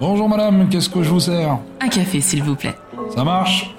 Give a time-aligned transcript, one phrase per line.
[0.00, 1.58] Bonjour madame, qu'est-ce que je vous sers?
[1.80, 2.74] Un café, s'il vous plaît.
[3.14, 3.74] Ça marche?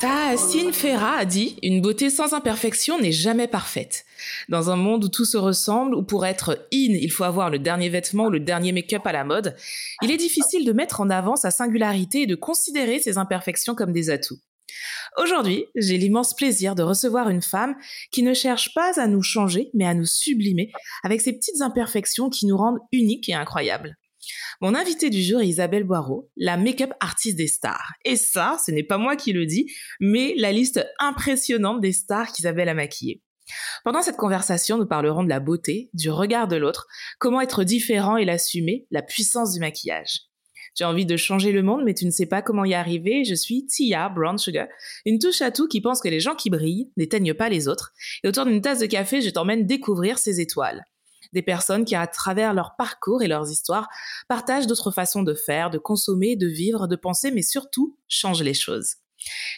[0.00, 4.04] Tassine Ferra a dit Une beauté sans imperfection n'est jamais parfaite.
[4.48, 7.58] Dans un monde où tout se ressemble, où pour être in, il faut avoir le
[7.58, 9.56] dernier vêtement ou le dernier make-up à la mode,
[10.02, 13.92] il est difficile de mettre en avant sa singularité et de considérer ses imperfections comme
[13.92, 14.38] des atouts.
[15.16, 17.76] Aujourd'hui, j'ai l'immense plaisir de recevoir une femme
[18.12, 20.70] qui ne cherche pas à nous changer, mais à nous sublimer
[21.02, 23.96] avec ses petites imperfections qui nous rendent uniques et incroyables.
[24.60, 27.92] Mon invité du jour est Isabelle Boireau, la make-up artiste des stars.
[28.04, 32.32] Et ça, ce n'est pas moi qui le dis, mais la liste impressionnante des stars
[32.32, 33.22] qu'Isabelle a maquillées.
[33.84, 36.86] Pendant cette conversation, nous parlerons de la beauté, du regard de l'autre,
[37.18, 40.27] comment être différent et l'assumer, la puissance du maquillage.
[40.78, 43.24] J'ai envie de changer le monde, mais tu ne sais pas comment y arriver.
[43.24, 44.68] Je suis Tia Brown Sugar,
[45.04, 47.92] une touche à tout qui pense que les gens qui brillent n'éteignent pas les autres.
[48.22, 50.84] Et autour d'une tasse de café, je t'emmène découvrir ces étoiles
[51.32, 53.88] des personnes qui, à travers leur parcours et leurs histoires,
[54.28, 58.54] partagent d'autres façons de faire, de consommer, de vivre, de penser, mais surtout changent les
[58.54, 58.94] choses.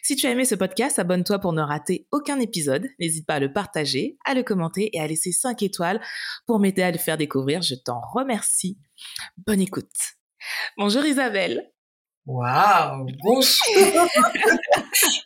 [0.02, 2.88] Si tu as aimé ce podcast, abonne-toi pour ne rater aucun épisode.
[2.98, 6.00] N'hésite pas à le partager, à le commenter et à laisser 5 étoiles
[6.46, 7.62] pour m'aider à le faire découvrir.
[7.62, 8.78] Je t'en remercie.
[9.46, 9.86] Bonne écoute.
[10.76, 11.70] Bonjour Isabelle.
[12.26, 13.50] Waouh, bonjour.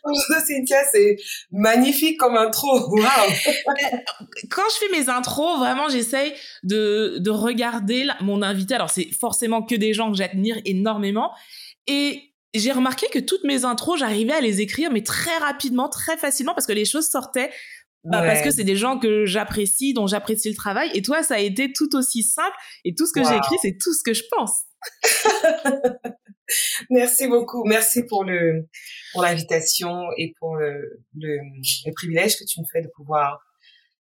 [0.03, 1.17] bonjour Cynthia, c'est
[1.51, 2.89] magnifique comme intro.
[2.89, 3.31] Waouh.
[4.49, 8.75] Quand je fais mes intros, vraiment, j'essaye de, de regarder mon invité.
[8.75, 11.31] Alors, c'est forcément que des gens que j'admire énormément.
[11.85, 16.17] Et j'ai remarqué que toutes mes intros, j'arrivais à les écrire, mais très rapidement, très
[16.17, 17.51] facilement, parce que les choses sortaient.
[18.05, 20.91] Bah, Parce que c'est des gens que j'apprécie, dont j'apprécie le travail.
[20.93, 22.55] Et toi, ça a été tout aussi simple.
[22.83, 24.51] Et tout ce que j'ai écrit, c'est tout ce que je pense.
[26.89, 27.63] Merci beaucoup.
[27.65, 28.67] Merci pour le
[29.13, 31.39] pour l'invitation et pour le, le,
[31.95, 33.39] privilège que tu me fais de pouvoir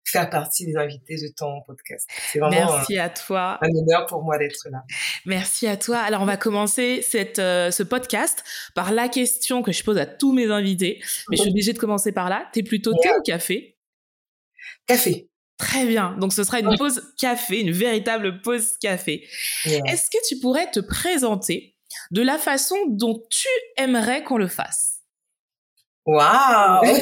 [0.04, 2.08] faire partie des invités de ton podcast.
[2.32, 3.58] C'est vraiment Merci à toi.
[3.62, 4.82] un honneur pour moi d'être là.
[5.24, 5.98] Merci à toi.
[5.98, 8.42] Alors on va commencer cette euh, ce podcast
[8.74, 11.00] par la question que je pose à tous mes invités,
[11.30, 12.48] mais je suis obligée de commencer par là.
[12.52, 13.71] T'es plutôt thé ou café?
[14.86, 15.28] Café.
[15.58, 16.16] Très bien.
[16.18, 19.28] Donc, ce sera une pause café, une véritable pause café.
[19.64, 21.76] Est-ce que tu pourrais te présenter
[22.10, 25.02] de la façon dont tu aimerais qu'on le fasse?
[26.04, 26.80] Waouh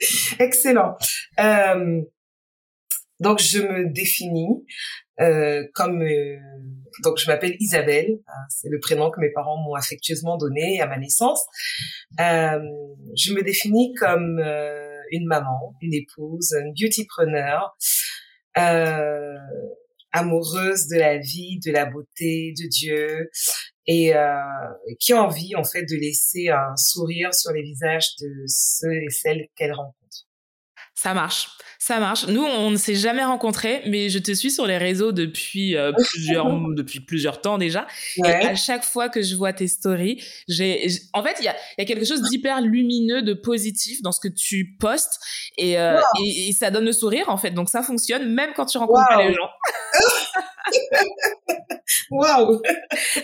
[0.38, 0.96] Excellent.
[1.38, 2.02] Euh,
[3.20, 4.64] donc, je me définis
[5.20, 6.38] euh, comme euh,
[7.02, 8.18] donc je m'appelle Isabelle,
[8.48, 11.44] c'est le prénom que mes parents m'ont affectueusement donné à ma naissance.
[12.18, 14.40] Je me définis comme
[15.10, 17.76] une maman, une épouse, une beautypreneur,
[18.58, 19.34] euh,
[20.12, 23.30] amoureuse de la vie, de la beauté, de Dieu,
[23.86, 24.36] et euh,
[25.00, 29.10] qui a envie en fait de laisser un sourire sur les visages de ceux et
[29.10, 29.97] celles qu'elle rencontre.
[31.00, 32.26] Ça marche, ça marche.
[32.26, 35.92] Nous, on ne s'est jamais rencontrés, mais je te suis sur les réseaux depuis euh,
[35.92, 37.86] plusieurs depuis plusieurs temps déjà.
[38.16, 41.54] Et à chaque fois que je vois tes stories, j'ai, en fait, il y a,
[41.78, 45.20] y a quelque chose d'hyper lumineux, de positif dans ce que tu postes,
[45.56, 47.52] et, euh, et, ça donne le sourire en fait.
[47.52, 49.50] Donc ça fonctionne même quand tu rencontres pas les gens.
[52.10, 52.60] Waouh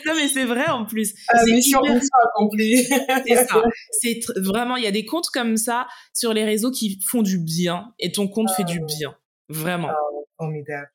[0.07, 1.15] Non mais c'est vrai en plus.
[1.45, 1.81] c'est hyper...
[2.25, 2.85] accomplie.
[3.27, 3.63] c'est ça.
[3.91, 7.39] C'est vraiment il y a des comptes comme ça sur les réseaux qui font du
[7.39, 8.87] bien et ton compte fait du ah.
[8.87, 9.17] bien,
[9.49, 9.91] vraiment.
[10.13, 10.91] Oh, formidable.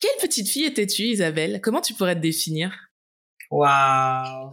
[0.00, 1.60] Quelle petite fille étais-tu Isabelle?
[1.62, 2.88] Comment tu pourrais te définir?
[3.50, 4.50] Waouh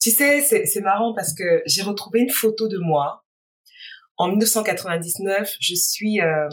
[0.00, 3.24] Tu sais, c'est marrant parce que j'ai retrouvé une photo de moi
[4.16, 5.56] en 1999.
[5.60, 6.48] Je suis euh,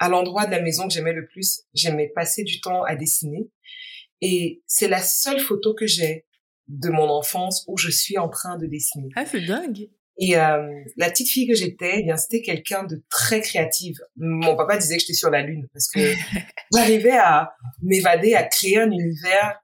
[0.00, 1.62] à l'endroit de la maison que j'aimais le plus.
[1.74, 3.48] J'aimais passer du temps à dessiner.
[4.22, 6.26] Et c'est la seule photo que j'ai
[6.68, 9.10] de mon enfance où je suis en train de dessiner.
[9.14, 9.88] Ah, c'est dingue.
[10.18, 13.96] Et euh, la petite fille que j'étais, eh bien c'était quelqu'un de très créative.
[14.16, 16.00] Mon papa disait que j'étais sur la lune parce que
[16.74, 19.58] j'arrivais à m'évader, à créer un univers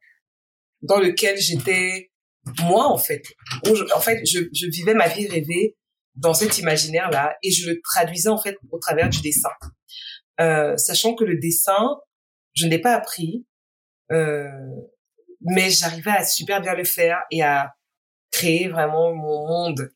[0.82, 2.10] dans lequel j'étais
[2.62, 3.22] moi en fait.
[3.94, 5.76] en fait, je, je vivais ma vie rêvée
[6.14, 9.50] dans cet imaginaire là et je le traduisais en fait au travers du dessin.
[10.40, 11.98] Euh, sachant que le dessin,
[12.54, 13.46] je n'ai pas appris,
[14.12, 14.48] euh,
[15.40, 17.74] mais j'arrivais à super bien le faire et à
[18.30, 19.90] créer vraiment mon monde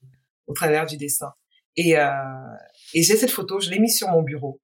[0.47, 1.33] au travers du dessin.
[1.77, 2.11] Et, euh,
[2.95, 4.61] et j'ai cette photo, je l'ai mise sur mon bureau.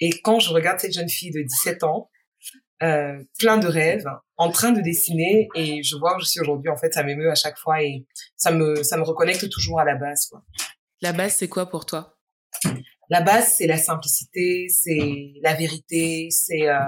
[0.00, 2.10] Et quand je regarde cette jeune fille de 17 ans,
[2.82, 4.08] euh, plein de rêves,
[4.38, 7.30] en train de dessiner, et je vois où je suis aujourd'hui, en fait, ça m'émeut
[7.30, 8.06] à chaque fois et
[8.36, 10.26] ça me, ça me reconnecte toujours à la base.
[10.30, 10.42] Quoi.
[11.02, 12.16] La base, c'est quoi pour toi?
[13.10, 16.78] La base, c'est la simplicité, c'est la vérité, c'est euh,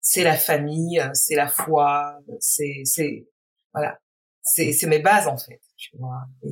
[0.00, 3.26] c'est la famille, c'est la foi, c'est c'est
[3.72, 3.98] voilà,
[4.42, 5.60] c'est mes bases en fait.
[6.00, 6.48] Euh,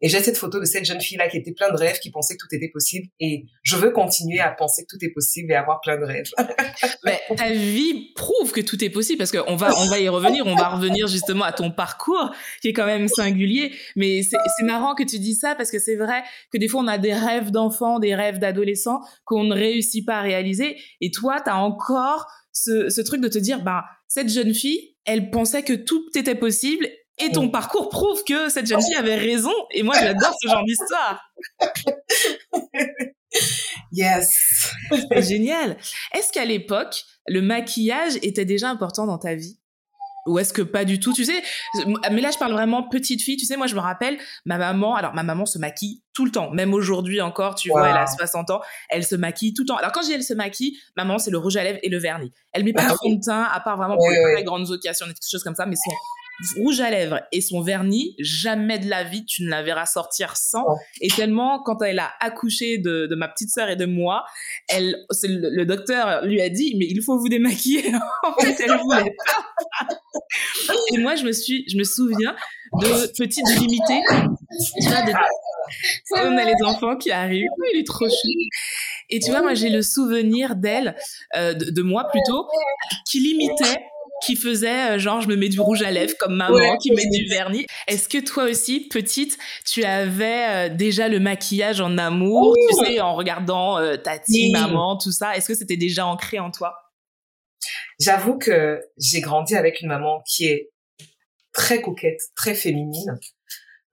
[0.00, 2.36] et j'ai cette photo de cette jeune fille-là qui était plein de rêves, qui pensait
[2.36, 3.08] que tout était possible.
[3.20, 6.30] Et je veux continuer à penser que tout est possible et avoir plein de rêves.
[7.36, 10.46] Ta vie prouve que tout est possible parce qu'on va, on va y revenir.
[10.46, 13.72] On va revenir justement à ton parcours qui est quand même singulier.
[13.96, 16.22] Mais c'est marrant que tu dis ça parce que c'est vrai
[16.52, 20.18] que des fois on a des rêves d'enfants, des rêves d'adolescents qu'on ne réussit pas
[20.18, 20.76] à réaliser.
[21.00, 24.96] Et toi, tu as encore ce, ce truc de te dire, bah, cette jeune fille,
[25.04, 26.88] elle pensait que tout était possible
[27.20, 29.54] et ton parcours prouve que cette jeune fille avait raison.
[29.72, 31.20] Et moi, j'adore ce genre d'histoire.
[33.92, 34.72] Yes.
[34.90, 35.76] C'est génial.
[36.14, 39.58] Est-ce qu'à l'époque, le maquillage était déjà important dans ta vie?
[40.26, 41.14] Ou est-ce que pas du tout?
[41.14, 41.42] Tu sais,
[42.10, 43.38] mais là je parle vraiment petite fille.
[43.38, 44.94] Tu sais, moi je me rappelle ma maman.
[44.94, 47.54] Alors ma maman se maquille tout le temps, même aujourd'hui encore.
[47.54, 48.60] Tu vois, elle a 60 ans,
[48.90, 49.76] elle se maquille tout le temps.
[49.76, 51.96] Alors quand je dis elle se maquille, maman c'est le rouge à lèvres et le
[51.96, 52.30] vernis.
[52.52, 55.06] Elle met pas de fond de teint à part vraiment pour les très grandes occasions,
[55.06, 55.64] des choses comme ça.
[55.64, 55.92] Mais son
[56.56, 60.36] rouge à lèvres et son vernis, jamais de la vie tu ne la verras sortir
[60.36, 60.64] sans.
[61.00, 64.24] Et tellement, quand elle a accouché de, de ma petite sœur et de moi,
[64.68, 67.92] elle, le, le, docteur lui a dit, mais il faut vous démaquiller.
[68.22, 69.88] en fait, elle voulait pas.
[70.92, 72.34] et moi, je me suis, je me souviens
[72.80, 74.02] de petite limitée.
[74.80, 75.12] Tu vois, de,
[76.14, 77.48] on a les enfants qui arrivent.
[77.74, 78.28] Il est trop chou.
[79.10, 80.94] Et tu vois, moi, j'ai le souvenir d'elle,
[81.36, 82.46] euh, de, de moi plutôt,
[83.06, 83.80] qui limitait
[84.24, 87.06] qui faisait euh, genre je me mets du rouge à lèvres comme maman qui met
[87.10, 87.66] du vernis.
[87.86, 93.00] Est-ce que toi aussi petite tu avais euh, déjà le maquillage en amour, tu sais
[93.00, 96.74] en regardant euh, tati, maman, tout ça, est-ce que c'était déjà ancré en toi?
[98.00, 100.70] J'avoue que j'ai grandi avec une maman qui est
[101.52, 103.18] très coquette, très féminine.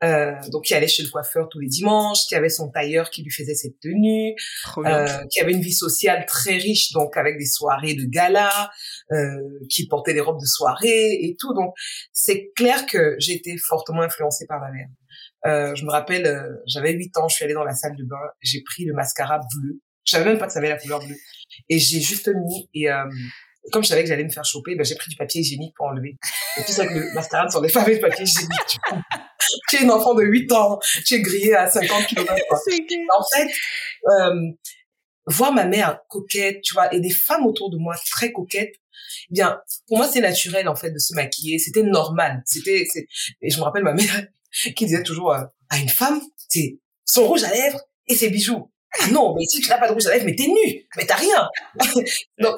[0.06, 3.24] Euh, donc qui allait chez le coiffeur tous les dimanches, qui avait son tailleur qui
[3.24, 4.36] lui faisait ses tenues,
[4.78, 8.72] euh, qui avait une vie sociale très riche, donc avec des soirées de gala,
[9.12, 11.54] euh, qui portait des robes de soirée et tout.
[11.54, 11.74] Donc
[12.13, 14.88] c'est clair que j'ai été fortement influencée par ma mère.
[15.46, 18.04] Euh, je me rappelle, euh, j'avais 8 ans, je suis allée dans la salle de
[18.04, 19.80] bain, j'ai pris le mascara bleu.
[20.06, 21.18] Je savais même pas que ça avait la couleur bleue.
[21.69, 23.06] Et j'ai juste mis et euh,
[23.72, 25.88] comme je savais que j'allais me faire choper, ben, j'ai pris du papier hygiénique pour
[25.88, 26.18] enlever.
[26.57, 28.78] Et tout ça que le mascara sur les femmes de papier hygiénique.
[29.69, 32.33] Tu es une enfant de 8 ans, tu es grillée à 50 km.
[33.18, 33.47] En fait,
[34.07, 34.51] euh,
[35.27, 38.75] voir ma mère coquette, tu vois, et des femmes autour de moi très coquettes,
[39.30, 41.59] eh bien, pour moi, c'est naturel, en fait, de se maquiller.
[41.59, 42.42] C'était normal.
[42.45, 42.86] C'était,
[43.42, 44.27] et je me rappelle ma mère
[44.75, 48.71] qui disait toujours euh, à une femme, c'est son rouge à lèvres et ses bijoux.
[49.01, 51.06] Ah non, mais si tu n'as pas de rouge à lèvres, mais t'es nu, mais
[51.06, 51.50] t'as rien.
[52.39, 52.57] Donc,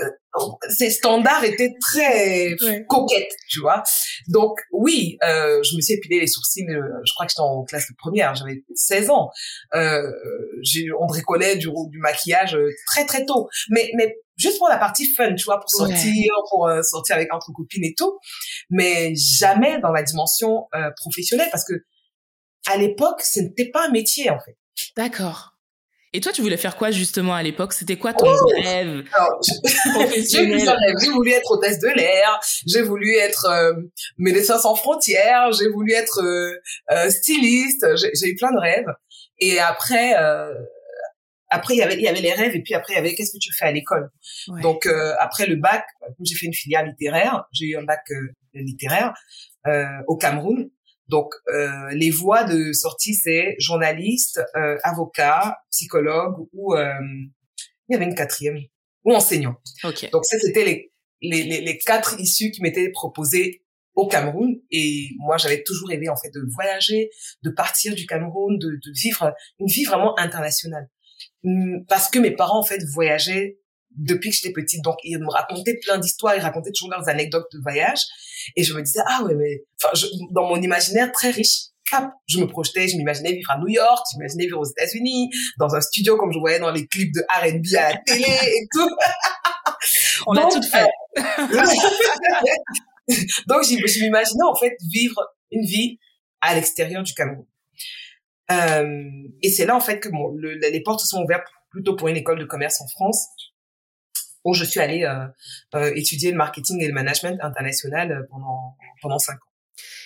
[0.70, 2.56] ces standards étaient très
[2.88, 3.84] coquettes, tu vois.
[4.28, 7.64] Donc, oui, euh, je me suis épilé les sourcils, euh, je crois que j'étais en
[7.64, 9.30] classe de première, j'avais 16 ans.
[9.74, 10.12] Euh,
[11.00, 13.50] on bricolait du, du maquillage euh, très, très tôt.
[13.70, 17.34] Mais, mais juste pour la partie fun, tu vois, pour sortir, pour euh, sortir avec
[17.34, 18.20] entre copines et tout.
[18.70, 20.68] Mais jamais dans la dimension
[20.98, 21.74] professionnelle, parce que
[22.68, 24.58] à l'époque, ce n'était pas un métier, en fait.
[24.96, 25.57] D'accord.
[26.14, 27.74] Et toi, tu voulais faire quoi justement à l'époque?
[27.74, 29.04] C'était quoi ton oh rêve
[30.32, 33.74] J'ai voulu être hôtesse de l'air, j'ai voulu être euh,
[34.18, 36.54] médecin sans frontières, j'ai voulu être euh,
[36.92, 38.88] euh styliste, j'ai eu plein de rêves.
[39.40, 40.14] Et après,
[41.50, 43.14] après il y avait il y avait les rêves et puis après il y avait
[43.14, 44.10] qu'est-ce que tu fais à l'école?
[44.62, 44.88] Donc
[45.20, 45.86] après le bac,
[46.22, 48.02] j'ai fait une filière littéraire, j'ai eu un bac
[48.54, 49.14] littéraire
[50.08, 50.70] au Cameroun.
[51.10, 56.92] Donc, euh, les voies de sortie, c'est journaliste, euh, avocat, psychologue ou euh,
[57.88, 58.60] il y avait une quatrième
[59.06, 59.56] ou enseignant.
[59.84, 60.10] Okay.
[60.10, 60.92] Donc, ça, c'était les,
[61.22, 63.64] les, les, quatre issues qui m'étaient proposées
[63.96, 64.60] au Cameroun.
[64.70, 67.10] Et moi, j'avais toujours rêvé en fait de voyager,
[67.44, 70.90] de partir du Cameroun, de, de vivre une vie vraiment internationale.
[71.44, 73.60] Hum, parce que mes parents en fait voyageaient
[73.98, 74.84] depuis que j'étais petite.
[74.84, 78.00] Donc, ils me racontaient plein d'histoires, ils racontaient toujours leurs anecdotes de voyage.
[78.56, 79.94] Et je me disais, ah ouais, mais, enfin,
[80.32, 81.68] dans mon imaginaire très riche,
[82.28, 85.74] je me projetais, je m'imaginais vivre à New York, je m'imaginais vivre aux États-Unis, dans
[85.76, 88.90] un studio comme je voyais dans les clips de R&B à la télé et tout.
[90.28, 90.88] On a tout fait.
[93.48, 96.00] Donc, je m'imaginais en fait vivre une vie
[96.42, 97.46] à l'extérieur du Cameroun.
[98.52, 99.04] Euh,
[99.42, 102.08] et c'est là en fait que bon, le, les portes se sont ouvertes plutôt pour
[102.08, 103.28] une école de commerce en France
[104.48, 105.28] où je suis allée euh,
[105.76, 109.52] euh, étudier le marketing et le management international euh, pendant pendant cinq ans.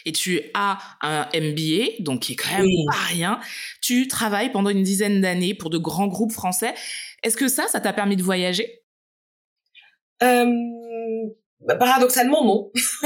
[0.03, 3.39] Et tu as un MBA, donc qui est quand même pas rien.
[3.81, 6.73] Tu travailles pendant une dizaine d'années pour de grands groupes français.
[7.21, 8.81] Est-ce que ça, ça t'a permis de voyager?
[10.23, 10.47] Euh,
[11.61, 12.71] bah, Paradoxalement, non.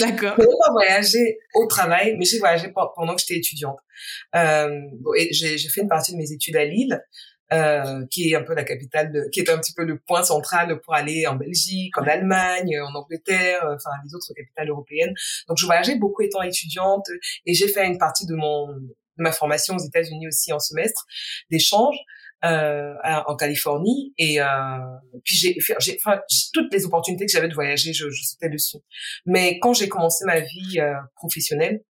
[0.00, 0.34] D'accord.
[0.38, 3.78] je n'ai pas voyagé au travail, mais j'ai voyagé pendant que j'étais étudiante.
[4.34, 4.80] Euh,
[5.30, 7.02] j'ai fait une partie de mes études à Lille.
[7.52, 10.22] Euh, qui est un peu la capitale, de, qui est un petit peu le point
[10.22, 15.14] central pour aller en Belgique, en Allemagne, en Angleterre, euh, enfin les autres capitales européennes.
[15.48, 17.06] Donc je voyageais beaucoup étant étudiante
[17.46, 21.06] et j'ai fait une partie de mon de ma formation aux États-Unis aussi en semestre
[21.50, 21.96] d'échange
[22.44, 22.94] euh,
[23.26, 24.14] en Californie.
[24.16, 24.46] Et euh,
[25.24, 26.20] puis j'ai j'ai enfin
[26.52, 28.78] toutes les opportunités que j'avais de voyager je, je sautais dessus.
[29.26, 31.82] Mais quand j'ai commencé ma vie euh, professionnelle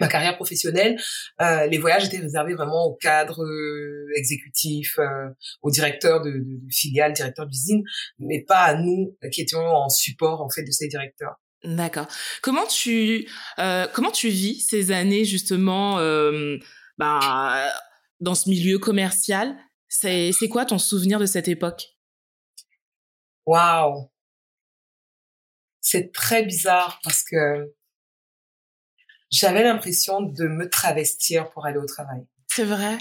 [0.00, 0.98] ma carrière professionnelle,
[1.40, 5.28] euh, les voyages étaient réservés vraiment aux cadres euh, exécutifs, euh,
[5.62, 7.82] aux directeurs de, de, de filiales, directeurs d'usines,
[8.18, 11.36] mais pas à nous qui étions en support en fait de ces directeurs.
[11.64, 12.06] D'accord.
[12.42, 16.58] Comment tu euh, comment tu vis ces années justement euh,
[16.98, 17.72] bah,
[18.20, 19.56] dans ce milieu commercial?
[19.88, 21.86] C'est c'est quoi ton souvenir de cette époque?
[23.46, 24.10] Waouh,
[25.80, 27.72] c'est très bizarre parce que
[29.36, 32.26] j'avais l'impression de me travestir pour aller au travail.
[32.48, 32.96] C'est vrai?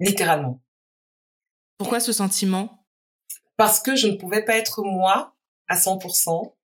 [0.00, 0.62] Littéralement.
[1.76, 2.86] Pourquoi ce sentiment?
[3.58, 5.36] Parce que je ne pouvais pas être moi
[5.68, 6.54] à 100%,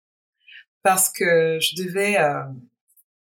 [0.82, 2.42] parce que je devais euh,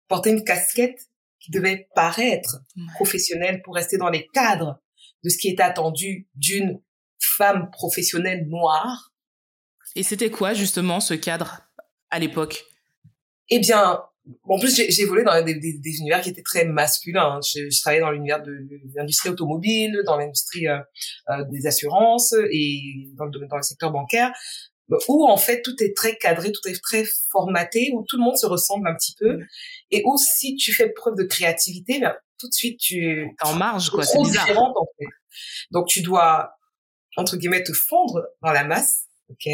[0.08, 1.08] porter une casquette
[1.38, 2.56] qui devait paraître
[2.96, 4.80] professionnelle pour rester dans les cadres
[5.23, 6.82] de ce qui était attendu d'une
[7.20, 9.12] femme professionnelle noire.
[9.94, 11.61] Et c'était quoi justement ce cadre
[12.11, 12.64] à l'époque?
[13.50, 14.02] Eh bien,
[14.49, 17.37] en plus, j'ai évolué dans des, des, des, univers qui étaient très masculins.
[17.37, 17.40] Hein.
[17.43, 20.78] Je, je travaillais dans l'univers de, de l'industrie automobile, dans l'industrie euh,
[21.31, 24.33] euh, des assurances et dans le, dans le secteur bancaire,
[25.09, 28.37] où en fait tout est très cadré, tout est très formaté, où tout le monde
[28.37, 29.40] se ressemble un petit peu,
[29.90, 33.90] et où si tu fais preuve de créativité, ben, tout de suite tu en marge
[33.90, 34.49] quoi, c'est bizarre.
[34.59, 35.07] En fait.
[35.71, 36.50] Donc tu dois
[37.16, 39.47] entre guillemets te fondre dans la masse, ok?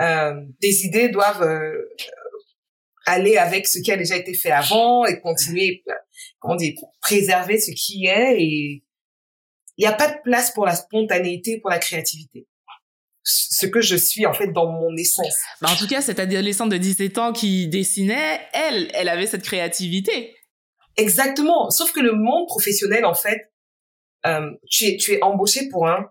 [0.00, 1.88] Euh, tes idées doivent euh,
[3.06, 5.84] aller avec ce qui a déjà été fait avant et continuer,
[6.38, 8.84] comment dire, préserver ce qui est et
[9.78, 12.46] il n'y a pas de place pour la spontanéité, pour la créativité.
[13.24, 15.36] Ce que je suis en fait dans mon essence.
[15.60, 19.44] Bah en tout cas, cette adolescente de 17 ans qui dessinait, elle, elle avait cette
[19.44, 20.34] créativité.
[20.96, 21.70] Exactement.
[21.70, 23.52] Sauf que le monde professionnel, en fait,
[24.26, 26.10] euh, tu es tu es embauché pour un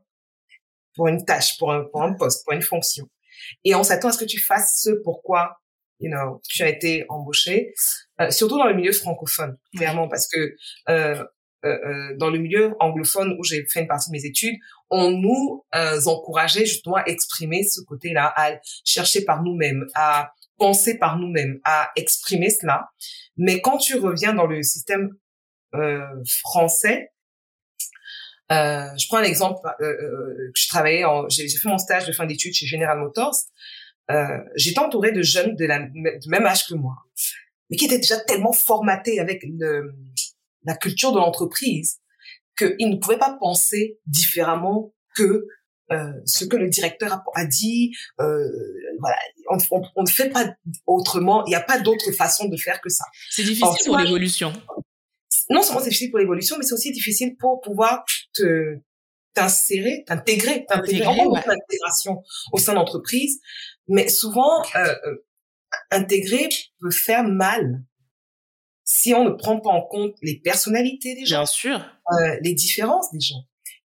[0.96, 3.08] pour une tâche, pour un pour un poste, pour une fonction,
[3.64, 5.62] et on s'attend à ce que tu fasses ce pourquoi
[6.02, 7.74] you know, tu as été embauché,
[8.20, 10.56] euh, surtout dans le milieu francophone, clairement, parce que
[10.90, 11.24] euh,
[11.64, 14.56] euh, euh, dans le milieu anglophone où j'ai fait une partie de mes études,
[14.90, 18.54] on nous euh, encourageait justement à exprimer ce côté-là, à
[18.84, 22.90] chercher par nous-mêmes, à penser par nous-mêmes, à exprimer cela.
[23.38, 25.10] Mais quand tu reviens dans le système
[25.76, 26.02] euh,
[26.42, 27.12] français,
[28.52, 29.60] euh, je prends un exemple.
[29.82, 33.36] Euh, je travaillais, j'ai fait mon stage de fin d'études chez General Motors.
[34.12, 36.96] Euh, j'étais entourée de jeunes de la de même âge que moi,
[37.70, 39.94] mais qui étaient déjà tellement formatés avec le,
[40.64, 42.00] la culture de l'entreprise
[42.58, 45.46] qu'ils ne pouvaient pas penser différemment que
[45.92, 47.92] euh, ce que le directeur a, a dit.
[48.20, 48.48] Euh,
[49.00, 49.18] voilà,
[49.50, 50.54] on, on, on, ne fait pas
[50.88, 51.46] autrement.
[51.46, 53.06] Il n'y a pas d'autre façon de faire que ça.
[53.30, 54.54] C'est difficile pour l'évolution.
[55.50, 58.78] Non seulement c'est difficile pour l'évolution, mais c'est aussi difficile pour pouvoir te
[59.34, 61.40] t'insérer, t'intégrer, t'intégrer en ouais.
[61.40, 63.40] intégration au sein d'entreprise.
[63.92, 64.96] Mais souvent, euh,
[65.92, 67.84] intégrer peut faire mal
[68.84, 72.54] si on ne prend pas en compte les personnalités des gens, bien sûr, euh, les
[72.54, 73.44] différences des gens.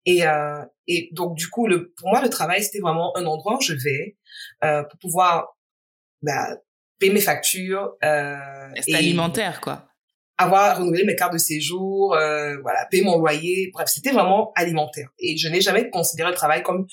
[0.07, 3.57] Et, euh, et donc du coup, le, pour moi, le travail c'était vraiment un endroit
[3.57, 4.17] où je vais
[4.63, 5.57] euh, pour pouvoir
[6.23, 6.59] bah,
[6.99, 7.97] payer mes factures.
[8.05, 9.89] Euh, alimentaire, quoi
[10.37, 13.71] avoir renouvelé mes cartes de séjour, euh, voilà, payer mon loyer.
[13.73, 15.09] Bref, c'était vraiment alimentaire.
[15.19, 16.87] Et je n'ai jamais considéré le travail comme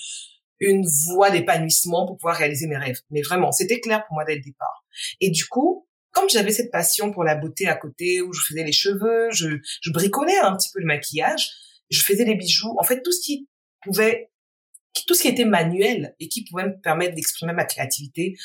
[0.61, 2.99] une voie d'épanouissement pour pouvoir réaliser mes rêves.
[3.09, 4.85] Mais vraiment, c'était clair pour moi dès le départ.
[5.19, 8.63] Et du coup, comme j'avais cette passion pour la beauté à côté, où je faisais
[8.63, 9.49] les cheveux, je,
[9.81, 11.51] je bricolais un petit peu le maquillage,
[11.89, 13.47] je faisais les bijoux, en fait, tout ce qui
[13.81, 14.31] pouvait,
[15.07, 18.37] tout ce qui était manuel et qui pouvait me permettre d'exprimer ma créativité,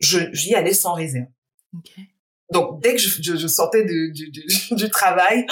[0.00, 1.28] je, j'y allais sans réserve.
[1.78, 2.08] Okay.
[2.50, 5.46] Donc, dès que je, je, je sortais de, du, du, du travail,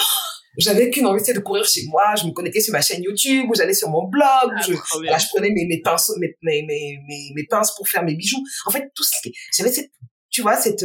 [0.59, 2.15] j'avais qu'une envie, de courir chez moi.
[2.21, 4.25] Je me connectais sur ma chaîne YouTube, ou j'allais sur mon blog.
[4.27, 4.73] Ah, je,
[5.05, 6.99] là, je prenais mes, mes pinces, mes, mes, mes,
[7.35, 8.43] mes, pinces pour faire mes bijoux.
[8.67, 9.91] En fait, tout ce qui, j'avais cette,
[10.31, 10.85] tu vois, cette,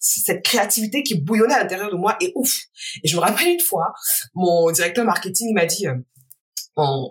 [0.00, 2.56] cette créativité qui bouillonnait à l'intérieur de moi et ouf.
[3.02, 3.92] Et je me rappelle une fois,
[4.34, 5.94] mon directeur marketing, il m'a dit, euh,
[6.76, 7.10] en,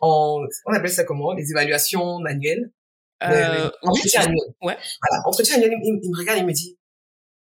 [0.00, 2.70] en, on appelle ça comment, les évaluations manuelles?
[3.22, 4.54] Euh, entretien annuel.
[4.62, 4.76] Ouais.
[5.00, 6.76] Voilà, entretien annuel, il, il me regarde, il me dit,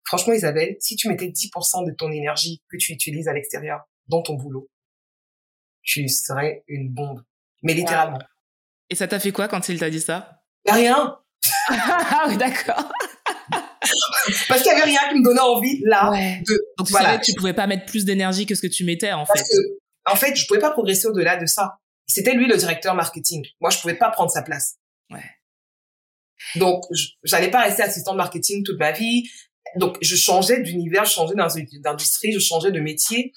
[0.06, 4.22] Franchement, Isabelle, si tu mettais 10% de ton énergie que tu utilises à l'extérieur dans
[4.22, 4.68] ton boulot,
[5.82, 7.22] tu serais une bombe.
[7.62, 8.18] Mais littéralement.
[8.90, 11.18] Et ça t'a fait quoi quand il t'a dit ça Rien.
[11.68, 12.92] ah oui, d'accord.
[14.48, 16.42] Parce qu'il y avait rien qui me donnait envie là ouais.
[16.46, 16.54] de.
[16.76, 17.10] Donc tu voilà.
[17.10, 19.40] savais que tu pouvais pas mettre plus d'énergie que ce que tu mettais en Parce
[19.40, 19.46] fait.
[19.46, 21.78] Que, en fait, je pouvais pas progresser au-delà de ça.
[22.06, 23.44] C'était lui le directeur marketing.
[23.60, 24.76] Moi, je pouvais pas prendre sa place.
[25.10, 25.25] Ouais.
[26.56, 26.84] Donc,
[27.25, 29.28] j'allais pas rester assistant de marketing toute ma vie.
[29.76, 33.32] Donc, je changeais d'univers, je changeais d'industrie, je changeais de métier.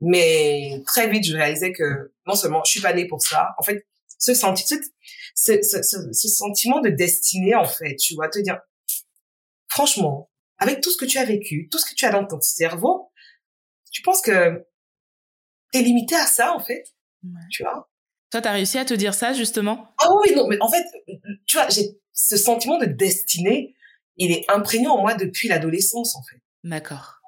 [0.00, 3.48] Mais très vite, je réalisais que non seulement je suis pas née pour ça.
[3.58, 3.86] En fait,
[4.18, 4.76] ce, senti ce,
[5.34, 8.58] ce, ce, sentiment de destinée, en fait, tu vois, te dire,
[9.68, 12.40] franchement, avec tout ce que tu as vécu, tout ce que tu as dans ton
[12.40, 13.10] cerveau,
[13.92, 14.64] tu penses que
[15.72, 16.84] t'es limité à ça, en fait,
[17.50, 17.90] tu vois?
[18.30, 19.94] Toi, t'as réussi à te dire ça, justement?
[19.98, 20.84] Ah oui, non, mais en fait,
[21.46, 23.74] tu vois, j'ai ce sentiment de destinée,
[24.16, 26.40] il est imprégné en moi depuis l'adolescence, en fait.
[26.62, 27.20] D'accord.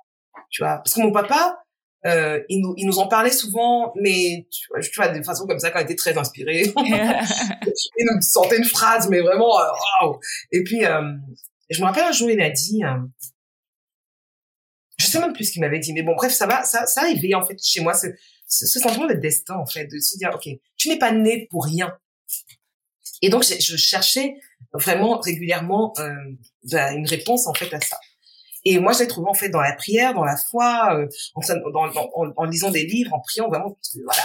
[0.51, 1.59] Tu vois, parce que mon papa,
[2.07, 5.47] euh, il, nous, il nous en parlait souvent, mais tu vois, tu vois de façon
[5.47, 6.63] comme ça, quand il était très inspiré.
[6.77, 10.13] il nous sortait une phrase, mais vraiment, euh,
[10.53, 11.13] Et puis, euh,
[11.69, 12.97] je me rappelle un jour, il a dit, euh,
[14.99, 17.03] je sais même plus ce qu'il m'avait dit, mais bon, bref, ça va, ça, ça
[17.03, 18.07] a éveillé, en fait, chez moi, ce,
[18.47, 21.49] ce, ce sentiment de destin, en fait, de se dire, OK, tu n'es pas né
[21.51, 21.93] pour rien.
[23.23, 24.35] Et donc, je cherchais
[24.79, 27.97] vraiment régulièrement euh, une réponse, en fait, à ça.
[28.65, 31.07] Et moi, je trouvé en fait dans la prière, dans la foi, euh,
[31.37, 31.41] en,
[31.75, 33.79] en, en, lisant des livres, en priant vraiment.
[34.05, 34.23] Voilà,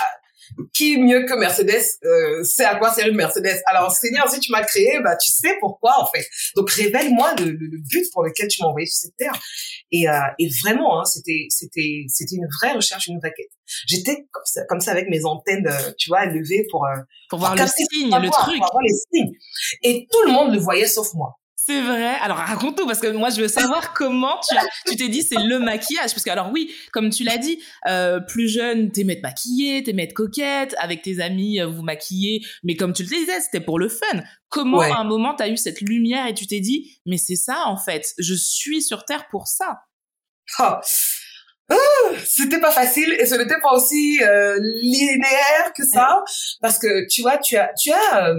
[0.73, 3.61] qui mieux que Mercedes euh, sait à quoi sert une Mercedes?
[3.65, 6.25] Alors Seigneur, si tu m'as créé, bah tu sais pourquoi en fait.
[6.55, 9.33] Donc révèle-moi le, le, but pour lequel tu m'as envoyé sur cette terre.
[9.91, 13.51] Et, euh, et vraiment, hein, c'était c'était c'était une vraie recherche, une vraie quête.
[13.87, 17.39] J'étais comme ça, comme ça avec mes antennes, euh, tu vois, levées pour euh, pour
[17.39, 19.31] voir le signe, le truc, pour voir les signes.
[19.83, 21.37] Et tout le monde le voyait sauf moi.
[21.71, 22.17] C'est vrai.
[22.21, 24.55] Alors raconte-nous parce que moi je veux savoir comment tu
[24.87, 28.19] tu t'es dit c'est le maquillage parce que alors oui comme tu l'as dit euh,
[28.19, 32.75] plus jeune t'aimais te maquiller t'aimais être coquette avec tes amis euh, vous maquiller mais
[32.75, 34.21] comme tu le disais c'était pour le fun.
[34.49, 37.63] Comment à un moment t'as eu cette lumière et tu t'es dit mais c'est ça
[37.67, 39.79] en fait je suis sur terre pour ça.
[40.59, 40.75] Oh.
[42.25, 46.21] c'était pas facile et ce n'était pas aussi euh, linéaire que ça
[46.59, 48.35] parce que tu vois tu as tu as euh,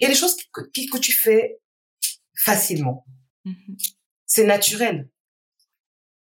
[0.00, 1.58] il y a des choses que, que, tu fais
[2.38, 3.04] facilement.
[3.44, 3.94] Mm-hmm.
[4.26, 5.10] C'est naturel.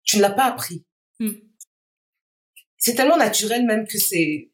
[0.05, 0.85] Tu ne l'as pas appris.
[1.21, 1.31] Mm.
[2.79, 4.51] C'est tellement naturel même que c'est...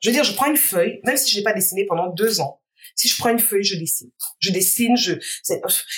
[0.00, 2.40] Je veux dire, je prends une feuille, même si je n'ai pas dessiné pendant deux
[2.40, 2.60] ans.
[2.96, 4.10] Si je prends une feuille, je dessine.
[4.40, 5.14] Je dessine, je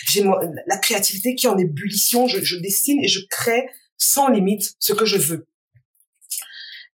[0.09, 0.23] j'ai
[0.67, 2.29] la créativité qui est en ébullition.
[2.29, 5.49] Je, je dessine et je crée sans limite ce que je veux.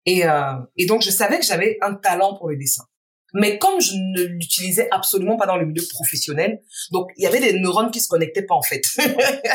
[0.07, 2.85] Et, euh, et donc, je savais que j'avais un talent pour le dessin.
[3.35, 6.63] Mais comme je ne l'utilisais absolument pas dans le milieu professionnel,
[6.93, 8.83] donc il y avait des neurones qui se connectaient pas en fait.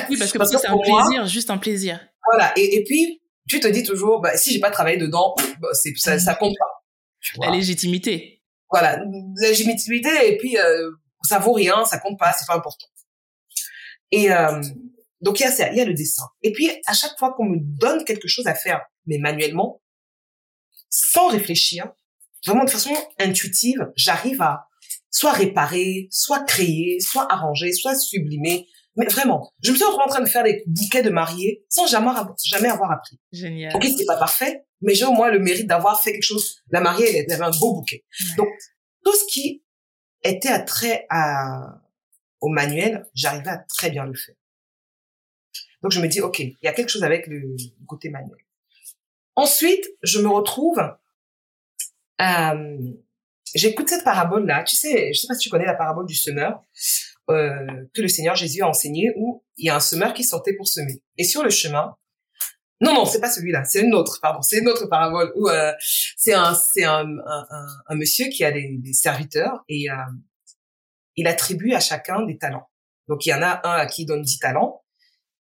[0.09, 1.99] oui, parce que, parce que c'est un plaisir, juste un plaisir.
[2.29, 2.53] Voilà.
[2.55, 6.19] Et, et puis tu te dis toujours, bah, si j'ai pas travaillé dedans, bah, ça,
[6.19, 7.45] ça compte pas.
[7.45, 8.41] La légitimité.
[8.69, 10.91] Voilà, la légitimité et puis euh,
[11.23, 12.87] ça vaut rien, ça compte pas, c'est pas important.
[14.11, 14.61] Et euh,
[15.21, 16.25] donc il y a ça, il y a le dessin.
[16.41, 19.81] Et puis à chaque fois qu'on me donne quelque chose à faire, mais manuellement,
[20.89, 21.91] sans réfléchir,
[22.45, 24.67] vraiment de façon intuitive, j'arrive à
[25.09, 28.67] soit réparer, soit créer, soit arranger, soit sublimer.
[28.95, 32.11] Mais vraiment, je me suis en train de faire des bouquets de mariés sans jamais,
[32.45, 33.19] jamais avoir appris.
[33.31, 33.75] Génial.
[33.75, 36.61] Ok, c'était pas parfait, mais j'ai au moins le mérite d'avoir fait quelque chose.
[36.69, 38.05] La mariée, elle avait un beau bouquet.
[38.37, 38.49] Donc,
[39.03, 39.63] tout ce qui
[40.21, 41.81] était attrait à,
[42.39, 44.35] au manuel, j'arrivais à très bien le faire.
[45.81, 47.55] Donc, je me dis, OK, il y a quelque chose avec le
[47.87, 48.37] côté manuel.
[49.35, 50.79] Ensuite, je me retrouve
[52.23, 52.77] euh,
[53.53, 54.63] J'écoute cette parabole-là.
[54.63, 56.61] Tu sais, je sais pas si tu connais la parabole du semeur
[57.29, 60.53] euh, que le Seigneur Jésus a enseigné, où il y a un semeur qui sortait
[60.53, 61.01] pour semer.
[61.17, 61.95] Et sur le chemin,
[62.81, 65.71] non, non, c'est pas celui-là, c'est une autre, pardon, c'est une autre parabole où euh,
[66.17, 67.05] c'est un, c'est un,
[67.87, 69.87] un, monsieur qui a des, serviteurs et
[71.15, 72.67] il attribue à chacun des talents.
[73.07, 74.82] Donc il y en a un à qui il donne dix talents,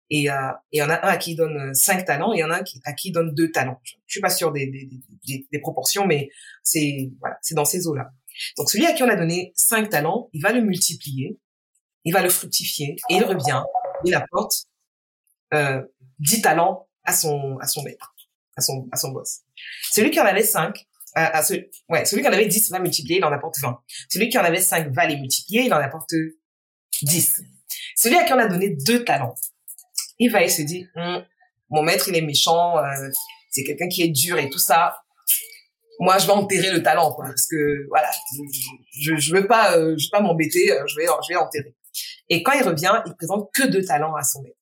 [0.10, 2.40] et euh, il y en a un à qui il donne cinq talents et il
[2.40, 3.80] y en a un à qui il donne deux talents.
[3.84, 6.30] Je suis pas sûre des, des, des, proportions, mais
[6.64, 8.10] c'est voilà, c'est dans ces eaux-là.
[8.58, 11.38] Donc celui à qui on a donné cinq talents, il va le multiplier,
[12.06, 13.62] il va le fructifier et il revient,
[14.04, 14.54] il apporte
[15.54, 15.82] euh,
[16.18, 18.16] dix talents à son à son maître,
[18.58, 19.42] à son à son boss.
[19.92, 21.54] Celui qui en avait cinq, à, à ce,
[21.90, 23.80] ouais, celui qui en avait dix va multiplier, il en apporte vingt.
[24.10, 26.14] Celui qui en avait cinq va les multiplier, il en apporte
[27.04, 27.42] dix.
[27.96, 29.36] Celui à qui on a donné deux talents,
[30.20, 31.26] il va se dire, hum,
[31.70, 33.10] mon maître, il est méchant, euh,
[33.50, 35.02] c'est quelqu'un qui est dur et tout ça.
[36.00, 38.10] Moi, je vais enterrer le talent, parce que voilà,
[39.02, 41.76] je, je veux pas, euh, je veux pas m'embêter, euh, je vais, je vais enterrer.
[42.30, 44.56] Et quand il revient, il présente que deux talents à son maître.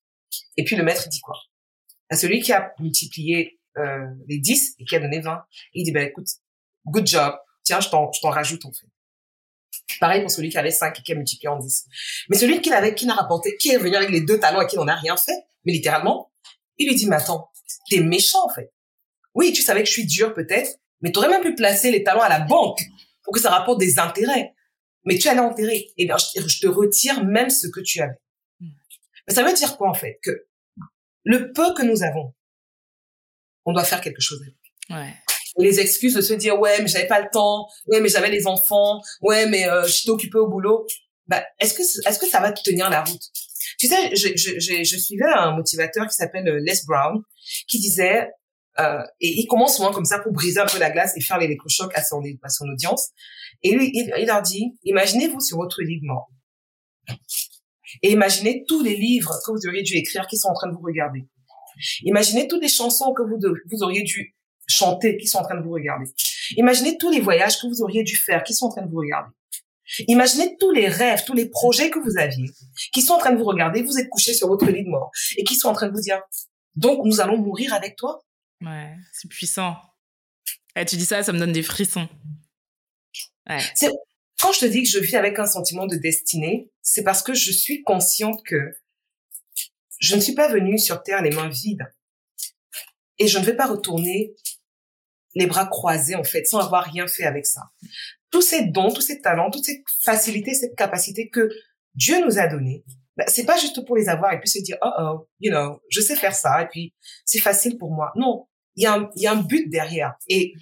[0.55, 1.35] Et puis le maître dit quoi?
[2.09, 5.43] À celui qui a multiplié euh, les 10 et qui a donné 20,
[5.73, 6.27] il dit bah écoute,
[6.85, 8.87] good job, tiens, je t'en, je t'en rajoute en fait.
[9.99, 11.85] Pareil pour celui qui avait 5 et qui a multiplié en 10.
[12.29, 14.67] Mais celui qui l'avait, qui n'a rapporté, qui est venu avec les deux talents et
[14.67, 16.31] qui n'en a rien fait, mais littéralement,
[16.77, 17.51] il lui dit, mais attends,
[17.89, 18.73] t'es méchant, en fait.
[19.33, 22.03] Oui, tu savais que je suis dur, peut-être, Mais tu aurais même pu placer les
[22.03, 22.79] talents à la banque
[23.23, 24.53] pour que ça rapporte des intérêts.
[25.05, 25.87] Mais tu allais enterrer.
[25.97, 28.19] Et bien, je te retire même ce que tu avais.
[28.59, 30.19] Mais ça veut dire quoi, en fait?
[30.21, 30.47] Que
[31.23, 32.33] le peu que nous avons,
[33.65, 34.55] on doit faire quelque chose avec.
[34.89, 35.13] Ouais.
[35.57, 37.67] Les excuses de se dire, ouais, mais j'avais pas le temps.
[37.87, 39.01] Ouais, mais j'avais les enfants.
[39.21, 40.85] Ouais, mais euh, j'étais occupée au boulot.
[41.27, 43.23] Bah, est-ce que, est-ce que ça va te tenir la route?
[43.79, 47.21] Tu sais, je, je, je, je suivais un motivateur qui s'appelle euh, Les Brown,
[47.67, 48.29] qui disait,
[48.79, 51.37] euh, et il commence souvent comme ça pour briser un peu la glace et faire
[51.39, 53.09] l'électrochoc à son, à son audience.
[53.63, 56.29] Et lui, il, leur dit, imaginez-vous sur votre lit de mort.
[58.03, 60.73] Et imaginez tous les livres que vous auriez dû écrire qui sont en train de
[60.73, 61.27] vous regarder.
[62.03, 64.35] Imaginez toutes les chansons que vous, vous auriez dû
[64.67, 66.09] chanter qui sont en train de vous regarder.
[66.57, 68.99] Imaginez tous les voyages que vous auriez dû faire qui sont en train de vous
[68.99, 69.31] regarder.
[70.07, 72.49] Imaginez tous les rêves, tous les projets que vous aviez,
[72.91, 75.11] qui sont en train de vous regarder, vous êtes couché sur votre lit de mort,
[75.37, 76.21] et qui sont en train de vous dire,
[76.75, 78.19] donc nous allons mourir avec toi?
[78.61, 79.77] Ouais, c'est puissant.
[80.75, 82.09] Et eh, tu dis ça, ça me donne des frissons.
[83.49, 83.59] Ouais.
[84.39, 87.33] Quand je te dis que je vis avec un sentiment de destinée, c'est parce que
[87.33, 88.75] je suis consciente que
[89.99, 91.91] je ne suis pas venue sur Terre les mains vides.
[93.17, 94.35] Et je ne vais pas retourner
[95.37, 97.61] les bras croisés, en fait, sans avoir rien fait avec ça
[98.31, 101.49] tous ces dons, tous ces talents, toutes ces facilités, cette capacité que
[101.95, 102.83] Dieu nous a donné,
[103.15, 105.81] bah, c'est pas juste pour les avoir et puis se dire oh oh, you know,
[105.89, 106.93] je sais faire ça et puis
[107.25, 108.11] c'est facile pour moi.
[108.15, 108.85] Non, il y
[109.27, 110.53] a un, but derrière et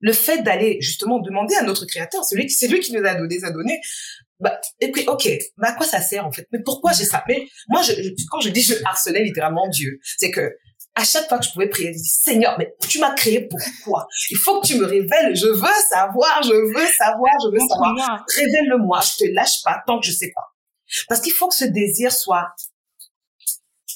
[0.00, 3.14] le fait d'aller justement demander à notre créateur, celui qui c'est lui qui nous a
[3.14, 3.80] donné, a donné,
[4.40, 6.46] bah, et puis, ok, bah, à quoi ça sert, en fait?
[6.52, 7.24] Mais pourquoi j'ai ça?
[7.26, 7.92] Mais, moi, je,
[8.30, 10.54] quand je dis je harcelais littéralement Dieu, c'est que,
[10.96, 14.08] à chaque fois que je pouvais prier, je dis, Seigneur, mais tu m'as créé pourquoi?
[14.30, 15.36] Il faut que tu me révèles.
[15.36, 18.24] Je veux savoir, je veux savoir, je veux savoir.
[18.34, 19.00] Révèle-le-moi.
[19.02, 20.54] Je te lâche pas tant que je sais pas.
[21.08, 22.48] Parce qu'il faut que ce désir soit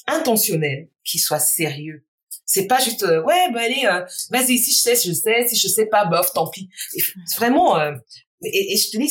[0.07, 2.05] intentionnel, qu'il soit sérieux.
[2.45, 5.55] C'est pas juste, euh, ouais, bah allez, euh, vas-y, si je sais, je sais, si
[5.55, 6.69] je sais pas, bof, tant pis.
[7.37, 7.93] vraiment, euh,
[8.43, 9.09] et, et, je te dis,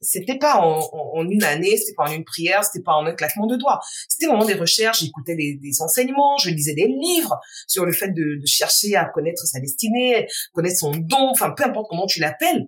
[0.00, 3.12] c'était pas en, en, une année, c'était pas en une prière, c'était pas en un
[3.12, 3.80] claquement de doigts.
[4.08, 8.08] C'était vraiment des recherches, j'écoutais des, des, enseignements, je lisais des livres sur le fait
[8.08, 12.20] de, de, chercher à connaître sa destinée, connaître son don, enfin peu importe comment tu
[12.20, 12.66] l'appelles.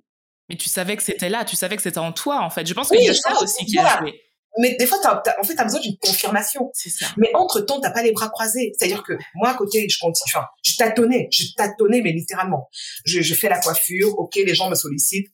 [0.49, 2.67] Mais tu savais que c'était là, tu savais que c'était en toi en fait.
[2.67, 4.13] Je pense qu'il y a ça aussi qui a joué.
[4.59, 6.71] Mais des fois, as, en fait, t'as besoin d'une confirmation.
[6.73, 7.07] C'est ça.
[7.19, 8.73] Mais entre temps, t'as pas les bras croisés.
[8.77, 10.33] C'est-à-dire que moi, à côté, je continue.
[10.35, 12.69] Enfin, je tâtonnais, je tâtonnais, mais littéralement.
[13.05, 14.19] Je, je fais la coiffure.
[14.19, 15.31] Ok, les gens me sollicitent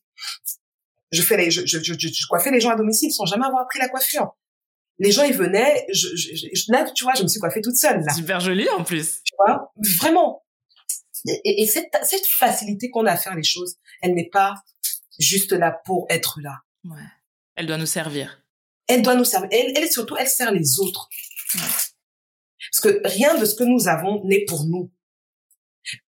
[1.11, 3.63] je fais les, je, je, je, je, coiffais les gens à domicile sans jamais avoir
[3.63, 4.37] appris la coiffure.
[4.99, 8.03] Les gens, ils venaient, je, je, là, tu vois, je me suis coiffée toute seule,
[8.05, 8.13] là.
[8.15, 9.23] Super jolie, en plus.
[9.25, 10.45] Tu vois, vraiment.
[11.27, 14.55] Et, et cette, cette facilité qu'on a à faire les choses, elle n'est pas
[15.19, 16.59] juste là pour être là.
[16.85, 17.03] Ouais.
[17.57, 18.43] Elle doit nous servir.
[18.87, 19.49] Elle doit nous servir.
[19.53, 21.09] Elle, elle surtout, elle sert les autres.
[21.55, 21.61] Ouais.
[21.61, 24.91] Parce que rien de ce que nous avons n'est pour nous.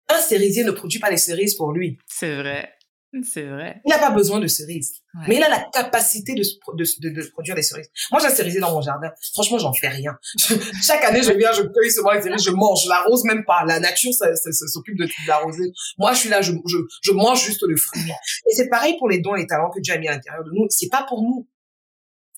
[0.09, 1.99] Un cerisier ne produit pas les cerises pour lui.
[2.07, 2.75] C'est vrai.
[3.23, 3.81] C'est vrai.
[3.85, 5.03] Il n'a pas besoin de cerises.
[5.29, 7.89] Mais il a la capacité de, de, de, produire des cerises.
[8.11, 9.11] Moi, j'ai un cerisier dans mon jardin.
[9.33, 10.17] Franchement, j'en fais rien.
[10.83, 12.83] chaque année, je viens, je cueille ce les cerises, je mange.
[12.85, 13.65] Je l'arrose même pas.
[13.65, 15.73] La nature s'occupe de l'arroser.
[15.99, 18.03] Moi, je suis là, je, je, je mange juste le fruit.
[18.51, 20.45] Et c'est pareil pour les dons et les talents que Dieu a mis à l'intérieur
[20.45, 20.67] de nous.
[20.71, 21.49] C'est pas pour nous.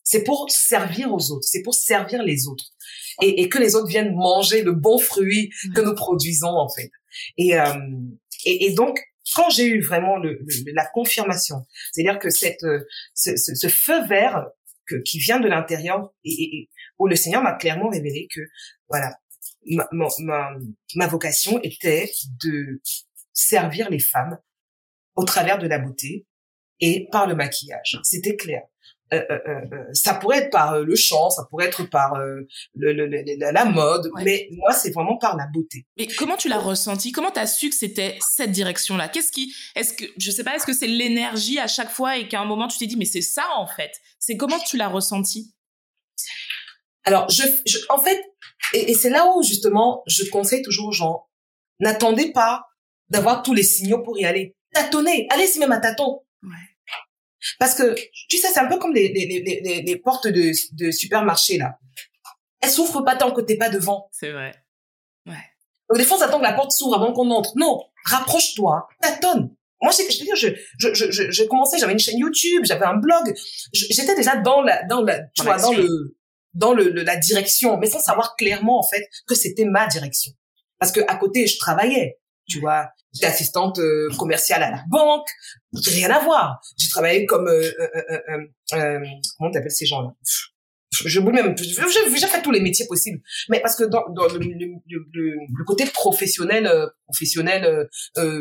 [0.05, 1.47] C'est pour servir aux autres.
[1.47, 2.65] C'est pour servir les autres.
[3.23, 6.91] Et, et, que les autres viennent manger le bon fruit que nous produisons, en fait.
[7.39, 7.75] Et, euh,
[8.45, 9.01] et, et donc,
[9.35, 12.85] quand j'ai eu vraiment la confirmation, c'est-à-dire que cette, euh,
[13.15, 14.47] ce, feu vert
[15.05, 18.41] qui vient de l'intérieur et, où le Seigneur m'a clairement révélé que
[18.89, 19.17] voilà
[20.95, 22.11] ma vocation était
[22.45, 22.81] de
[23.33, 24.39] servir les femmes
[25.17, 26.27] au travers de la beauté
[26.81, 27.99] et par le maquillage.
[28.05, 28.62] C'était clair.
[29.12, 33.53] Euh, euh, euh, ça pourrait être par le chant, ça pourrait être par le, le,
[33.53, 35.87] la mode, mais moi c'est vraiment par la beauté.
[35.97, 37.12] Mais comment tu l'as ressenti?
[37.12, 39.09] Comment tu as su que c'était cette direction-là?
[39.09, 42.27] Qu'est-ce qui, est-ce que, je sais pas, est-ce que c'est l'énergie à chaque fois et
[42.27, 43.92] qu'à un moment tu t'es dit mais c'est ça en fait?
[44.19, 45.55] C'est comment tu l'as ressenti?
[47.05, 48.21] Alors je, je, en fait,
[48.75, 51.29] et, et c'est là où justement je conseille toujours aux gens
[51.79, 52.64] n'attendez pas
[53.09, 54.57] d'avoir tous les signaux pour y aller.
[54.73, 56.23] Tâtonnez, allez-y même à tâtons.
[56.42, 56.51] Ouais.
[57.59, 57.95] Parce que,
[58.29, 61.79] tu sais, c'est un peu comme les, les, les, les portes de, de supermarché, là.
[62.61, 64.09] Elles s'ouvrent pas tant que t'es pas devant.
[64.13, 64.55] C'est vrai.
[65.27, 65.35] Ouais.
[65.89, 67.53] Donc, des fois, on attend que la porte s'ouvre avant qu'on entre.
[67.57, 69.55] Non, rapproche-toi, tâtonne.
[69.83, 72.87] Moi, je, je te dire, je, je, je, je commençais, j'avais une chaîne YouTube, j'avais
[72.87, 73.35] un blog.
[73.73, 76.17] J'étais déjà dans la, dans la, tu vois, dans le,
[76.55, 80.33] dans le, la direction, mais sans savoir clairement, en fait, que c'était ma direction.
[80.79, 82.89] Parce que à côté, je travaillais tu vois.
[83.13, 85.29] J'étais assistante euh, commerciale à la banque,
[85.87, 86.61] rien à voir.
[86.77, 88.39] J'ai travaillé comme euh, euh, euh,
[88.75, 89.01] euh
[89.39, 90.11] comment t'appelles ces gens-là?
[90.91, 93.21] Je, je même, j'ai fait tous les métiers possibles.
[93.49, 96.71] Mais parce que dans, dans le, le, le, côté professionnel,
[97.05, 97.89] professionnel,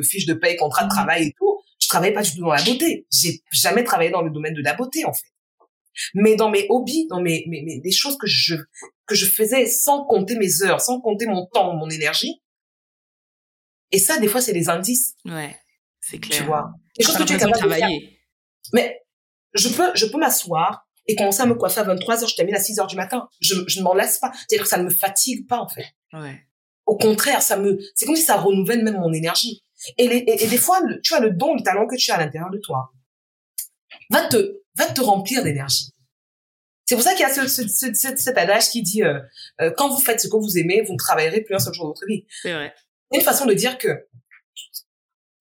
[0.04, 2.64] fiche de paye, contrat de travail et tout, je travaillais pas du tout dans la
[2.64, 3.08] beauté.
[3.12, 5.28] J'ai jamais travaillé dans le domaine de la beauté, en fait.
[6.14, 8.56] Mais dans mes hobbies, dans mes, mes, mes des choses que je
[9.06, 12.42] que je faisais sans compter mes heures, sans compter mon temps, mon énergie.
[13.96, 15.16] Et ça, des fois, c'est des indices.
[15.24, 15.56] Ouais,
[16.02, 16.38] c'est clair.
[16.38, 16.74] Tu vois.
[16.98, 18.20] Des choses que tu es capable de travailler.
[18.74, 19.02] Mais
[19.54, 22.56] je peux, je peux m'asseoir et commencer à me coiffer à 23 heures, je termine
[22.56, 23.30] à 6 heures du matin.
[23.40, 24.34] Je, je ne m'en laisse pas.
[24.34, 25.86] C'est-à-dire que ça ne me fatigue pas, en fait.
[26.12, 26.46] Ouais.
[26.86, 29.64] Au contraire, ça me, c'est comme si ça renouvelle même mon énergie.
[29.98, 32.18] Et, les, et, des fois, tu as le don, le talent que tu as à
[32.18, 32.92] l'intérieur de toi.
[34.10, 35.94] Va te, va te remplir d'énergie.
[36.86, 39.20] C'est pour ça qu'il y a ce, ce, ce, cet adage qui dit euh,
[39.62, 41.86] euh, quand vous faites ce que vous aimez, vous ne travaillerez plus un seul jour
[41.86, 42.26] de votre vie.
[42.42, 42.74] C'est vrai.
[43.14, 44.08] Une façon de dire que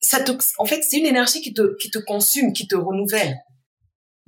[0.00, 3.36] ça te, en fait, c'est une énergie qui te, qui te consume, qui te renouvelle.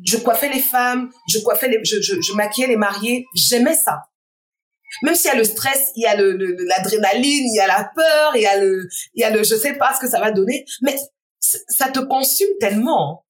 [0.05, 3.25] Je coiffais les femmes, je coiffais les, je, je, je maquillais les mariés.
[3.35, 4.03] J'aimais ça.
[5.03, 6.33] Même s'il y a le stress, il y a le,
[6.65, 9.55] l'adrénaline, il y a la peur, il y a le, il y a le, je
[9.55, 10.97] sais pas ce que ça va donner, mais
[11.41, 13.25] ça te consume tellement.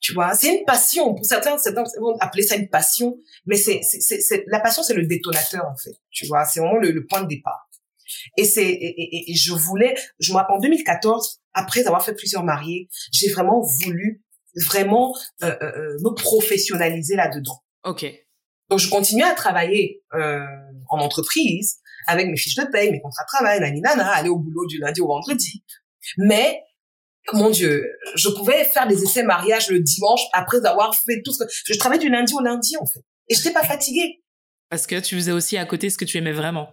[0.00, 1.14] Tu vois, c'est une passion.
[1.14, 4.94] Pour certains, certains vont appeler ça une passion, mais c'est, c'est, c'est, la passion, c'est
[4.94, 5.96] le détonateur en fait.
[6.10, 7.67] Tu vois, c'est vraiment le point de départ.
[8.36, 13.30] Et c'est, et, et, je voulais, je en 2014, après avoir fait plusieurs mariés, j'ai
[13.30, 14.22] vraiment voulu
[14.66, 17.62] vraiment euh, euh, euh, me professionnaliser là-dedans.
[17.84, 18.06] Ok.
[18.70, 20.40] Donc je continuais à travailler euh,
[20.88, 24.38] en entreprise avec mes fiches de paye, mes contrats de travail, nani nana, aller au
[24.38, 25.64] boulot du lundi au vendredi.
[26.16, 26.62] Mais
[27.32, 31.44] mon Dieu, je pouvais faire des essais mariage le dimanche après avoir fait tout ce
[31.44, 34.22] que je travaillais du lundi au lundi en fait, et je n'étais pas fatiguée.
[34.70, 36.68] Parce que tu faisais aussi à côté ce que tu aimais vraiment.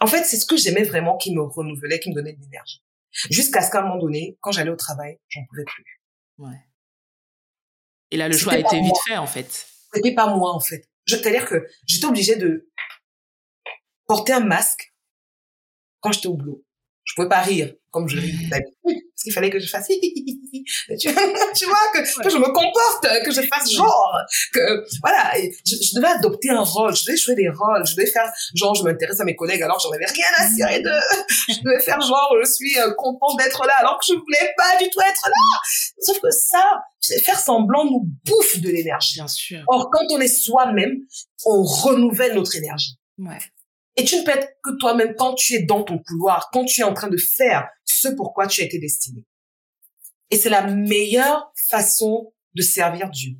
[0.00, 2.82] En fait, c'est ce que j'aimais vraiment qui me renouvelait, qui me donnait de l'énergie.
[3.30, 6.02] Jusqu'à ce qu'à un moment donné, quand j'allais au travail, j'en pouvais plus.
[6.38, 6.60] Ouais.
[8.10, 9.66] Et là, le choix a été vite fait, en fait.
[9.92, 10.88] C'était pas moi, en fait.
[11.06, 12.70] C'est-à-dire que j'étais obligée de
[14.06, 14.94] porter un masque
[16.00, 16.64] quand j'étais au boulot.
[17.08, 19.88] Je pouvais pas rire comme je ris d'habitude parce qu'il fallait que je fasse
[20.98, 24.18] tu, vois que, que je me comporte que je fasse genre
[24.52, 25.32] que voilà
[25.66, 28.74] je, je, devais adopter un rôle je devais jouer des rôles je devais faire genre
[28.74, 30.90] je m'intéresse à mes collègues alors j'en avais rien à cirer de
[31.48, 34.76] je devais faire genre je suis euh, content d'être là alors que je voulais pas
[34.78, 35.58] du tout être là.
[36.00, 36.82] Sauf que ça
[37.24, 39.14] faire semblant nous bouffe de l'énergie.
[39.14, 39.62] Bien sûr.
[39.68, 40.98] Or quand on est soi-même
[41.46, 42.98] on renouvelle notre énergie.
[43.18, 43.38] Ouais
[43.98, 46.80] et tu ne peux être que toi-même quand tu es dans ton couloir, quand tu
[46.80, 49.26] es en train de faire ce pourquoi tu as été destiné.
[50.30, 53.32] Et c'est la meilleure façon de servir Dieu.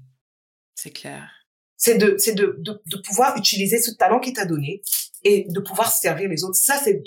[0.75, 1.31] C'est clair.
[1.77, 4.83] C'est de, c'est de, de, de, pouvoir utiliser ce talent qu'il t'a donné
[5.23, 6.57] et de pouvoir servir les autres.
[6.57, 7.01] Ça, c'est,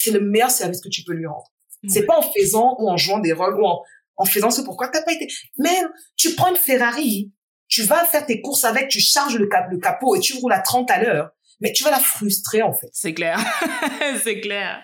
[0.00, 1.52] c'est le meilleur service que tu peux lui rendre.
[1.86, 3.82] C'est pas en faisant ou en jouant des rôles ou en,
[4.16, 5.28] en faisant ce pourquoi t'as pas été.
[5.58, 7.32] Même, tu prends une Ferrari,
[7.68, 10.52] tu vas faire tes courses avec, tu charges le, cap, le capot et tu roules
[10.52, 12.88] à 30 à l'heure mais tu vas la frustrer en fait.
[12.92, 13.38] C'est clair,
[14.22, 14.82] c'est clair,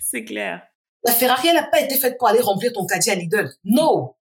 [0.00, 0.62] c'est clair.
[1.04, 3.50] La Ferrari, elle n'a pas été faite pour aller remplir ton caddie à Lidl.
[3.64, 4.14] Non.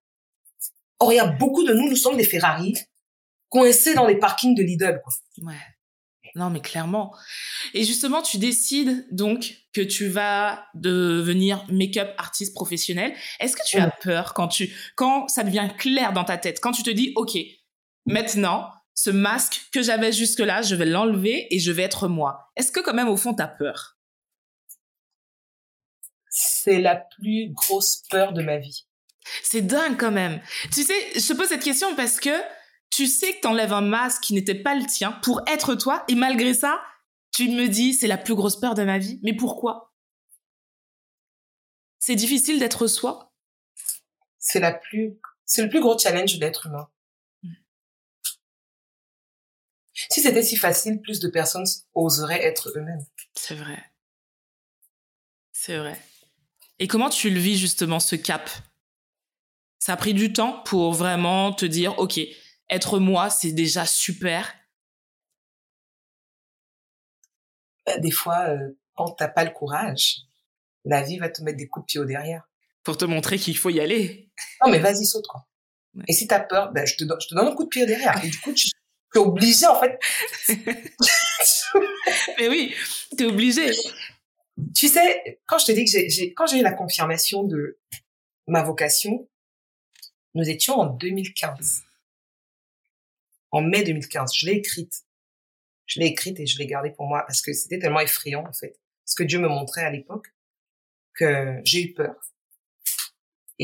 [1.00, 2.76] Or, il y a beaucoup de nous, nous sommes des Ferrari
[3.50, 5.02] coincés dans les parkings de Lidl.
[5.04, 5.14] Quoi.
[5.46, 5.60] Ouais.
[6.36, 7.16] Non, mais clairement.
[7.74, 13.14] Et justement, tu décides donc que tu vas devenir make-up artiste professionnel.
[13.40, 16.72] Est-ce que tu as peur quand tu, quand ça devient clair dans ta tête, quand
[16.72, 17.38] tu te dis, OK,
[18.08, 22.52] maintenant, ce masque que j'avais jusque-là, je vais l'enlever et je vais être moi.
[22.56, 23.98] Est-ce que quand même au fond, tu as peur?
[26.30, 28.88] C'est la plus grosse peur de ma vie.
[29.44, 30.42] C'est dingue quand même.
[30.72, 32.30] Tu sais, je te pose cette question parce que
[32.90, 36.04] tu sais que tu enlèves un masque qui n'était pas le tien pour être toi
[36.08, 36.82] et malgré ça,
[37.32, 39.20] tu me dis c'est la plus grosse peur de ma vie.
[39.24, 39.94] Mais pourquoi?
[42.00, 43.34] C'est difficile d'être soi?
[44.38, 46.90] C'est la plus c'est le plus gros challenge d'être humain.
[50.14, 53.04] Si c'était si facile, plus de personnes oseraient être eux-mêmes.
[53.34, 53.84] C'est vrai.
[55.52, 56.00] C'est vrai.
[56.78, 58.48] Et comment tu le vis justement ce cap?
[59.80, 62.20] Ça a pris du temps pour vraiment te dire, ok,
[62.70, 64.54] être moi, c'est déjà super.
[67.88, 70.18] Bah, des fois, euh, quand t'as pas le courage,
[70.86, 72.48] la vie va te mettre des coups de pied au derrière.
[72.84, 74.30] Pour te montrer qu'il faut y aller.
[74.64, 75.48] Non, mais vas-y, saute, quoi.
[76.08, 77.82] Et si t'as peur, ben, je, te donne, je te donne un coup de pied
[77.82, 78.24] au derrière.
[78.24, 78.70] Et du coup, tu,
[79.14, 80.00] t'es obligé en fait.
[82.38, 82.76] Mais oui,
[83.18, 83.72] t'es obligé.
[84.76, 87.80] Tu sais, quand je te dis que j'ai, quand j'ai eu la confirmation de
[88.48, 89.30] ma vocation,
[90.34, 91.84] nous étions en 2015.
[93.52, 95.04] En mai 2015, je l'ai écrite.
[95.86, 98.54] Je l'ai écrite et je l'ai gardée pour moi parce que c'était tellement effrayant en
[98.54, 98.80] fait.
[99.06, 100.34] Ce que Dieu me montrait à l'époque
[101.14, 102.33] que j'ai eu peur.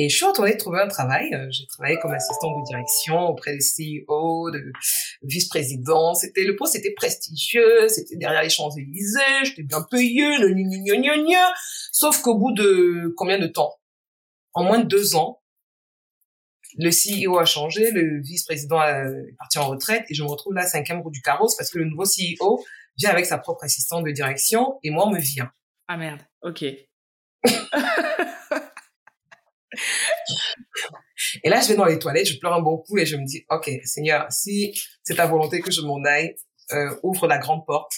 [0.01, 1.29] Et je suis retournée trouver un travail.
[1.33, 4.71] Euh, j'ai travaillé comme assistante de direction auprès des CEO, de
[5.23, 6.13] vice-président.
[6.13, 10.55] C'était le poste était prestigieux, c'était derrière les Champs-Élysées, j'étais bien payée, le
[11.91, 13.73] Sauf qu'au bout de combien de temps?
[14.53, 15.41] En moins de deux ans,
[16.77, 20.65] le CEO a changé, le vice-président est parti en retraite et je me retrouve là
[20.65, 22.63] cinquième roue du carrosse parce que le nouveau CEO
[22.97, 25.51] vient avec sa propre assistante de direction et moi on me vient.
[25.89, 26.63] Ah merde, ok.
[31.43, 33.25] Et là, je vais dans les toilettes, je pleure un bon coup et je me
[33.25, 36.35] dis, OK, Seigneur, si c'est ta volonté que je m'en aille,
[36.71, 37.91] euh, ouvre la grande porte.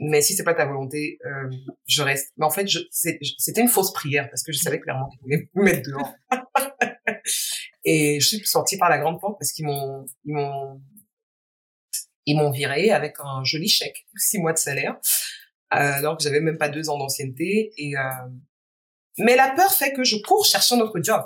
[0.00, 1.50] Mais si c'est pas ta volonté, euh,
[1.86, 2.32] je reste.
[2.36, 5.62] Mais en fait, c'était une fausse prière parce que je savais clairement qu'il voulait me
[5.62, 6.14] mettre dehors.
[7.84, 10.80] et je suis sortie par la grande porte parce qu'ils m'ont, ils m'ont,
[12.26, 14.98] ils m'ont viré avec un joli chèque, six mois de salaire,
[15.70, 17.72] alors que j'avais même pas deux ans d'ancienneté.
[17.76, 18.00] Et euh,
[19.18, 21.22] mais la peur fait que je cours chercher un autre job.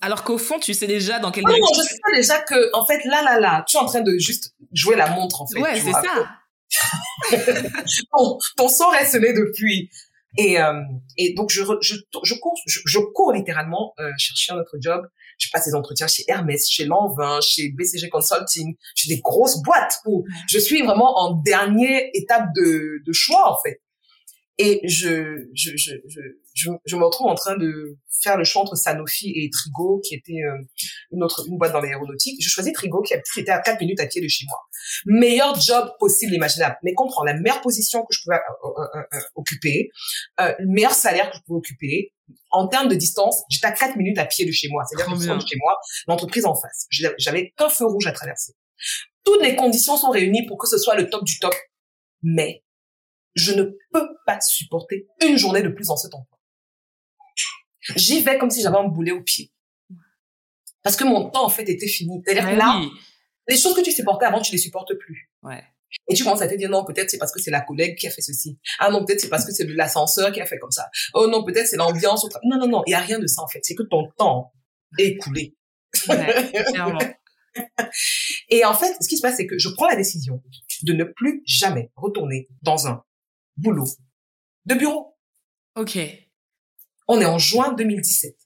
[0.00, 2.86] Alors qu'au fond, tu sais déjà dans quel non, Non, je sais déjà que, en
[2.86, 5.60] fait, là, là, là, tu es en train de juste jouer la montre, en fait.
[5.60, 6.28] Ouais, c'est ça.
[8.12, 9.90] ton, ton sort est depuis.
[10.36, 10.80] Et, euh,
[11.16, 15.06] et donc, je, je, je cours, je, cours littéralement euh, chercher un autre job.
[15.38, 19.98] Je passe des entretiens chez Hermès, chez Lanvin, chez BCG Consulting, chez des grosses boîtes
[20.06, 23.80] où je suis vraiment en dernière étape de, de choix, en fait.
[24.58, 26.20] Et je, je, je, je,
[26.54, 30.40] je, me retrouve en train de faire le choix entre Sanofi et Trigo, qui était
[30.44, 30.64] euh,
[31.10, 32.40] une autre une boîte dans l'aéronautique.
[32.40, 34.58] Je choisis Trigo, qui était à 4 minutes à pied de chez moi.
[35.06, 36.76] Meilleur job possible, imaginable.
[36.84, 39.90] Mais comprends, la meilleure position que je pouvais euh, euh, occuper,
[40.38, 42.12] le meilleur salaire que je pouvais occuper.
[42.50, 44.84] En termes de distance, j'étais à 4 minutes à pied de chez moi.
[44.86, 46.86] C'est-à-dire que de chez moi, l'entreprise en face.
[47.18, 48.52] J'avais qu'un feu rouge à traverser.
[49.24, 51.54] Toutes les conditions sont réunies pour que ce soit le top du top.
[52.22, 52.64] Mais
[53.34, 56.33] je ne peux pas supporter une journée de plus dans cet emploi.
[57.96, 59.52] J'y vais comme si j'avais un boulet au pied.
[60.82, 62.22] Parce que mon temps, en fait, était fini.
[62.24, 62.80] C'est-à-dire que là,
[63.48, 65.30] les choses que tu supportais avant, tu les supportes plus.
[65.42, 65.62] Ouais.
[66.08, 68.06] Et tu commences à te dire, non, peut-être c'est parce que c'est la collègue qui
[68.06, 68.58] a fait ceci.
[68.78, 70.88] Ah non, peut-être c'est parce que c'est l'ascenseur qui a fait comme ça.
[71.14, 72.26] Oh non, peut-être c'est l'ambiance.
[72.44, 73.60] Non, non, non, il y a rien de ça, en fait.
[73.62, 74.52] C'est que ton temps
[74.98, 75.56] est écoulé.
[76.08, 76.52] Ouais,
[78.50, 80.42] Et en fait, ce qui se passe, c'est que je prends la décision
[80.82, 83.04] de ne plus jamais retourner dans un
[83.56, 83.86] boulot
[84.66, 85.16] de bureau.
[85.76, 85.98] Ok.
[87.08, 88.36] On est en juin 2017.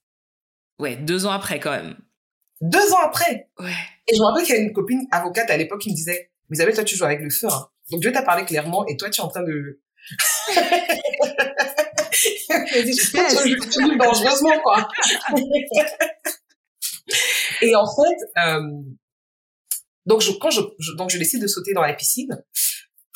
[0.79, 1.97] Ouais, deux ans après quand même.
[2.61, 3.49] Deux ans après.
[3.59, 3.73] Ouais.
[4.09, 6.31] Et je me rappelle qu'il y a une copine avocate à l'époque qui me disait,
[6.49, 7.49] mais Isabelle, toi tu joues avec le feu.
[7.51, 7.69] Hein.
[7.91, 9.81] Donc Dieu t'a parlé clairement et toi tu es en train de...
[12.73, 14.89] tu joues dangereusement quoi.
[17.63, 18.63] et en fait, euh,
[20.07, 20.61] donc je, quand je,
[20.97, 22.43] donc je décide de sauter dans la piscine,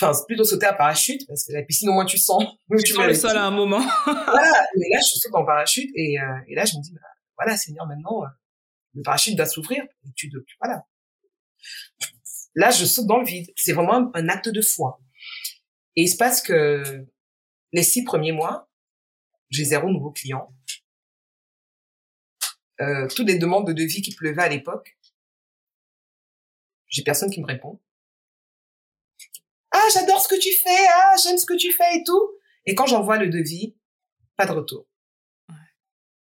[0.03, 2.93] enfin plutôt sauter à parachute parce que la piscine au moins tu sens tu, tu
[2.93, 3.81] sens le sol à un moment.
[4.05, 7.01] Voilà mais là je saute en parachute et, euh, et là je me dis bah,
[7.37, 8.29] voilà Seigneur maintenant euh,
[8.95, 10.87] le parachute doit s'ouvrir et tu dois voilà.
[12.55, 13.51] Là je saute dans le vide.
[13.57, 15.01] C'est vraiment un, acte de foi.
[15.97, 17.07] Et il se passe que
[17.73, 18.69] les six premiers mois
[19.51, 20.55] j'ai zéro nouveau client.
[22.81, 24.97] Euh, toutes les demandes de devis qui pleuvaient à l'époque
[26.93, 27.81] j'ai personne qui me répond
[29.73, 32.31] ah, j'adore ce que tu fais, ah, j'aime ce que tu fais et tout.
[32.67, 33.77] Et quand j'envoie le devis,
[34.37, 34.87] pas de retour.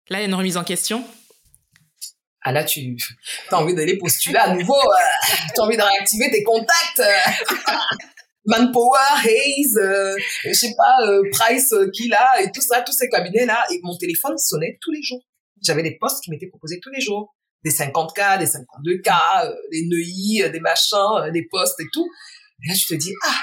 [0.08, 1.04] Là, il y a une remise en question.
[2.42, 2.96] Ah là, tu
[3.50, 4.76] as envie d'aller postuler à nouveau.
[4.76, 7.00] Euh, tu as envie de réactiver tes contacts.
[7.00, 7.64] Euh.
[8.48, 13.08] Manpower, Hayes, euh, je sais pas, euh, Price, qui là, et tout ça, tous ces
[13.08, 13.64] cabinets-là.
[13.72, 15.20] Et mon téléphone sonnait tous les jours.
[15.64, 17.34] J'avais des postes qui m'étaient proposés tous les jours.
[17.64, 22.08] Des 50K, des 52K, des NEI, des machins, des postes et tout.
[22.64, 23.42] Et là, tu te dis, ah,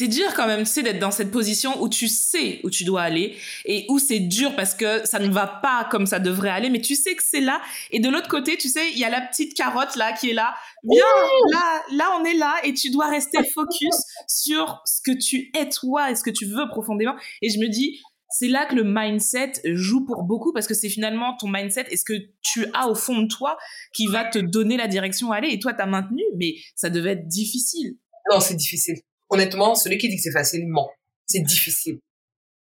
[0.00, 2.84] c'est dur quand même, tu sais, d'être dans cette position où tu sais où tu
[2.84, 6.48] dois aller et où c'est dur parce que ça ne va pas comme ça devrait
[6.48, 7.60] aller, mais tu sais que c'est là.
[7.90, 10.32] Et de l'autre côté, tu sais, il y a la petite carotte là qui est
[10.32, 10.54] là.
[10.84, 11.04] Bien,
[11.52, 13.94] là, là, on est là et tu dois rester focus
[14.26, 17.14] sur ce que tu es toi et ce que tu veux profondément.
[17.42, 20.88] Et je me dis, c'est là que le mindset joue pour beaucoup parce que c'est
[20.88, 23.58] finalement ton mindset et ce que tu as au fond de toi
[23.92, 25.48] qui va te donner la direction à aller.
[25.48, 27.96] Et toi, tu as maintenu, mais ça devait être difficile.
[28.30, 29.00] Non, c'est difficile.
[29.30, 30.88] Honnêtement, celui qui dit que c'est facile ment.
[31.26, 31.98] C'est difficile.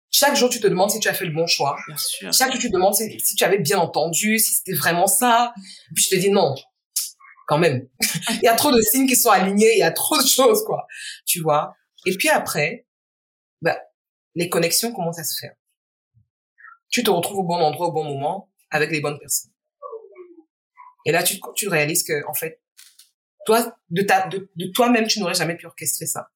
[0.09, 1.77] Chaque jour, tu te demandes si tu as fait le bon choix.
[1.87, 2.33] Bien sûr.
[2.33, 5.53] Chaque jour, tu te demandes si, tu avais bien entendu, si c'était vraiment ça.
[5.93, 6.55] puis je te dis non,
[7.47, 7.87] quand même.
[8.29, 10.63] il y a trop de signes qui sont alignés, il y a trop de choses,
[10.65, 10.87] quoi.
[11.25, 11.75] Tu vois?
[12.05, 12.87] Et puis après,
[13.61, 13.79] bah,
[14.35, 15.55] les connexions commencent à se faire.
[16.89, 19.51] Tu te retrouves au bon endroit au bon moment avec les bonnes personnes.
[21.05, 22.61] Et là, tu, tu réalises que, en fait,
[23.45, 26.29] toi, de, ta, de, toi-même, tu n'aurais jamais pu orchestrer ça.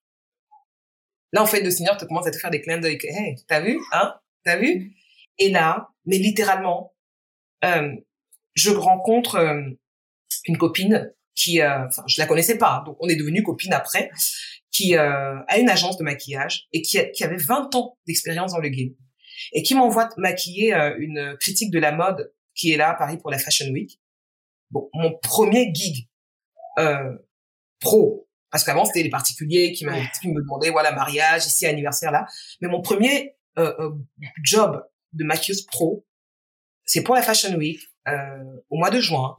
[1.33, 2.97] Là, en fait, le Seigneur te commence à te faire des clins d'œil.
[3.03, 4.15] Hey, t'as vu, hein?
[4.43, 4.95] T'as vu?
[5.37, 6.93] Et là, mais littéralement,
[7.63, 7.95] euh,
[8.53, 9.61] je rencontre euh,
[10.45, 14.09] une copine qui, euh, enfin, je la connaissais pas, donc on est devenus copines après,
[14.75, 18.59] qui euh, a une agence de maquillage et qui, qui avait 20 ans d'expérience dans
[18.59, 18.89] le game
[19.53, 23.29] et qui m'envoie maquiller une critique de la mode qui est là à Paris pour
[23.29, 23.99] la Fashion Week.
[24.71, 26.07] Bon, mon premier gig
[27.79, 29.85] pro, parce qu'avant c'était les particuliers qui,
[30.21, 32.25] qui me demandaient voilà mariage ici anniversaire là,
[32.61, 33.35] mais mon premier
[34.41, 34.81] job
[35.13, 36.05] de maquilleuse pro,
[36.85, 39.35] c'est pour la Fashion Week euh, au mois de juin,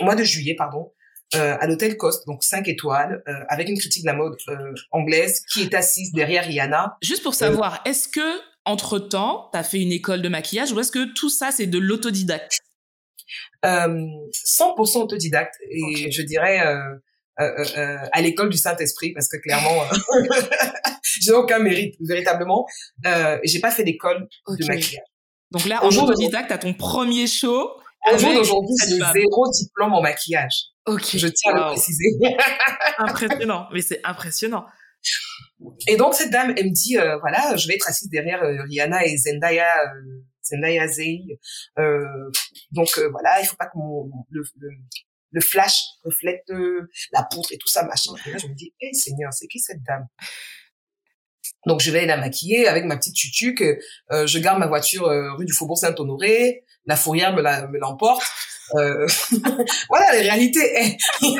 [0.00, 0.92] au mois de juillet, pardon,
[1.34, 4.72] euh, à l'hôtel Coste, donc 5 étoiles, euh, avec une critique de la mode euh,
[4.92, 6.96] anglaise qui est assise derrière Rihanna.
[7.02, 10.92] Juste pour savoir, est-ce que entre-temps, tu as fait une école de maquillage ou est-ce
[10.92, 12.58] que tout ça, c'est de l'autodidacte?
[13.64, 16.60] 100% autodidacte et je dirais
[17.36, 19.82] à l'école du Saint-Esprit parce que clairement,
[21.02, 22.66] j'ai aucun mérite véritablement.
[23.42, 25.02] j'ai pas fait d'école de maquillage.
[25.50, 27.70] Donc là, en autodidacte, à ton premier show.
[28.12, 30.66] Au jour d'aujourd'hui, j'ai zéro diplôme en maquillage.
[30.86, 31.16] Ok.
[31.16, 32.16] Je tiens à le préciser.
[32.98, 34.64] impressionnant, mais c'est impressionnant.
[35.88, 38.62] Et donc cette dame, elle me dit, euh, voilà, je vais être assise derrière euh,
[38.68, 41.22] Rihanna et Zendaya, euh, Zendaya Zay.
[41.78, 42.04] Euh,
[42.70, 44.42] donc voilà, il faut pas que mon, le,
[45.32, 46.44] le, flash reflète
[47.12, 48.12] la poutre et tout ça, machin.
[48.26, 50.06] Et là, je me dis, hé Seigneur, c'est qui cette dame?
[51.66, 53.64] Donc je vais la maquiller avec ma petite tutuque.
[54.12, 56.64] Euh, je garde ma voiture euh, rue du Faubourg Saint-Honoré.
[56.86, 58.22] La fourrière me l'emporte.
[58.74, 59.06] Euh,
[59.88, 60.96] voilà la réalité.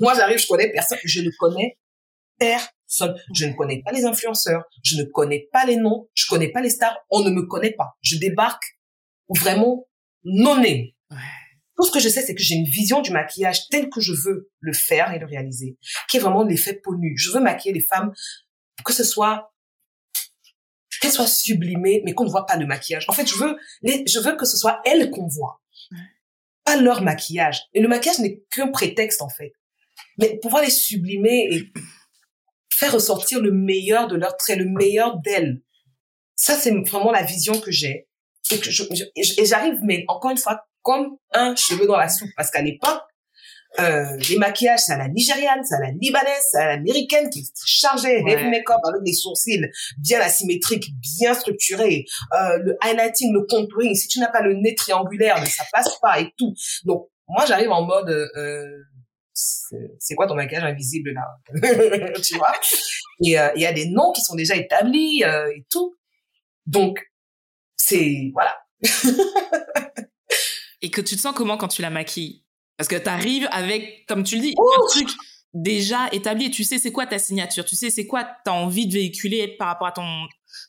[0.00, 0.98] Moi j'arrive, je connais personne.
[1.04, 1.78] Je ne connais
[2.38, 3.14] personne.
[3.34, 4.64] Je ne connais pas les influenceurs.
[4.82, 6.08] Je ne connais pas les noms.
[6.14, 6.96] Je connais pas les stars.
[7.10, 7.96] On ne me connaît pas.
[8.02, 8.78] Je débarque
[9.28, 9.86] vraiment
[10.24, 10.94] non né.
[11.76, 14.12] Tout ce que je sais, c'est que j'ai une vision du maquillage tel que je
[14.12, 15.78] veux le faire et le réaliser,
[16.10, 17.16] qui est vraiment l'effet peau nue.
[17.16, 18.12] Je veux maquiller les femmes
[18.84, 19.52] que ce soit
[21.00, 23.04] qu'elle soit sublimée, mais qu'on ne voit pas le maquillage.
[23.08, 25.60] En fait, je veux, je veux que ce soit elles qu'on voit,
[26.64, 27.62] pas leur maquillage.
[27.72, 29.52] Et le maquillage n'est qu'un prétexte, en fait.
[30.18, 31.72] Mais pouvoir les sublimer et
[32.72, 35.62] faire ressortir le meilleur de leurs traits, le meilleur d'elles.
[36.36, 38.08] Ça, c'est vraiment la vision que j'ai.
[39.16, 42.30] Et, j'arrive, mais encore une fois, comme un cheveu dans la soupe.
[42.36, 43.02] Parce qu'à l'époque,
[43.78, 47.40] euh, les maquillages, c'est à la nigériane, c'est à la libanaise, c'est à l'américaine qui
[47.40, 48.50] est chargée, ouais.
[48.50, 49.64] make-up avec des sourcils
[49.98, 52.04] bien asymétriques, bien structurés,
[52.34, 53.94] euh, le highlighting, le contouring.
[53.94, 56.52] Si tu n'as pas le nez triangulaire, ça passe pas et tout.
[56.84, 58.66] Donc moi, j'arrive en mode euh,
[59.98, 61.26] c'est quoi ton maquillage invisible là?
[62.22, 62.52] Tu vois?
[63.24, 65.96] Et euh, il y a des noms qui sont déjà établis euh, et tout.
[66.66, 67.00] Donc
[67.76, 68.56] c'est voilà.
[70.82, 72.44] et que tu te sens comment quand tu la maquilles?
[72.80, 75.10] Parce que tu arrives avec, comme tu le dis, un truc
[75.52, 78.86] déjà établi tu sais c'est quoi ta signature, tu sais c'est quoi tu as envie
[78.86, 80.06] de véhiculer par rapport à ton,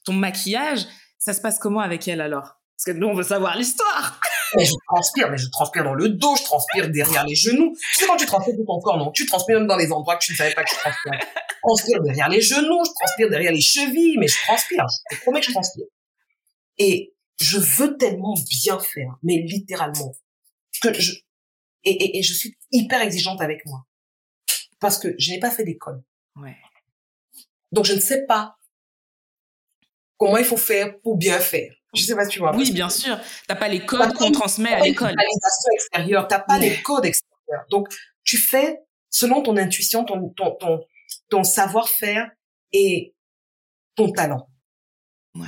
[0.03, 0.86] ton maquillage.
[1.20, 2.57] Ça se passe comment avec elle alors?
[2.76, 4.20] Parce que nous, on veut savoir l'histoire.
[4.57, 7.74] Mais je transpire, mais je transpire dans le dos, je transpire derrière les genoux.
[7.93, 10.18] Tu sais quand tu transpires tout ton corps, non Tu transpires même dans les endroits
[10.18, 11.14] que tu ne savais pas que tu transpires.
[11.14, 14.84] Je transpire derrière les genoux, je transpire derrière les chevilles, mais je transpire.
[15.09, 15.86] Je te promets que je transpire.
[16.80, 20.12] Et je veux tellement bien faire, mais littéralement,
[20.82, 21.14] que je,
[21.84, 23.86] et, et, et, je suis hyper exigeante avec moi
[24.80, 26.04] parce que je n'ai pas fait d'école.
[26.36, 26.58] Ouais.
[27.72, 28.58] Donc je ne sais pas
[30.18, 31.74] comment il faut faire pour bien faire.
[31.94, 32.56] Je sais pas si tu vois.
[32.56, 33.20] Oui, bien sûr.
[33.48, 35.16] T'as pas les codes qu'on transmet à l'école.
[35.16, 37.66] Tu extérieure, t'as pas les codes extérieurs.
[37.70, 37.88] Donc
[38.24, 38.80] tu fais
[39.10, 40.86] selon ton intuition, ton ton ton,
[41.30, 42.30] ton savoir-faire
[42.72, 43.14] et
[43.96, 44.50] ton talent.
[45.36, 45.48] Ouais.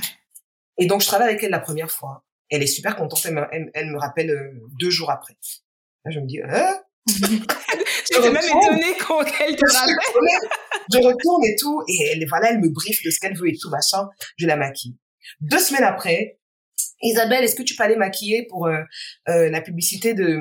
[0.78, 2.24] Et donc je travaille avec elle la première fois.
[2.50, 3.24] Elle est super contente.
[3.24, 5.36] Elle me, elle me rappelle euh, deux jours après.
[6.04, 6.80] Là, je me dis, hein?
[7.06, 9.96] Tu étais même étonnée qu'elle te rappelle.
[10.92, 13.56] Je retourne et tout, et elle, voilà, elle me briefe de ce qu'elle veut et
[13.60, 14.08] tout, machin.
[14.36, 14.96] Je la maquille.
[15.40, 16.38] Deux semaines après,
[17.02, 18.80] Isabelle, est-ce que tu peux aller maquiller pour euh,
[19.28, 20.40] euh, la publicité de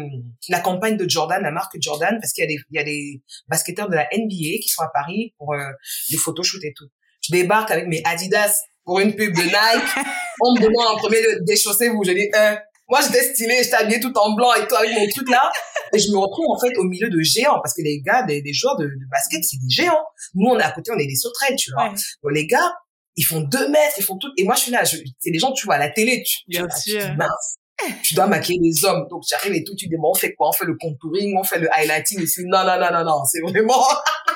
[0.50, 2.84] la campagne de Jordan, la marque Jordan, parce qu'il y a des il y a
[2.84, 5.72] des basketteurs de la NBA qui sont à Paris pour euh,
[6.10, 6.88] les photoshoots et tout.
[7.22, 8.54] Je débarque avec mes Adidas
[8.84, 10.06] pour une pub de Nike.
[10.42, 12.04] On me demande en premier de déchausser vous.
[12.04, 12.56] Je dis euh,
[12.90, 15.52] moi, j'étais stylée, j'étais habillée tout en blanc et tout avec mon truc là.
[15.94, 18.42] Et je me retrouve en fait au milieu de géants parce que les gars, des,
[18.42, 20.04] des joueurs de, de basket, c'est des géants.
[20.36, 21.90] Nous, on est à côté, on est des sauterelles, tu vois.
[21.90, 22.74] Donc, les gars,
[23.16, 24.30] ils font deux mètres, ils font tout.
[24.38, 26.68] Et moi, je suis là, c'est des gens, tu vois, à la télé, tu, Bien
[26.68, 27.02] tu, sûr.
[27.02, 27.58] tu, mince.
[28.04, 29.08] Tu dois maquiller les hommes.
[29.10, 30.50] Donc, j'arrive et tout, tu dis, bon, on fait quoi?
[30.50, 32.42] On fait le contouring, on fait le highlighting ici.
[32.46, 33.84] Non, non, non, non, non, c'est vraiment,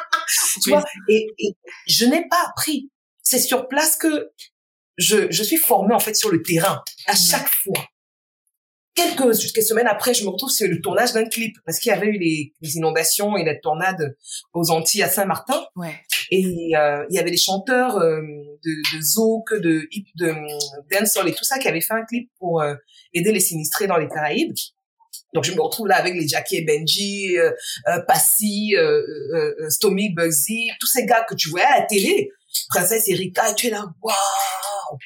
[0.64, 0.84] tu vois?
[1.10, 1.54] Et, et
[1.88, 2.91] je n'ai pas appris.
[3.24, 4.32] C'est sur place que
[4.98, 7.84] je, je suis formée, en fait, sur le terrain, à chaque fois
[8.98, 11.95] quelques, quelques semaines après, je me retrouve sur le tournage d'un clip parce qu'il y
[11.95, 14.18] avait eu les, les, inondations et la tornade
[14.54, 15.64] aux Antilles à Saint-Martin.
[15.76, 15.95] Ouais.
[16.32, 20.34] Et euh, il y avait des chanteurs euh, de, de zouk, de hip, de
[20.91, 22.76] dancehall et tout ça qui avaient fait un clip pour euh,
[23.14, 24.56] aider les sinistrés dans les Caraïbes.
[25.34, 27.52] Donc je me retrouve là avec les Jackie et Benji, euh,
[27.88, 29.02] euh, Passy, euh,
[29.34, 32.32] euh, Stomy, Bugsy, tous ces gars que tu voyais à la télé.
[32.70, 34.98] Princesse Erika, et tu es là, waouh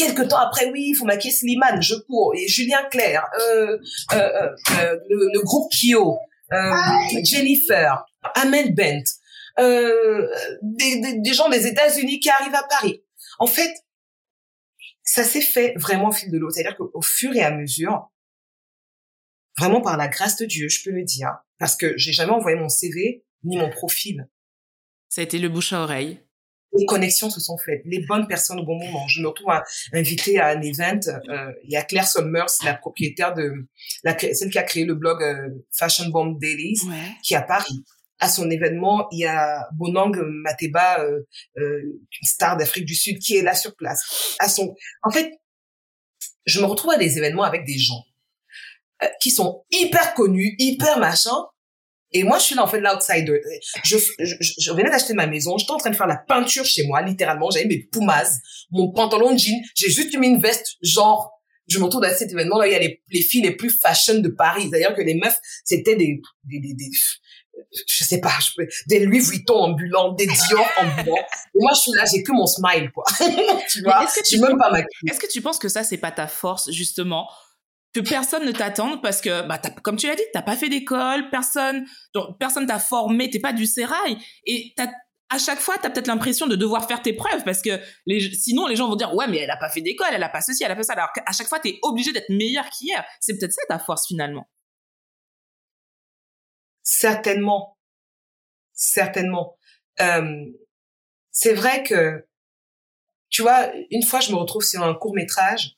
[0.00, 3.76] Quelques temps après, oui, il faut maquiller Slimane, je cours, et Julien Clerc, euh,
[4.14, 6.18] euh, euh, le, le, groupe Kyo,
[7.22, 8.02] Jennifer,
[8.34, 9.04] Amel Bent,
[9.58, 13.04] des, des, des, gens des États-Unis qui arrivent à Paris.
[13.40, 13.70] En fait,
[15.02, 16.48] ça s'est fait vraiment au fil de l'eau.
[16.48, 18.10] C'est-à-dire qu'au fur et à mesure,
[19.58, 22.56] vraiment par la grâce de Dieu, je peux le dire, parce que j'ai jamais envoyé
[22.56, 24.30] mon CV ni mon profil.
[25.10, 26.22] Ça a été le bouche à oreille.
[26.72, 29.06] Les connexions se sont faites, les bonnes personnes au bon moment.
[29.08, 29.52] Je me retrouve
[29.92, 31.00] invitée à un event.
[31.28, 33.66] Euh, il y a Claire Solmers, la propriétaire de,
[34.04, 36.94] la, celle qui a créé le blog euh, Fashion Bomb Dailies, ouais.
[37.22, 37.84] qui est à Paris.
[38.20, 41.20] À son événement, il y a Bonang Mateba, euh,
[41.58, 44.36] euh, une star d'Afrique du Sud, qui est là sur place.
[44.38, 45.40] À son, en fait,
[46.44, 48.04] je me retrouve à des événements avec des gens
[49.02, 51.34] euh, qui sont hyper connus, hyper machin.
[52.12, 53.40] Et moi, je suis là, en fait, l'outsider.
[53.84, 56.86] Je, je, je, venais d'acheter ma maison, j'étais en train de faire la peinture chez
[56.86, 57.50] moi, littéralement.
[57.50, 58.30] J'avais mes pumas,
[58.70, 59.60] mon pantalon de jean.
[59.74, 61.32] J'ai juste mis une veste, genre,
[61.68, 62.58] je me retrouve à cet événement.
[62.58, 64.68] Là, il y a les, les filles les plus fashion de Paris.
[64.70, 66.90] D'ailleurs, que les meufs, c'était des, des, des, des,
[67.86, 71.16] je sais pas, je peux, des Louis Vuitton ambulants, des Dior ambulants.
[71.16, 73.04] Et moi, je suis là, j'ai que mon smile, quoi.
[73.70, 75.10] tu vois, que tu même pas maquillée.
[75.10, 77.28] Est-ce que tu penses que ça, c'est pas ta force, justement?
[77.92, 81.28] Que personne ne t'attende parce que, bah, comme tu l'as dit, t'as pas fait d'école,
[81.30, 81.84] personne,
[82.14, 84.16] donc, personne t'a formé, t'es pas du sérail,
[84.46, 84.74] et
[85.30, 88.66] à chaque fois, t'as peut-être l'impression de devoir faire tes preuves parce que les, sinon
[88.66, 90.64] les gens vont dire ouais mais elle a pas fait d'école, elle a pas ceci,
[90.64, 90.94] elle a pas ça.
[90.94, 93.04] Alors qu'à chaque fois t'es obligé d'être meilleur qu'hier.
[93.20, 94.50] C'est peut-être ça ta force finalement.
[96.82, 97.78] Certainement,
[98.72, 99.56] certainement.
[100.00, 100.46] Euh,
[101.30, 102.26] c'est vrai que
[103.28, 105.76] tu vois, une fois je me retrouve sur un court métrage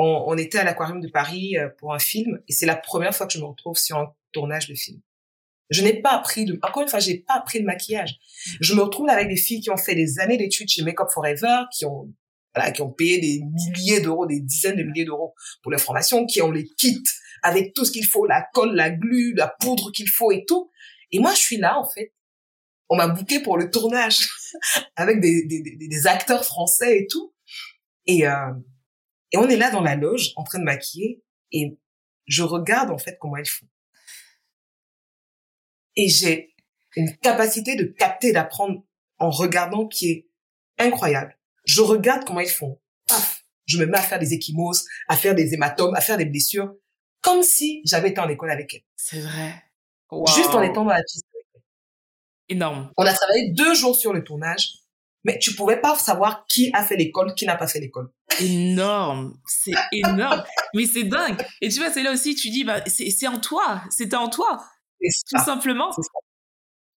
[0.00, 3.14] on, on était à l'aquarium de Paris euh, pour un film et c'est la première
[3.14, 5.00] fois que je me retrouve sur un tournage de film.
[5.68, 8.16] Je n'ai pas appris de, encore une fois, j'ai pas appris le maquillage.
[8.60, 11.64] Je me retrouve avec des filles qui ont fait des années d'études chez Makeup Forever,
[11.72, 12.12] qui ont,
[12.54, 16.26] voilà, qui ont payé des milliers d'euros, des dizaines de milliers d'euros pour leur formation,
[16.26, 17.04] qui ont les kits
[17.42, 20.70] avec tout ce qu'il faut, la colle, la glu, la poudre qu'il faut et tout.
[21.12, 22.12] Et moi, je suis là, en fait.
[22.88, 24.28] On m'a booké pour le tournage
[24.96, 27.32] avec des, des, des, des, acteurs français et tout.
[28.06, 28.50] Et, euh,
[29.32, 31.22] et on est là dans la loge, en train de maquiller,
[31.52, 31.78] et
[32.26, 33.66] je regarde en fait comment elles font.
[35.96, 36.54] Et j'ai
[36.96, 38.84] une capacité de capter, d'apprendre
[39.18, 40.30] en regardant qui est
[40.78, 41.38] incroyable.
[41.64, 42.80] Je regarde comment elles font.
[43.06, 46.24] Paf, je me mets à faire des échymoses, à faire des hématomes, à faire des
[46.24, 46.74] blessures,
[47.20, 48.84] comme si j'avais été en école avec elles.
[48.96, 49.62] C'est vrai.
[50.10, 50.26] Wow.
[50.26, 51.26] Juste en étant dans la piste.
[52.48, 52.90] Énorme.
[52.96, 54.72] On a travaillé deux jours sur le tournage,
[55.24, 58.10] mais tu pouvais pas savoir qui a fait l'école, qui n'a pas fait l'école
[58.40, 60.42] énorme, c'est énorme,
[60.74, 61.40] mais c'est dingue.
[61.60, 64.64] Et tu vois, c'est là aussi, tu dis, bah, c'est en toi, c'était en toi,
[65.00, 65.90] tout simplement.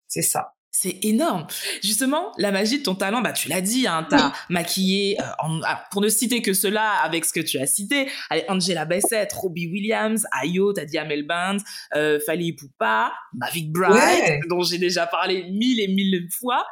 [0.09, 0.55] C'est ça.
[0.73, 1.49] C'est énorme.
[1.83, 4.33] Justement, la magie de ton talent, bah tu l'as dit, hein, t'as oui.
[4.51, 5.61] maquillé, euh, en,
[5.91, 8.09] pour ne citer que cela avec ce que tu as cité,
[8.49, 11.57] Angela Bassett, Robbie Williams, Ayo, t'as dit Amel Band,
[11.97, 14.41] euh, Fali Poupa, Mavic Bright, ouais.
[14.49, 16.65] dont j'ai déjà parlé mille et mille fois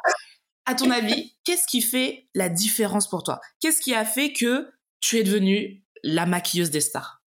[0.69, 3.41] à ton avis, qu'est-ce qui fait la différence pour toi?
[3.59, 7.23] Qu'est-ce qui a fait que tu es devenue la maquilleuse des stars?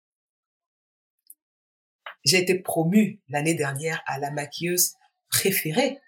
[2.25, 4.95] J'ai été promue l'année dernière à la maquilleuse
[5.29, 6.01] préférée.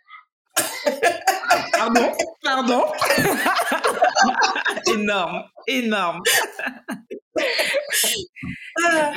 [1.72, 2.12] Pardon?
[2.44, 2.84] Pardon?
[4.88, 6.22] Énorme, énorme.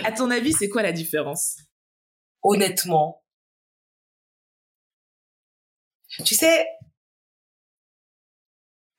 [0.05, 1.57] à ton avis, c'est quoi la différence?
[2.43, 3.25] Honnêtement,
[6.25, 6.65] tu sais,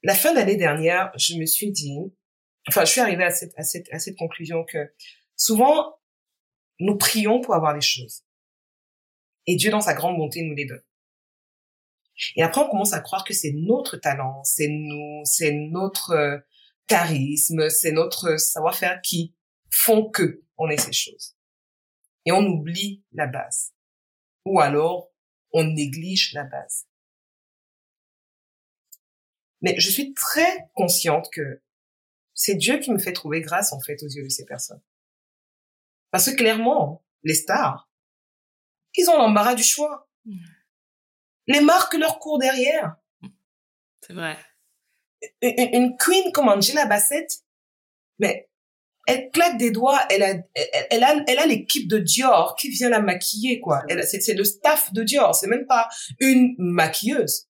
[0.06, 1.98] la fin de l'année dernière, je me suis dit,
[2.68, 4.94] enfin, je suis arrivée à cette, à cette, à cette conclusion que
[5.36, 6.00] souvent,
[6.80, 8.24] nous prions pour avoir des choses.
[9.48, 10.84] Et Dieu, dans sa grande bonté, nous les donne.
[12.36, 16.38] Et après, on commence à croire que c'est notre talent, c'est nous, c'est notre euh,
[16.86, 19.34] charisme, c'est notre savoir-faire qui
[19.72, 21.36] font que on ait ces choses.
[22.26, 23.74] Et on oublie la base.
[24.46, 25.12] Ou alors,
[25.52, 26.86] on néglige la base.
[29.66, 31.64] Mais je suis très consciente que
[32.36, 34.82] c'est Dieu qui me fait trouver grâce, en fait, aux yeux de ces personnes.
[36.12, 37.90] Parce que clairement, les stars,
[38.94, 40.08] ils ont l'embarras du choix.
[40.26, 40.38] Mmh.
[41.48, 42.98] Les marques leur courent derrière.
[44.02, 44.38] C'est vrai.
[45.42, 47.28] Une, une, queen comme Angela Bassett,
[48.20, 48.48] mais
[49.08, 52.70] elle claque des doigts, elle a, elle, elle a, elle a l'équipe de Dior qui
[52.70, 53.82] vient la maquiller, quoi.
[54.04, 55.90] C'est le staff de Dior, c'est même pas
[56.20, 57.50] une maquilleuse.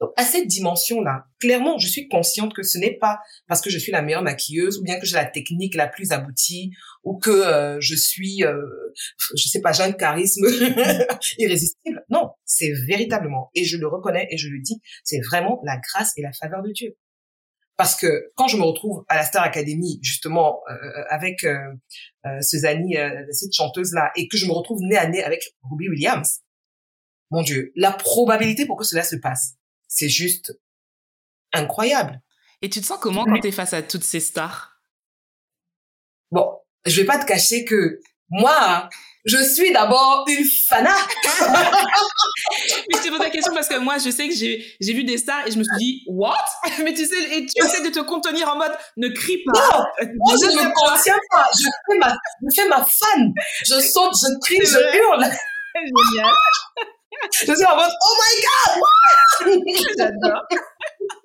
[0.00, 3.78] Donc, à cette dimension-là, clairement, je suis consciente que ce n'est pas parce que je
[3.78, 6.72] suis la meilleure maquilleuse ou bien que j'ai la technique la plus aboutie
[7.04, 8.60] ou que euh, je suis, euh,
[9.36, 10.46] je sais pas, j'ai un charisme
[11.38, 12.04] irrésistible.
[12.10, 16.12] Non, c'est véritablement, et je le reconnais et je le dis, c'est vraiment la grâce
[16.16, 16.96] et la faveur de Dieu.
[17.76, 21.58] Parce que quand je me retrouve à la Star Academy, justement, euh, avec euh,
[22.24, 25.88] euh, Suzanne, euh, cette chanteuse-là, et que je me retrouve nez à nez avec Ruby
[25.88, 26.40] Williams,
[27.30, 29.54] mon Dieu, la probabilité pour que cela se passe,
[29.94, 30.58] c'est juste
[31.52, 32.20] incroyable.
[32.62, 34.80] Et tu te sens comment quand tu es face à toutes ces stars?
[36.30, 38.88] Bon, je vais pas te cacher que moi,
[39.24, 40.90] je suis d'abord une fana.
[41.30, 45.18] mais je te pose la question parce que moi, je sais que j'ai, vu des
[45.18, 46.44] stars et je me suis dit, what?
[46.82, 49.60] Mais tu sais, et tu essaies de te contenir en mode, ne crie pas.
[49.60, 51.48] Non, moi, je ne me contiens pas.
[51.56, 53.32] Je fais ma, je fais ma fan.
[53.64, 55.24] Je saute, je crie, je hurle.
[55.74, 56.34] Génial.
[57.32, 59.62] Je suis en mode, oh my god!
[59.98, 60.42] J'adore.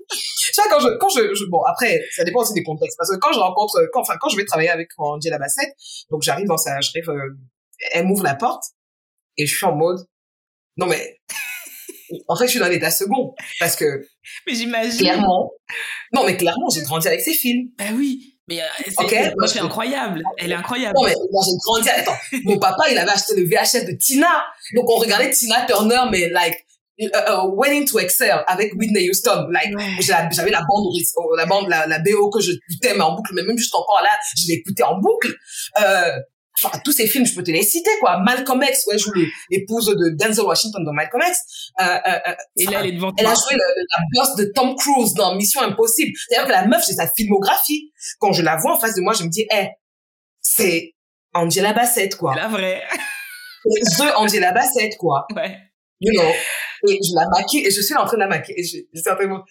[0.09, 2.97] tu vois, quand je, quand je, je, bon, après, ça dépend aussi des contextes.
[2.97, 5.69] Parce que quand je rencontre, quand, enfin, quand je vais travailler avec Angela Bassett,
[6.09, 7.37] donc j'arrive dans sa, j'arrive, euh,
[7.91, 8.63] elle m'ouvre la porte,
[9.37, 9.99] et je suis en mode,
[10.77, 11.19] non mais,
[12.27, 13.35] en fait, je suis dans l'état second.
[13.59, 14.07] Parce que,
[14.47, 14.99] Mais j'imagine.
[14.99, 15.51] clairement,
[16.13, 17.69] non mais clairement, j'ai grandi avec ces films.
[17.77, 18.38] Ben oui.
[18.49, 20.23] Mais euh, c'est, Ok, moi, moi, c'est je- incroyable.
[20.37, 20.93] Elle est incroyable.
[20.97, 24.27] Non mais, moi j'ai grandi, attends, mon papa, il avait acheté le VHS de Tina.
[24.75, 26.55] Donc on regardait Tina Turner, mais like,
[26.97, 29.47] uh, uh, Waiting to Excel avec Whitney Houston.
[29.51, 29.85] Like, Ouais.
[30.31, 30.85] j'avais la bande,
[31.37, 34.01] la bande, la, la BO que je écoutais, mais en boucle, mais même juste encore
[34.03, 35.33] là, je l'écoutais en boucle.
[35.81, 36.11] Euh,
[36.63, 38.17] enfin, tous ces films, je peux te les citer, quoi.
[38.19, 39.11] Malcolm X, ouais, joue
[39.49, 41.37] l'épouse de Denzel Washington dans Malcolm X.
[41.79, 41.97] Euh, euh,
[42.27, 45.13] euh, Et là, elle est devant elle a joué le- la boss de Tom Cruise
[45.13, 46.11] dans Mission Impossible.
[46.27, 47.91] C'est-à-dire que la meuf, j'ai sa filmographie.
[48.19, 49.67] Quand je la vois en face de moi, je me dis, eh,
[50.41, 50.95] c'est
[51.33, 52.33] Angela Bassett, quoi.
[52.35, 52.83] C'est la vraie.
[53.97, 55.27] The Angela Bassett, quoi.
[55.35, 55.57] Ouais.
[56.01, 56.29] You know.
[56.87, 58.77] Et je la maquille, et je suis là en train de la maquiller, et je,
[58.93, 59.43] je suis en train de me-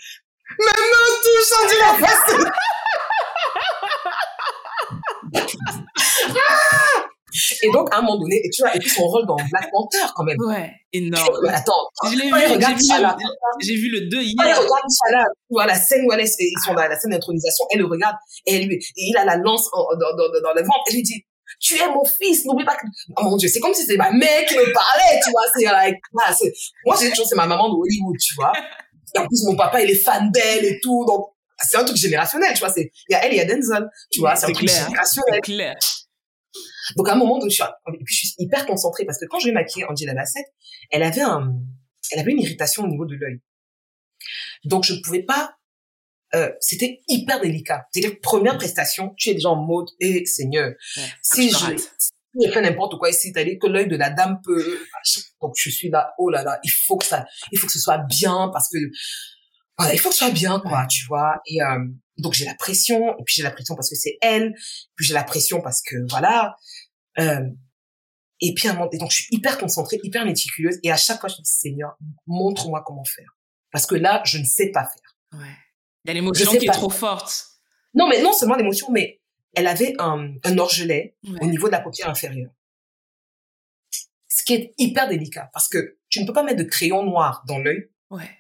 [0.58, 2.48] Maintenant, touche Angela Bassett!
[7.50, 9.36] Ah et donc, à un moment donné, et tu vois, et puis son rôle dans
[9.36, 10.36] Black Panther, quand même.
[10.40, 10.70] Ouais.
[10.92, 11.46] Énorme.
[11.48, 11.72] Attends,
[12.10, 12.30] j'ai vu,
[13.60, 14.56] j'ai vu le 2 quand il hier.
[14.56, 17.64] regarde T'Challa, tu vois, la scène où elle est, ils sont dans la scène d'intronisation,
[17.70, 18.16] elle le regarde,
[18.46, 20.94] et elle lui, et il a la lance en- dans, dans, dans le ventre, elle
[20.96, 21.22] lui dit,
[21.60, 22.86] tu es mon fils, n'oublie pas que,
[23.16, 25.64] oh mon dieu, c'est comme si c'était ma mère qui me parlait, tu vois, c'est
[25.64, 26.52] like, ah, c'est,
[26.86, 28.52] moi, j'ai toujours, c'est ma maman de Hollywood, tu vois.
[29.14, 31.26] Et en plus, mon papa, il est fan d'elle et tout, donc,
[31.60, 33.88] c'est un truc générationnel, tu vois, c'est, il y a elle il y a Denzel,
[34.10, 34.84] tu vois, c'est un truc clair.
[34.86, 35.34] générationnel.
[35.34, 35.74] C'est clair.
[36.96, 39.38] Donc à un moment je suis, et puis je suis hyper concentrée parce que quand
[39.38, 40.46] je vais maquiller Angela Bassett,
[40.90, 41.52] elle avait un,
[42.12, 43.40] elle avait une irritation au niveau de l'œil.
[44.64, 45.54] Donc je ne pouvais pas,
[46.34, 47.86] euh, c'était hyper délicat.
[47.92, 51.02] C'est-à-dire première prestation, tu es déjà en mode, et Seigneur, Ouais.
[51.22, 51.76] si je,
[52.40, 54.78] je fais n'importe quoi ici, c'est-à-dire que l'œil de la dame peut,
[55.40, 57.80] donc je suis là, oh là là, il faut que ça, il faut que ce
[57.80, 58.78] soit bien parce que,
[59.78, 61.36] voilà, il faut que ce soit bien, quoi, tu vois.
[61.46, 61.78] Et euh,
[62.18, 64.52] donc j'ai la pression, et puis j'ai la pression parce que c'est elle,
[64.96, 66.56] puis j'ai la pression parce que voilà.
[67.20, 67.40] Euh,
[68.40, 70.96] et puis à un moment, et donc je suis hyper concentrée, hyper méticuleuse, et à
[70.96, 71.96] chaque fois je me dis Seigneur,
[72.26, 73.36] montre-moi comment faire,
[73.72, 75.40] parce que là je ne sais pas faire.
[75.40, 75.54] Ouais.
[76.04, 77.46] Il y a l'émotion qui est trop forte.
[77.94, 79.20] Non, mais non seulement l'émotion, mais
[79.54, 81.38] elle avait un, un orgelet Ouais.
[81.42, 82.52] au niveau de la paupière inférieure.
[84.28, 87.42] Ce qui est hyper délicat, parce que tu ne peux pas mettre de crayon noir
[87.46, 87.90] dans l'œil.
[88.10, 88.30] Ouais.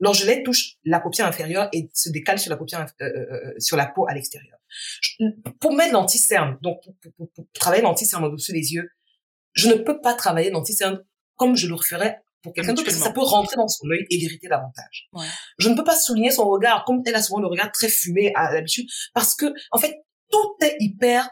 [0.00, 3.76] L'orgelet touche la paupière inférieure et se décale sur la paupière, euh, euh, euh, sur
[3.76, 4.58] la peau à l'extérieur.
[5.00, 5.24] Je-
[5.60, 8.88] Pour mettre l'anti-cerne, donc pour, pour- pour- pour travailler l'anti-cerne au-dessus des yeux,
[9.52, 11.00] je ne peux pas travailler l'anti-cerne
[11.36, 14.06] comme je le referais pour quelqu'un d'autre parce que ça peut rentrer dans son œil
[14.10, 15.08] et l'irriter davantage.
[15.12, 15.26] Ouais.
[15.58, 18.32] Je ne peux pas souligner son regard comme elle a souvent le regard très fumé
[18.34, 19.94] à l'habitude parce que, en fait,
[20.30, 21.28] tout est hyper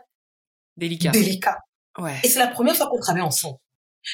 [0.77, 1.11] Délicat.
[1.11, 1.59] délicat.
[1.99, 2.15] Ouais.
[2.25, 3.59] Et c'est la première fois qu'on travaille ensemble.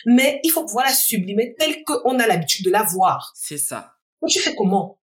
[0.07, 3.33] Mais il faut pouvoir la sublimer telle qu'on a l'habitude de la voir.
[3.35, 3.95] C'est ça.
[4.23, 4.99] Mais tu fais comment?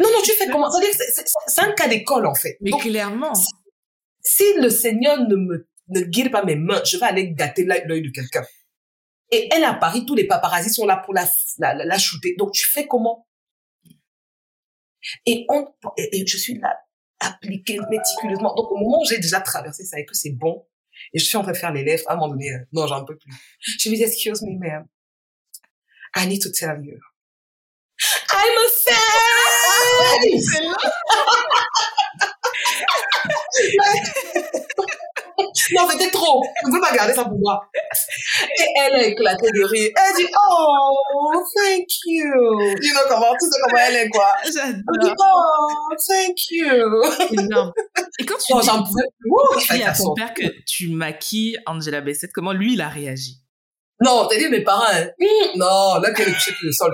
[0.00, 0.70] Non, non, tu fais comment?
[0.70, 2.56] C'est- un cas d'école, en fait.
[2.60, 3.32] Mais Donc, clairement.
[4.20, 8.02] si le Seigneur ne me ne guide pas mes mains, je vais aller gâter l'œil
[8.02, 8.44] de quelqu'un.
[9.30, 11.28] Et elle, à Paris, tous les paparazzis sont là pour la,
[11.58, 12.34] la, la, la shooter.
[12.36, 13.26] Donc, tu fais comment?
[15.26, 15.66] Et, on,
[15.96, 16.76] et, et je suis là,
[17.20, 18.54] appliquée méticuleusement.
[18.54, 20.66] Donc, au moment où j'ai déjà traversé ça et que c'est bon,
[21.12, 22.86] et je suis en train de faire les lèvres, à un moment donné, euh, non,
[22.88, 23.30] j'en peux plus.
[23.60, 24.86] Je lui dis, excuse me, ma'am.
[26.16, 26.98] I need to tell you.
[28.32, 28.68] I'm a
[35.74, 36.42] Non, c'était trop.
[36.62, 37.60] Je ne peux pas garder ça pour moi.
[38.58, 39.90] Et elle a éclaté de rire.
[39.96, 42.60] Elle dit, oh, thank you.
[42.82, 44.28] You know comment, tu sais comment elle est, quoi.
[44.44, 45.14] J'adore.
[45.18, 47.42] oh, thank you.
[47.42, 47.72] Énorme.
[48.18, 49.30] Et quand tu Non, dis, j'en pouvais plus.
[49.30, 52.88] Ouh, tu dis à ton père que tu maquilles Angela Bassett, comment lui il a
[52.88, 53.40] réagi?
[54.00, 55.08] Non, t'as dit mes parents, hein.
[55.20, 56.92] Hum, non, là, qu'elle est couchée sur le sol.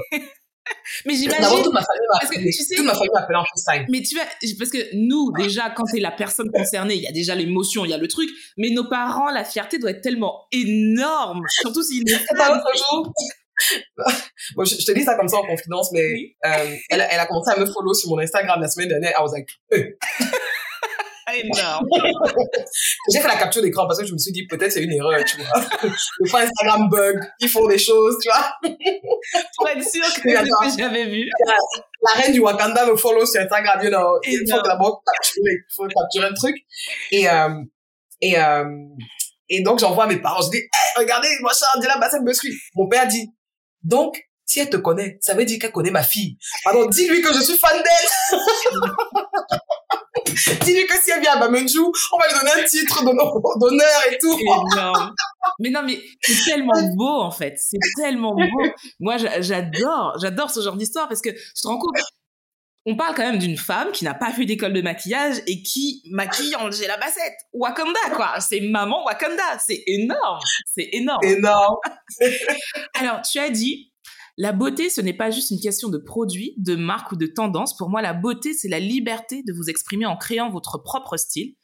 [1.07, 1.63] Mais j'imagine.
[1.63, 2.51] Toute ma famille m'a Parce que, appelé.
[2.51, 3.87] tu sais- Toute ma famille m'a appelé en FaceTime.
[3.89, 4.25] Mais tu vois,
[4.59, 7.91] parce que nous, déjà, quand t'es la personne concernée, il y a déjà l'émotion, il
[7.91, 8.29] y a le truc.
[8.57, 11.41] Mais nos parents, la fierté doit être tellement énorme.
[11.61, 13.13] Surtout s'ils C'est l'autre jour.
[14.57, 16.37] bon, je, je te dis ça comme ça en confidence, mais Oui.
[16.47, 19.13] euh, elle, elle a commencé à me follow sur mon Instagram la semaine dernière.
[19.19, 19.95] I was like, hey.
[21.35, 21.87] énorme.
[23.12, 25.24] J'ai fait la capture d'écran parce que je me suis dit peut-être c'est une erreur,
[25.24, 25.91] tu vois.
[26.20, 28.53] Des fois Instagram bug, ils font des choses, tu vois.
[29.57, 31.28] Pour être sûr que c'est ce que j'avais vu.
[32.03, 34.18] La reine du Wakanda me follow sur Instagram, you know.
[34.24, 36.57] Il faut d'abord capturer, il faut capturer le truc.
[37.11, 37.62] Et, euh,
[38.20, 38.64] et, euh,
[39.49, 42.55] et donc j'envoie à mes parents, je dis, hey, regardez, machin, Angela Bassett me suit.
[42.74, 43.28] Mon père dit,
[43.83, 46.37] donc, si elle te connaît, ça veut dire qu'elle connaît ma fille.
[46.64, 48.39] Pardon, dis-lui que je suis fan d'elle.
[50.64, 54.18] dis-lui que si elle vient à Bamenjou, on va lui donner un titre d'honneur et
[54.18, 54.39] tout.
[54.39, 55.14] énorme.
[55.59, 57.55] Mais non, mais c'est tellement beau en fait.
[57.59, 58.62] C'est tellement beau.
[59.01, 61.97] Moi, j'a- j'adore, j'adore ce genre d'histoire parce que tu te rends compte.
[62.85, 66.03] On parle quand même d'une femme qui n'a pas fait d'école de maquillage et qui
[66.11, 67.33] maquille Angela Bassett.
[67.53, 68.41] Wakanda, quoi.
[68.41, 69.57] C'est maman Wakanda.
[69.64, 70.41] C'est énorme.
[70.66, 71.20] C'est énorme.
[71.22, 71.76] Énorme.
[72.99, 73.91] Alors, tu as dit,
[74.39, 77.76] la beauté, ce n'est pas juste une question de produit, de marque ou de tendance.
[77.76, 81.55] Pour moi, la beauté, c'est la liberté de vous exprimer en créant votre propre style.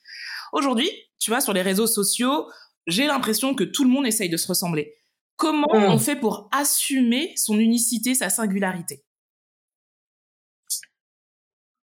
[0.53, 2.47] Aujourd'hui, tu vois, sur les réseaux sociaux,
[2.87, 4.95] j'ai l'impression que tout le monde essaye de se ressembler.
[5.37, 5.85] Comment Mm.
[5.85, 9.05] on fait pour assumer son unicité, sa singularité?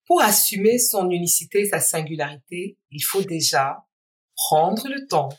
[0.06, 3.86] Pour assumer son unicité, sa singularité, il faut déjà
[4.36, 5.30] prendre le temps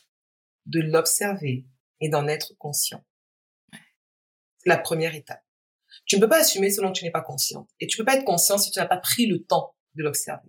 [0.66, 1.66] de l'observer
[2.00, 3.04] et d'en être conscient.
[4.66, 5.42] La première étape.
[6.04, 7.68] Tu ne peux pas assumer selon que tu n'es pas consciente.
[7.80, 10.48] Et tu peux pas être conscient si tu n'as pas pris le temps de l'observer.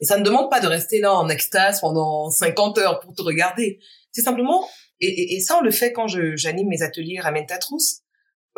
[0.00, 3.22] Et ça ne demande pas de rester là en extase pendant 50 heures pour te
[3.22, 3.78] regarder.
[4.12, 4.68] C'est simplement,
[5.00, 8.00] et, et- et ça on le fait quand j'anime mes ateliers Ramène ta trousse,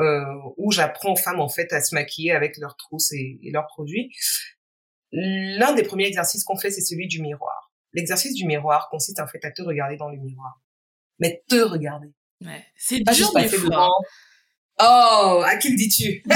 [0.00, 0.24] euh,
[0.56, 3.66] où j'apprends aux femmes en fait à se maquiller avec leurs trousses et, et leurs
[3.66, 4.10] produits.
[5.12, 7.72] L'un des premiers exercices qu'on fait, c'est celui du miroir.
[7.92, 10.60] L'exercice du miroir consiste en fait à te regarder dans le miroir.
[11.18, 12.08] Mais te regarder.
[12.44, 12.64] ouais.
[12.76, 13.68] C'est dur juste des fois.
[13.70, 13.90] devant.
[14.80, 16.22] Oh, à qui le dis-tu?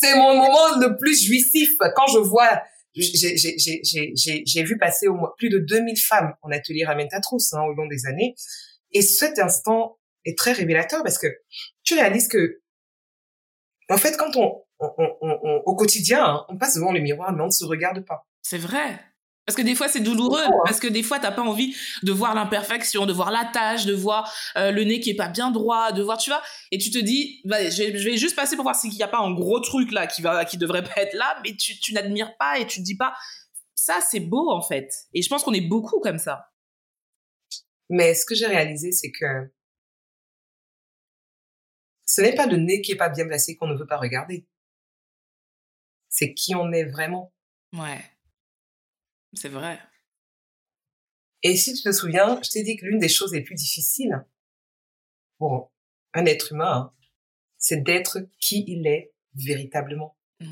[0.00, 2.62] C'est mon moment le plus jouissif quand je vois.
[2.94, 7.62] J'ai vu passer au moins plus de 2000 femmes en atelier Ramène ta trousse hein,
[7.62, 8.34] au long des années.
[8.92, 11.26] Et cet instant est très révélateur parce que
[11.84, 12.60] tu réalises que,
[13.90, 17.32] en fait, quand on, on, on, on- au quotidien, hein, on passe devant le miroir,
[17.32, 18.26] mais on ne se regarde pas.
[18.42, 18.98] C'est vrai.
[19.48, 20.42] Parce que des fois, c'est douloureux.
[20.44, 20.50] Hein.
[20.66, 23.94] Parce que des fois, t'as pas envie de voir l'imperfection, de voir la tache, de
[23.94, 26.42] voir euh, le nez qui est pas bien droit, de voir, tu vois.
[26.70, 29.02] Et tu te dis, bah, je, vais- je vais juste passer pour voir s'il n'y
[29.02, 31.78] a pas un gros truc là qui va, qui devrait pas être là, mais tu,
[31.80, 33.14] tu n'admires pas et tu te dis pas,
[33.74, 34.92] ça, c'est beau, en fait.
[35.14, 36.50] Et je pense qu'on est beaucoup comme ça.
[37.88, 39.50] Mais ce que j'ai réalisé, c'est que
[42.04, 44.46] ce n'est pas le nez qui est pas bien placé qu'on ne veut pas regarder.
[46.10, 47.32] C'est qui on est vraiment.
[47.72, 48.00] Ouais.
[49.34, 49.78] C'est vrai.
[51.42, 54.24] Et si tu te souviens, je t'ai dit que l'une des choses les plus difficiles
[55.38, 55.72] pour
[56.14, 56.94] un être humain, hein,
[57.58, 60.16] c'est d'être qui il est véritablement.
[60.40, 60.48] Ouais.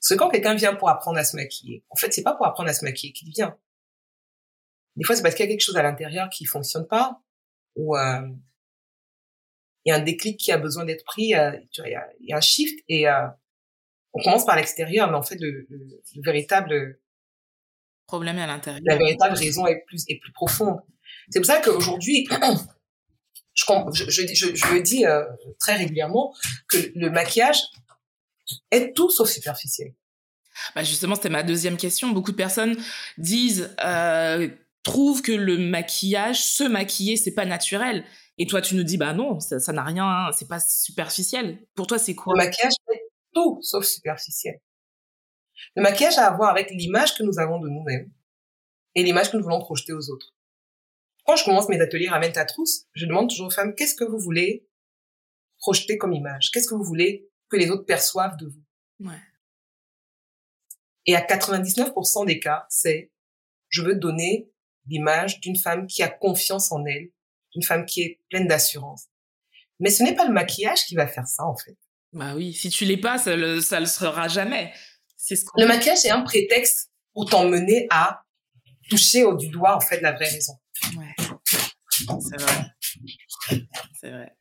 [0.00, 2.46] Parce que quand quelqu'un vient pour apprendre à se maquiller, en fait, c'est pas pour
[2.46, 3.56] apprendre à se maquiller qu'il vient.
[4.96, 7.22] Des fois, c'est parce qu'il y a quelque chose à l'intérieur qui fonctionne pas,
[7.76, 8.28] ou euh,
[9.84, 11.96] il y a un déclic qui a besoin d'être pris, euh, tu vois, il y
[11.96, 13.28] a, il y a un shift, et euh,
[14.14, 15.78] on commence par l'extérieur, mais en fait, le, le,
[16.14, 16.98] le véritable
[18.06, 18.82] Problème est à l'intérieur.
[18.84, 20.80] la véritable raison est plus est plus profonde.
[21.30, 22.28] C'est pour ça qu'aujourd'hui,
[23.54, 23.64] je,
[24.08, 25.24] je, je, le dis euh,
[25.58, 26.34] très régulièrement
[26.68, 27.58] que le maquillage
[28.70, 29.94] est tout sauf superficiel.
[30.74, 32.10] Bah justement, c'était ma deuxième question.
[32.10, 32.76] Beaucoup de personnes
[33.16, 34.48] disent, euh,
[34.82, 38.04] trouvent que le maquillage, se maquiller, c'est pas naturel.
[38.38, 41.58] Et toi, tu nous dis, bah non, ça n'a rien, c'est pas superficiel.
[41.74, 42.34] Pour toi, c'est quoi?
[42.36, 42.72] Le maquillage
[43.32, 44.60] tout sauf superficiel.
[45.76, 48.10] Le maquillage a à voir avec l'image que nous avons de nous-mêmes
[48.94, 50.34] et l'image que nous voulons projeter aux autres.
[51.24, 54.04] Quand je commence mes ateliers Ramène ta trousse, je demande toujours aux femmes, qu'est-ce que
[54.04, 54.66] vous voulez
[55.58, 56.50] projeter comme image?
[56.50, 59.08] Qu'est-ce que vous voulez que les autres perçoivent de vous?
[59.08, 59.20] Ouais.
[61.06, 63.12] Et à 99% des cas, c'est
[63.68, 64.50] je veux donner
[64.86, 67.10] l'image d'une femme qui a confiance en elle,
[67.52, 69.06] d'une femme qui est pleine d'assurance.
[69.80, 71.76] Mais ce n'est pas le maquillage qui va faire ça, en fait.
[72.12, 74.72] Bah oui, si tu l'es pas, ça le, ça le sera jamais.
[75.16, 78.22] C'est ce qu'on Le maquillage est un prétexte pour t'emmener à
[78.90, 80.52] toucher au du doigt, en fait, la vraie raison.
[80.96, 81.14] Ouais.
[81.90, 82.64] C'est vrai.
[84.00, 84.32] C'est vrai.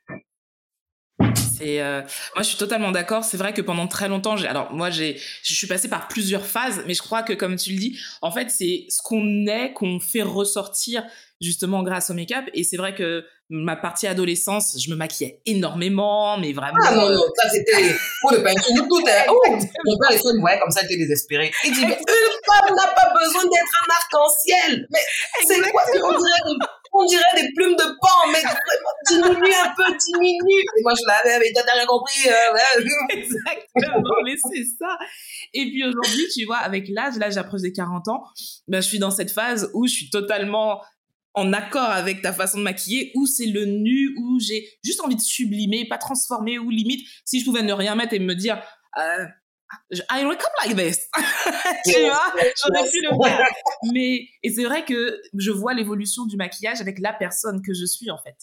[1.62, 2.02] Euh,
[2.36, 3.24] moi je suis totalement d'accord.
[3.24, 6.46] C'est vrai que pendant très longtemps, j'ai alors moi j'ai je suis passée par plusieurs
[6.46, 9.74] phases, mais je crois que comme tu le dis, en fait c'est ce qu'on est
[9.74, 11.04] qu'on fait ressortir
[11.42, 12.46] justement grâce au make-up.
[12.54, 16.80] Et c'est vrai que ma partie adolescence, je me maquillais énormément, mais vraiment.
[16.86, 19.04] Ah non, non, ça c'était pour le peinture tout.
[19.08, 19.26] Hein.
[19.30, 21.52] Oh, mon père, il me voyait comme ça, il était désespéré.
[21.66, 24.88] Il dit, mais une femme n'a pas besoin d'être un arc-en-ciel.
[24.90, 25.00] Mais
[25.46, 29.96] c'est quoi On dirait on dirait des plumes de pan, mais vraiment, diminue un peu,
[29.98, 30.60] diminue.
[30.60, 32.28] Et moi, je l'avais, mais t'as rien compris.
[32.28, 32.80] Euh,
[33.10, 34.98] Exactement, mais c'est ça.
[35.54, 38.24] Et puis aujourd'hui, tu vois, avec l'âge, là, j'approche des 40 ans,
[38.68, 40.82] ben, je suis dans cette phase où je suis totalement
[41.34, 45.16] en accord avec ta façon de maquiller, où c'est le nu, où j'ai juste envie
[45.16, 48.62] de sublimer, pas transformer, ou limite, si je pouvais ne rien mettre et me dire,
[48.98, 49.26] euh,
[50.10, 51.00] I wake up like this.
[51.86, 53.48] tu vois, j'aurais pu le faire.
[53.94, 57.86] Mais, et c'est vrai que je vois l'évolution du maquillage avec la personne que je
[57.86, 58.36] suis, en fait.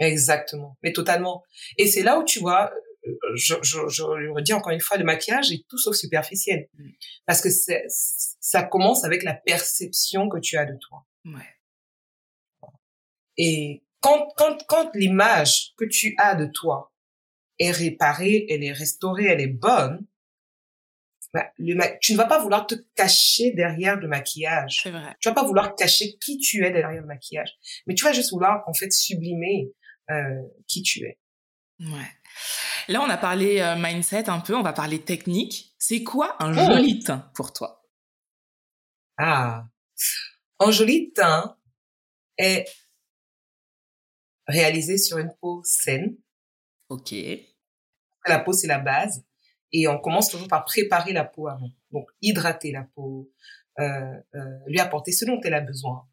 [0.00, 0.76] Exactement.
[0.82, 1.42] Mais totalement.
[1.78, 2.72] Et c'est là où tu vois,
[3.34, 6.68] je, je, je redis encore une fois, le maquillage est tout sauf superficiel.
[6.74, 6.90] Mm.
[7.26, 7.48] Parce que
[8.40, 11.06] ça commence avec la perception que tu as de toi.
[11.24, 11.53] Ouais.
[13.36, 16.92] Et quand, quand, quand l'image que tu as de toi
[17.58, 20.06] est réparée, elle est restaurée, elle est bonne,
[21.32, 24.82] bah, le tu ne vas pas vouloir te cacher derrière le maquillage.
[24.84, 25.16] C'est vrai.
[25.18, 27.50] Tu vas pas vouloir cacher qui tu es derrière le maquillage,
[27.86, 29.72] mais tu vas juste vouloir en fait sublimer
[30.10, 31.18] euh, qui tu es.
[31.80, 32.06] Ouais.
[32.86, 35.74] Là, on a parlé euh, mindset un peu, on va parler technique.
[35.78, 36.72] C'est quoi un oh.
[36.72, 37.84] joli teint pour toi?
[39.16, 39.66] Ah,
[40.60, 41.56] un joli teint
[42.38, 42.64] est
[44.46, 46.16] réalisé sur une peau saine.
[46.88, 47.14] Ok.
[48.26, 49.24] La peau, c'est la base
[49.72, 51.70] et on commence toujours par préparer la peau avant.
[51.90, 53.30] Donc, hydrater la peau,
[53.80, 53.84] euh,
[54.34, 56.06] euh, lui apporter ce dont elle a besoin.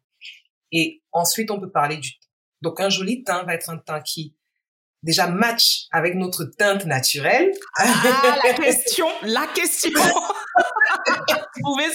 [0.72, 2.28] Et ensuite, on peut parler du teint.
[2.62, 4.36] Donc, un joli teint va être un teint qui
[5.02, 7.52] déjà match avec notre teinte naturelle.
[7.76, 9.90] Ah, la question, la question.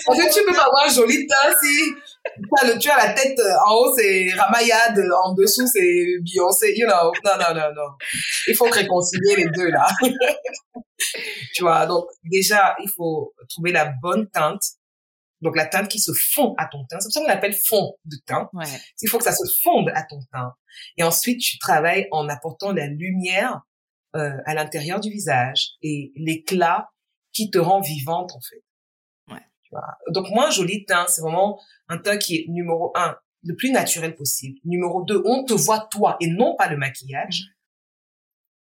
[0.05, 1.93] Parce que tu peux avoir un joli teint si
[2.37, 6.87] le, tu as la tête euh, en haut, c'est Ramayad, en dessous, c'est Beyoncé, you
[6.87, 7.11] know.
[7.23, 7.89] Non, non, non, non.
[8.47, 9.87] Il faut réconcilier les deux, là.
[11.55, 14.61] tu vois, donc déjà, il faut trouver la bonne teinte.
[15.41, 16.99] Donc la teinte qui se fond à ton teint.
[16.99, 18.49] C'est pour ça qu'on appelle fond de teint.
[18.53, 18.65] Ouais.
[19.01, 20.53] Il faut que ça se fonde à ton teint.
[20.97, 23.61] Et ensuite, tu travailles en apportant la lumière
[24.15, 26.89] euh, à l'intérieur du visage et l'éclat
[27.33, 28.63] qui te rend vivante en fait.
[29.71, 29.79] Ouais.
[30.05, 33.55] Tu vois Donc moi, joli teint, c'est vraiment un teint qui est numéro un, le
[33.55, 34.59] plus naturel possible.
[34.65, 37.43] Numéro deux, on te voit toi et non pas le maquillage.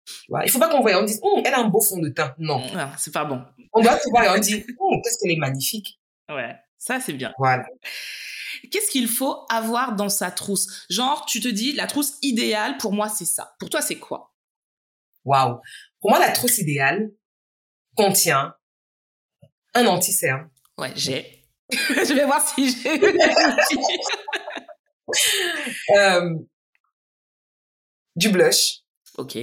[0.06, 2.00] Tu vois, il faut pas qu'on voie, on dise, oh, elle a un beau fond
[2.00, 2.34] de teint.
[2.38, 2.60] Non.
[2.74, 3.44] non c'est pas bon.
[3.74, 6.00] On doit te voir et on dit, oh, qu'est-ce qu'elle est magnifique.
[6.30, 7.34] Ouais, ça c'est bien.
[7.38, 7.66] Voilà.
[8.72, 10.86] Qu'est-ce qu'il faut avoir dans sa trousse?
[10.90, 13.56] Genre, tu te dis, la trousse idéale, pour moi, c'est ça.
[13.60, 14.34] Pour toi, c'est quoi?
[15.26, 15.60] Waouh.
[16.00, 17.12] Pour moi, la trousse idéale
[17.96, 18.56] contient
[19.74, 20.50] un anti-cerne.
[20.78, 21.44] Ouais, j'ai.
[21.70, 23.02] Je vais voir si j'ai.
[25.98, 26.36] euh,
[28.16, 28.84] du blush.
[29.18, 29.38] Ok.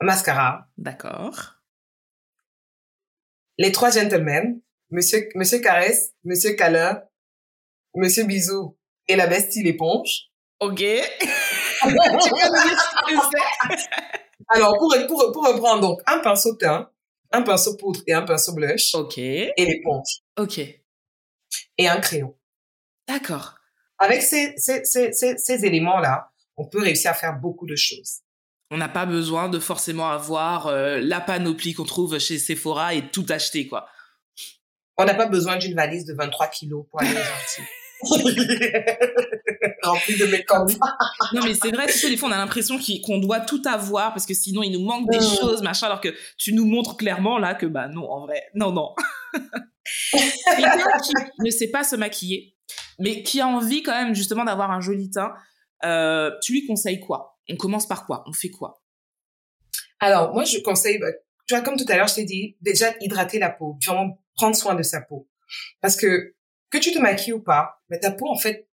[0.00, 0.68] Mascara.
[0.76, 1.54] D'accord.
[3.58, 4.60] Les trois gentlemen.
[4.90, 7.00] Monsieur, Monsieur Caresse, Monsieur Câlin,
[7.94, 8.76] Monsieur Bisou
[9.06, 10.30] et la bestie l'éponge.
[10.58, 10.82] Ok.
[14.48, 16.90] Alors, pour, pour, pour reprendre, donc, un pinceau teint,
[17.32, 18.94] un pinceau poudre et un pinceau blush.
[18.94, 19.18] Ok.
[19.18, 20.22] Et l'éponge.
[20.38, 20.58] Ok.
[20.58, 22.36] Et un crayon.
[23.08, 23.54] D'accord.
[23.98, 28.20] Avec ces, ces, ces, ces, ces éléments-là, on peut réussir à faire beaucoup de choses.
[28.70, 33.10] On n'a pas besoin de forcément avoir euh, la panoplie qu'on trouve chez Sephora et
[33.10, 33.88] tout acheter, quoi.
[34.96, 37.62] On n'a pas besoin d'une valise de 23 kilos pour aller gentil.
[39.82, 40.48] Rempli de make
[41.32, 44.12] non, mais c'est vrai, tu sais, des fois, on a l'impression qu'on doit tout avoir
[44.12, 45.36] parce que sinon, il nous manque des mm.
[45.38, 48.72] choses, machin, alors que tu nous montres clairement, là, que, bah, non, en vrai, non,
[48.72, 48.94] non.
[50.12, 52.56] Quelqu'un qui ne sait pas se maquiller,
[52.98, 55.34] mais qui a envie quand même, justement, d'avoir un joli teint,
[55.84, 57.38] euh, tu lui conseilles quoi?
[57.48, 58.24] On commence par quoi?
[58.26, 58.82] On fait quoi?
[60.00, 61.12] Alors, moi, je conseille, bah,
[61.46, 64.56] tu vois, comme tout à l'heure, je t'ai dit, déjà hydrater la peau, vraiment prendre
[64.56, 65.28] soin de sa peau.
[65.80, 66.34] Parce que,
[66.70, 68.68] que tu te maquilles ou pas, mais ta peau, en fait,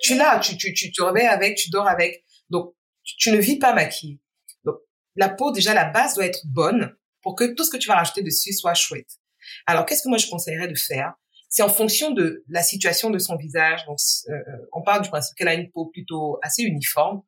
[0.00, 2.24] tu l'as, tu, tu, tu te réveilles avec, tu dors avec.
[2.48, 2.74] Donc,
[3.04, 4.20] tu, ne vis pas maquillée.
[4.64, 4.76] Donc,
[5.16, 7.96] la peau, déjà, la base doit être bonne pour que tout ce que tu vas
[7.96, 9.18] rajouter dessus soit chouette.
[9.66, 11.14] Alors, qu'est-ce que moi je conseillerais de faire?
[11.48, 13.84] C'est en fonction de la situation de son visage.
[13.86, 13.98] Donc,
[14.28, 14.34] euh,
[14.72, 17.22] on parle du principe qu'elle a une peau plutôt assez uniforme.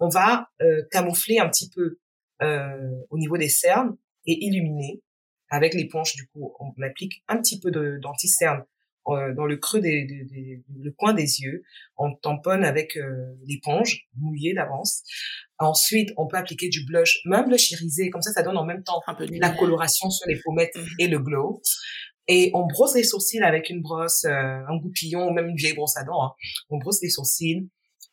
[0.00, 1.98] On va euh, camoufler un petit peu
[2.42, 5.00] euh, au niveau des cernes et illuminer
[5.50, 6.14] avec l'éponge.
[6.14, 8.64] Du coup, on applique un petit peu d'anti-cerne
[9.08, 11.62] euh, dans le creux des, des, le coin des yeux.
[11.96, 15.02] On tamponne avec euh, l'éponge mouillée d'avance.
[15.58, 18.82] Ensuite, on peut appliquer du blush, même blush irisé, comme ça, ça donne en même
[18.82, 20.86] temps un peu la coloration sur les pommettes mhm.
[20.98, 21.62] et le glow.
[22.28, 24.30] Et on brosse les sourcils avec une brosse, euh,
[24.68, 26.22] un goupillon ou même une vieille brosse à dents.
[26.22, 26.32] Hein.
[26.68, 27.66] On brosse les sourcils,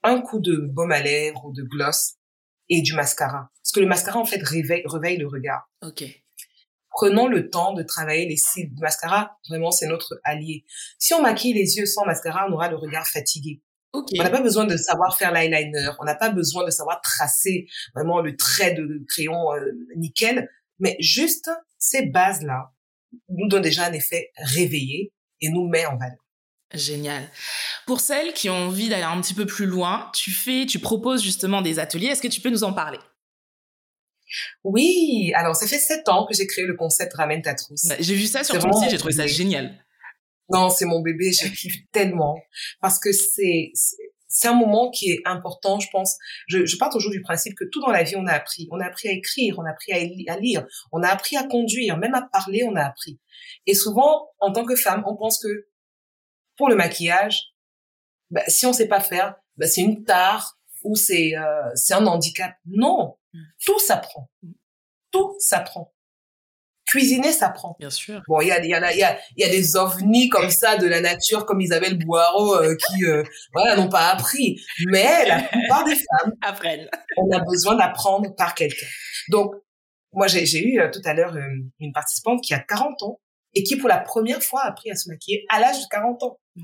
[0.04, 2.16] un coup de baume à lèvres ou de gloss
[2.70, 3.50] et du mascara.
[3.62, 5.70] Parce que le mascara, en fait, réveille, réveille le regard.
[5.82, 6.06] Ok.
[6.96, 8.72] Prenons le temps de travailler les cils.
[8.74, 10.64] Le mascara, vraiment, c'est notre allié.
[10.98, 13.62] Si on maquille les yeux sans mascara, on aura le regard fatigué.
[13.94, 15.90] On n'a pas besoin de savoir faire l'eyeliner.
[16.00, 20.50] On n'a pas besoin de savoir tracer vraiment le trait de crayon euh, nickel.
[20.80, 22.72] Mais juste ces bases-là
[23.28, 26.18] nous donnent déjà un effet réveillé et nous met en valeur.
[26.74, 27.30] Génial.
[27.86, 31.22] Pour celles qui ont envie d'aller un petit peu plus loin, tu fais, tu proposes
[31.22, 32.08] justement des ateliers.
[32.08, 33.00] Est-ce que tu peux nous en parler?
[34.64, 37.86] Oui, alors ça fait sept ans que j'ai créé le concept Ramène ta trousse.
[37.88, 39.84] Bah, J'ai vu ça sur ton site, j'ai trouvé ça génial.
[40.50, 42.36] Non, c'est mon bébé, je kiffe tellement
[42.82, 43.98] parce que c'est c'est-
[44.48, 46.18] un moment qui est important, je pense.
[46.48, 48.68] Je, je pars toujours du principe que tout dans la vie, on a appris.
[48.70, 51.38] On a appris à écrire, on a appris à, li- à lire, on a appris
[51.38, 53.18] à conduire, même à parler, on a appris.
[53.66, 55.68] Et souvent, en tant que femme, on pense que
[56.58, 57.44] pour le maquillage,
[58.30, 62.06] bah, si on sait pas faire, bah, c'est une tare ou c'est euh, c'est un
[62.06, 62.54] handicap.
[62.66, 63.16] Non.
[63.64, 64.30] Tout s'apprend.
[65.12, 65.94] Tout s'apprend.
[66.86, 67.76] Cuisiner s'apprend.
[67.80, 68.22] Bien sûr.
[68.28, 70.30] Bon, il y a, il y, a, il y, a, il y a des ovnis
[70.30, 73.24] comme ça de la nature, comme Isabelle Boireau, euh, qui euh,
[73.54, 74.62] voilà, n'ont pas appris.
[74.88, 76.88] Mais la plupart des femmes, Apprenne.
[77.18, 78.86] on a besoin d'apprendre par quelqu'un.
[79.30, 79.56] Donc,
[80.16, 81.42] moi, j'ai eu euh, tout à l'heure euh,
[81.80, 83.20] une participante qui a 40 ans
[83.54, 86.24] et qui, pour la première fois, a appris à se maquiller à l'âge de 40
[86.24, 86.40] ans.
[86.56, 86.64] Ouais.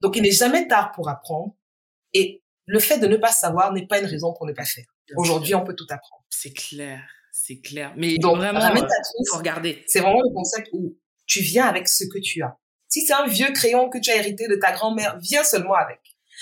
[0.00, 1.54] Donc, il n'est jamais tard pour apprendre.
[2.12, 4.84] Et le fait de ne pas savoir n'est pas une raison pour ne pas faire.
[5.16, 6.22] Aujourd'hui, on peut tout apprendre.
[6.28, 7.00] C'est clair,
[7.32, 7.94] c'est clair.
[7.96, 9.30] Mais Donc, vraiment, ramène euh, ta trousse.
[9.30, 9.82] faut regarder.
[9.86, 10.96] C'est vraiment le concept où
[11.26, 12.56] tu viens avec ce que tu as.
[12.88, 15.98] Si c'est un vieux crayon que tu as hérité de ta grand-mère, viens seulement avec.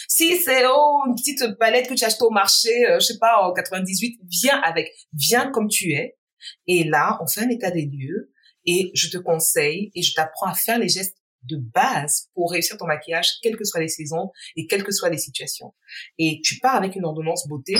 [0.08, 3.18] Si c'est oh, une petite palette que tu as achetée au marché, euh, je sais
[3.18, 4.92] pas, en 98, viens avec.
[5.12, 6.18] Viens comme tu es.
[6.66, 8.32] Et là, on fait un état des lieux
[8.64, 11.16] et je te conseille et je t'apprends à faire les gestes
[11.48, 15.10] de base pour réussir ton maquillage, quelles que soient les saisons et quelles que soient
[15.10, 15.74] les situations.
[16.18, 17.76] Et tu pars avec une ordonnance beauté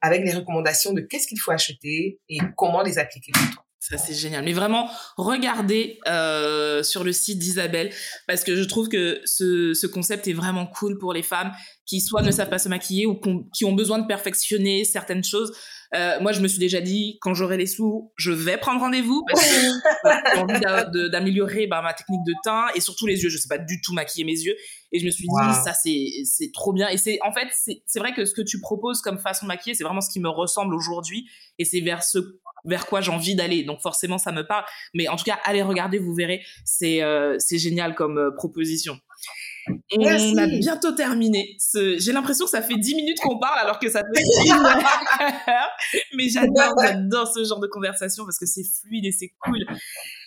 [0.00, 3.64] avec les recommandations de qu'est-ce qu'il faut acheter et comment les appliquer pour toi.
[3.90, 4.44] Ça, c'est génial.
[4.44, 4.88] Mais vraiment,
[5.18, 7.90] regardez euh, sur le site d'Isabelle,
[8.26, 11.52] parce que je trouve que ce, ce concept est vraiment cool pour les femmes
[11.84, 13.20] qui soit ne savent pas se maquiller ou
[13.54, 15.54] qui ont besoin de perfectionner certaines choses.
[15.94, 19.24] Euh, moi, je me suis déjà dit, quand j'aurai les sous, je vais prendre rendez-vous
[19.30, 19.54] parce que
[20.34, 23.28] j'ai envie d'améliorer bah, ma technique de teint et surtout les yeux.
[23.28, 24.56] Je sais pas du tout maquiller mes yeux.
[24.92, 25.52] Et je me suis dit, Wow.
[25.64, 26.88] ça, c'est trop bien.
[26.88, 27.48] Et c'est en fait,
[27.86, 30.20] c'est vrai que ce que tu proposes comme façon de maquiller, c'est vraiment ce qui
[30.20, 31.28] me ressemble aujourd'hui
[31.58, 32.18] et c'est vers ce
[32.64, 33.62] vers quoi j'ai envie d'aller.
[33.62, 34.64] Donc forcément, ça me parle.
[34.94, 36.42] Mais en tout cas, allez regarder, vous verrez.
[36.64, 38.98] C'est euh, génial comme euh, proposition.
[39.68, 40.38] On Merci.
[40.38, 41.56] a bientôt terminé.
[41.58, 44.52] Ce- J'ai l'impression que ça fait 10 minutes qu'on parle alors que ça fait une
[44.52, 45.68] heure.
[46.16, 49.64] Mais j'adore, j'adore ce genre de conversation parce que c'est fluide et c'est cool.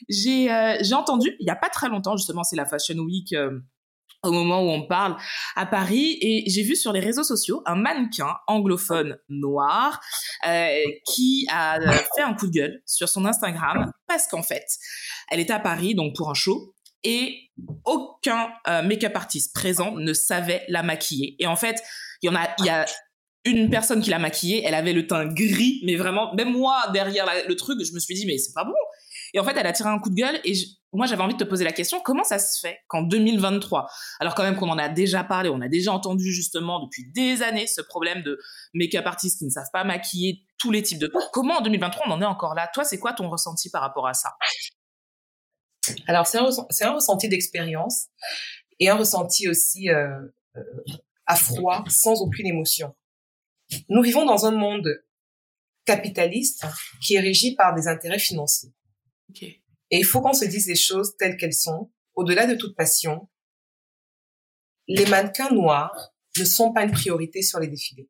[0.09, 3.59] J'ai euh, entendu, il y a pas très longtemps, justement, c'est la Fashion Week euh,
[4.23, 5.15] au moment où on parle
[5.55, 10.01] à Paris et j'ai vu sur les réseaux sociaux un mannequin anglophone noir
[10.47, 10.69] euh,
[11.13, 11.79] qui a
[12.15, 14.65] fait un coup de gueule sur son Instagram parce qu'en fait,
[15.29, 16.73] elle était à Paris donc pour un show
[17.07, 17.49] et
[17.85, 21.37] aucun euh, make-up artiste présent ne savait la maquiller.
[21.39, 21.81] Et en fait,
[22.21, 22.85] il y en a, il y a
[23.45, 27.25] une personne qui l'a maquillée, elle avait le teint gris, mais vraiment, même moi derrière
[27.47, 28.73] le truc, je me suis dit mais c'est pas bon.
[29.33, 30.53] Et en fait, elle a tiré un coup de gueule et
[30.91, 33.87] moi j'avais envie de te poser la question comment ça se fait qu'en 2023,
[34.19, 37.41] alors quand même qu'on en a déjà parlé, on a déjà entendu justement depuis des
[37.41, 38.37] années ce problème de
[38.73, 41.21] make-up artistes qui ne savent pas maquiller tous les types de peau.
[41.31, 42.69] Comment en 2023 on en est encore là?
[42.73, 44.33] Toi, c'est quoi ton ressenti par rapport à ça?
[46.07, 48.07] Alors, c'est un, ressenti d'expérience
[48.79, 50.19] et un ressenti aussi euh,
[50.55, 50.63] euh,
[51.25, 52.95] à froid, sans aucune émotion.
[53.89, 55.03] Nous vivons dans un monde
[55.85, 56.65] capitaliste
[57.01, 58.73] qui est régi par des intérêts financiers.
[59.29, 59.43] Ok.
[59.43, 63.29] Et il faut qu'on se dise les choses telles qu'elles sont, au-delà de toute passion.
[64.87, 68.09] Les mannequins noirs ne sont pas une priorité sur les défilés.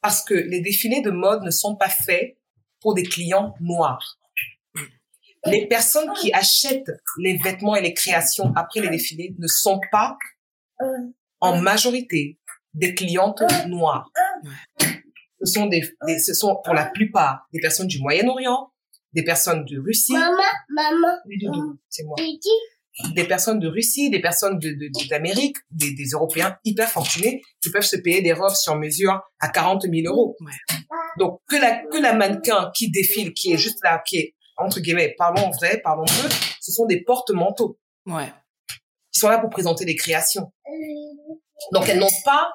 [0.00, 2.38] Parce que les défilés de mode ne sont pas faits
[2.80, 4.18] pour des clients noirs.
[5.46, 10.16] Les personnes qui achètent les vêtements et les créations après les défilés ne sont pas
[11.40, 12.38] en majorité
[12.74, 14.10] des clientes noires.
[15.44, 18.72] Ce sont des, des- ce sont pour la plupart des personnes du Moyen-Orient,
[19.12, 20.36] des personnes de Russie, Maman,
[20.68, 21.38] maman, Oui,
[21.88, 22.16] c'est moi.
[23.14, 27.70] des personnes de Russie, des personnes de, de- d'Amérique, des, des Européens hyper fortunés qui
[27.70, 30.36] peuvent se payer des robes sur mesure à 40 000 euros.
[31.18, 34.80] Donc que la que la mannequin qui défile, qui est juste là, qui est entre
[34.80, 36.28] guillemets, parlons vrai, parlons peu,
[36.60, 38.32] ce sont des porte-manteaux Ouais.
[39.12, 40.52] qui sont là pour présenter des créations.
[41.72, 42.50] Donc elles n'ont pas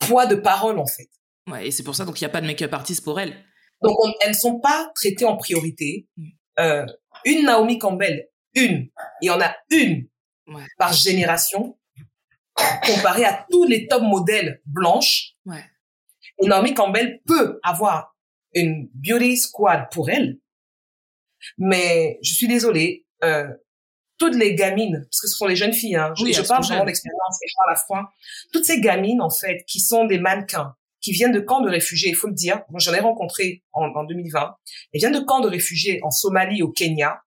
[0.00, 1.08] poids de parole en fait.
[1.50, 1.68] Ouais.
[1.68, 3.32] Et c'est pour ça donc il n'y a pas de make-up artist pour elle.
[3.82, 6.08] Donc on- elles ne sont pas traitées en priorité.
[6.16, 6.28] Mm.
[6.60, 6.86] euh,
[7.24, 8.88] une Naomi Campbell, une,
[9.20, 10.06] il y en a une
[10.46, 10.62] Ouais.
[10.78, 11.78] par génération,
[12.84, 15.32] comparé à tous les top modèles blanches.
[15.46, 15.64] Ouais.
[16.40, 18.13] Et Naomi Campbell peut avoir
[18.54, 20.38] une beauty squad pour elle,
[21.58, 23.48] mais je suis désolée, euh,
[24.18, 26.64] toutes les gamines, parce que ce sont les jeunes filles, hein, je, Oui, je parle
[26.64, 28.02] vraiment d'expérience et je parle à froid,
[28.52, 32.10] toutes ces gamines, en fait, qui sont des mannequins, qui viennent de camps de réfugiés,
[32.10, 34.54] il faut le dire, moi j'en ai rencontré en, en 2020,
[34.92, 37.20] elles viennent de camps de réfugiés en Somalie, au Kenya,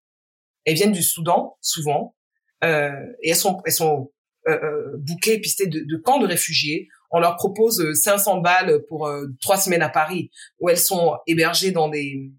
[0.66, 2.16] elles viennent du Soudan, souvent,
[2.64, 4.12] euh, et elles sont, elles sont
[4.48, 8.82] euh, euh, bookées, pistées de, de camps de réfugiés, on leur propose euh, 500 balles
[8.88, 10.30] pour euh, trois semaines à Paris,
[10.60, 12.32] où elles sont hébergées dans des,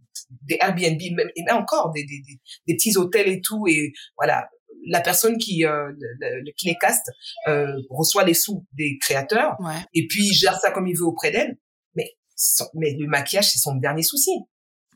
[0.42, 2.20] des Airbnb, même, et même encore des, des,
[2.66, 4.48] des, petits hôtels et tout, et voilà,
[4.86, 7.10] la personne qui, euh, le- le- qui les caste
[7.46, 9.74] euh, reçoit les sous des créateurs, Ouais.
[9.94, 11.58] et puis gère ça comme il veut auprès d'elle.
[11.94, 12.14] Mais,
[12.74, 14.30] mais le maquillage, c'est son dernier souci.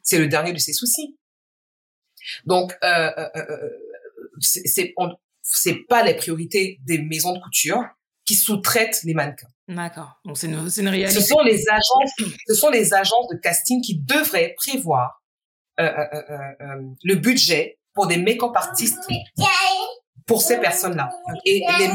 [0.03, 1.16] C'est le dernier de ses soucis.
[2.45, 3.70] Donc, euh, euh, euh,
[5.43, 7.83] c'est pas les priorités des maisons de couture
[8.33, 9.49] qui sous-traitent les mannequins.
[9.68, 10.20] D'accord.
[10.24, 11.20] Donc c'est une, une Ce réalité.
[11.22, 15.22] sont les agences, ce sont les agences de casting qui devraient prévoir
[15.80, 18.99] euh, euh, euh, euh, euh, le budget pour des make-up artistes
[20.26, 21.11] pour ces personnes-là.
[21.45, 21.91] Et les,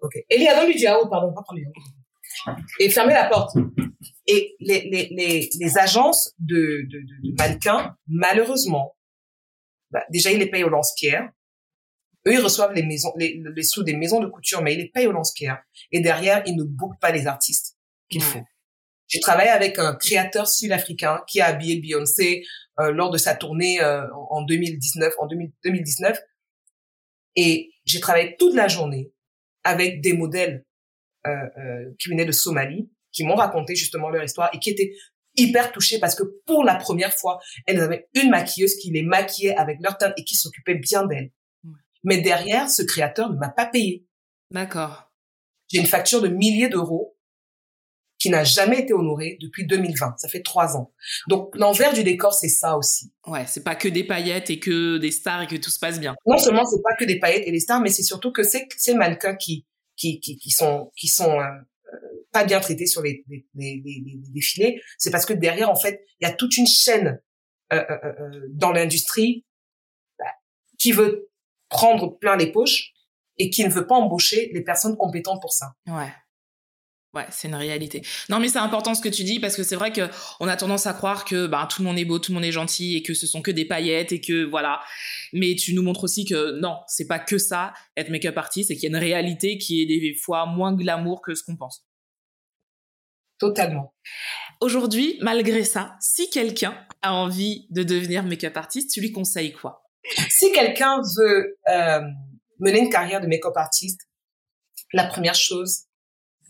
[0.00, 0.12] Ok.
[0.30, 1.42] Elia, donne-lui du yaourt, pardon, pas.
[2.78, 3.56] Et fermez la porte.
[4.26, 6.54] Et les, les, les, les agences de,
[6.88, 8.94] de, de, de mannequins, malheureusement,
[9.90, 11.28] bah, déjà, ils les payent au lance-pierre.
[12.26, 14.88] Eux, ils reçoivent les maisons, les, les sous des maisons de couture, mais ils les
[14.88, 15.62] payent au lance-pierre.
[15.90, 17.76] Et derrière, ils ne bookent pas les artistes
[18.08, 18.42] qu'il faut.
[19.08, 22.44] J'ai travaillé avec un créateur sud-africain qui a habillé Beyoncé
[22.80, 26.18] euh, lors de sa tournée euh, en en 2019, en 2000 2019.
[27.36, 29.12] Et j'ai travaillé toute la journée
[29.64, 30.64] avec des modèles
[31.26, 34.92] euh, euh, qui venaient de Somalie, qui m'ont raconté justement leur histoire et qui étaient
[35.36, 39.54] hyper touchés parce que pour la première fois, elles avaient une maquilleuse qui les maquillait
[39.56, 41.30] avec leur teinte et qui s'occupait bien d'elles.
[42.04, 44.06] Mais derrière, ce créateur ne m'a pas payé.
[44.50, 45.10] D'accord.
[45.68, 47.16] J'ai une facture de milliers d'euros
[48.18, 50.14] qui n'a jamais été honorée depuis 2020.
[50.18, 50.92] Ça fait trois ans.
[51.28, 53.12] Donc l'envers du décor, c'est ça aussi.
[53.26, 55.98] Ouais, c'est pas que des paillettes et que des stars et que tout se passe
[55.98, 56.14] bien.
[56.26, 58.68] non seulement c'est pas que des paillettes et des stars, mais c'est surtout que ces,
[58.76, 61.98] ces mannequins qui qui qui, qui sont qui sont euh, euh,
[62.32, 65.76] pas bien traités sur les les, les, les- les défilés, c'est parce que derrière en
[65.76, 67.20] fait il y a toute une chaîne
[67.72, 69.44] euh, euh, euh, dans l'industrie
[70.18, 70.26] bah,
[70.78, 71.28] qui veut
[71.72, 72.92] prendre plein les poches
[73.38, 75.74] et qui ne veut pas embaucher les personnes compétentes pour ça.
[75.88, 76.12] Ouais.
[77.14, 78.02] Ouais, c'est une réalité.
[78.30, 80.08] Non, mais c'est important ce que tu dis parce que c'est vrai que
[80.40, 82.44] on a tendance à croire que bah, tout le monde est beau, tout le monde
[82.44, 84.80] est gentil et que ce sont que des paillettes et que voilà.
[85.34, 88.76] Mais tu nous montres aussi que non, c'est pas que ça être make-up artiste et
[88.76, 91.86] qu'il y a une réalité qui est des fois moins glamour que ce qu'on pense.
[93.38, 93.92] Totalement.
[94.62, 99.82] Aujourd'hui, malgré ça, si quelqu'un a envie de devenir make-up artiste, tu lui conseilles quoi?
[100.28, 102.00] Si quelqu'un veut euh,
[102.58, 104.00] mener une carrière de make-up artiste,
[104.92, 105.84] la première chose,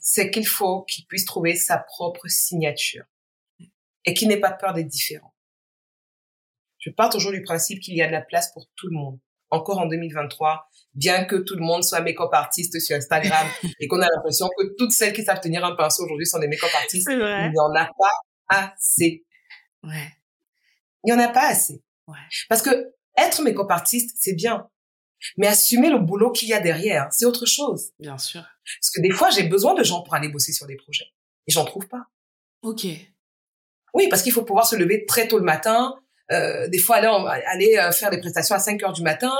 [0.00, 3.04] c'est qu'il faut qu'il puisse trouver sa propre signature
[4.04, 5.34] et qu'il n'ait pas peur d'être différent.
[6.78, 9.18] Je pars toujours du principe qu'il y a de la place pour tout le monde.
[9.50, 13.46] Encore en 2023, bien que tout le monde soit make-up artiste sur Instagram
[13.80, 16.48] et qu'on a l'impression que toutes celles qui savent tenir un pinceau aujourd'hui sont des
[16.48, 18.12] make-up artistes, il n'y en a pas
[18.48, 19.24] assez.
[19.84, 20.12] Ouais.
[21.04, 21.82] Il n'y en a pas assez.
[22.08, 22.18] Ouais.
[22.48, 24.68] Parce que être make-up artiste, c'est bien.
[25.36, 27.92] Mais assumer le boulot qu'il y a derrière, c'est autre chose.
[27.98, 28.42] Bien sûr.
[28.80, 31.06] Parce que des fois, j'ai besoin de gens pour aller bosser sur des projets.
[31.46, 32.06] Et j'en trouve pas.
[32.62, 32.86] Ok.
[33.94, 35.94] Oui, parce qu'il faut pouvoir se lever très tôt le matin.
[36.30, 37.08] Euh, des fois, aller,
[37.46, 39.32] aller euh, faire des prestations à 5 heures du matin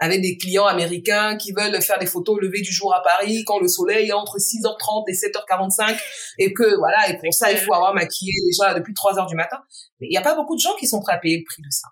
[0.00, 3.44] avec des clients américains qui veulent faire des photos au lever du jour à Paris
[3.46, 6.00] quand le soleil est entre 6h30 et 7h45
[6.38, 9.36] et que, voilà, et pour ça, il faut avoir maquillé déjà depuis 3 heures du
[9.36, 9.58] matin.
[10.00, 11.62] Mais il n'y a pas beaucoup de gens qui sont prêts à payer le prix
[11.62, 11.88] de ça.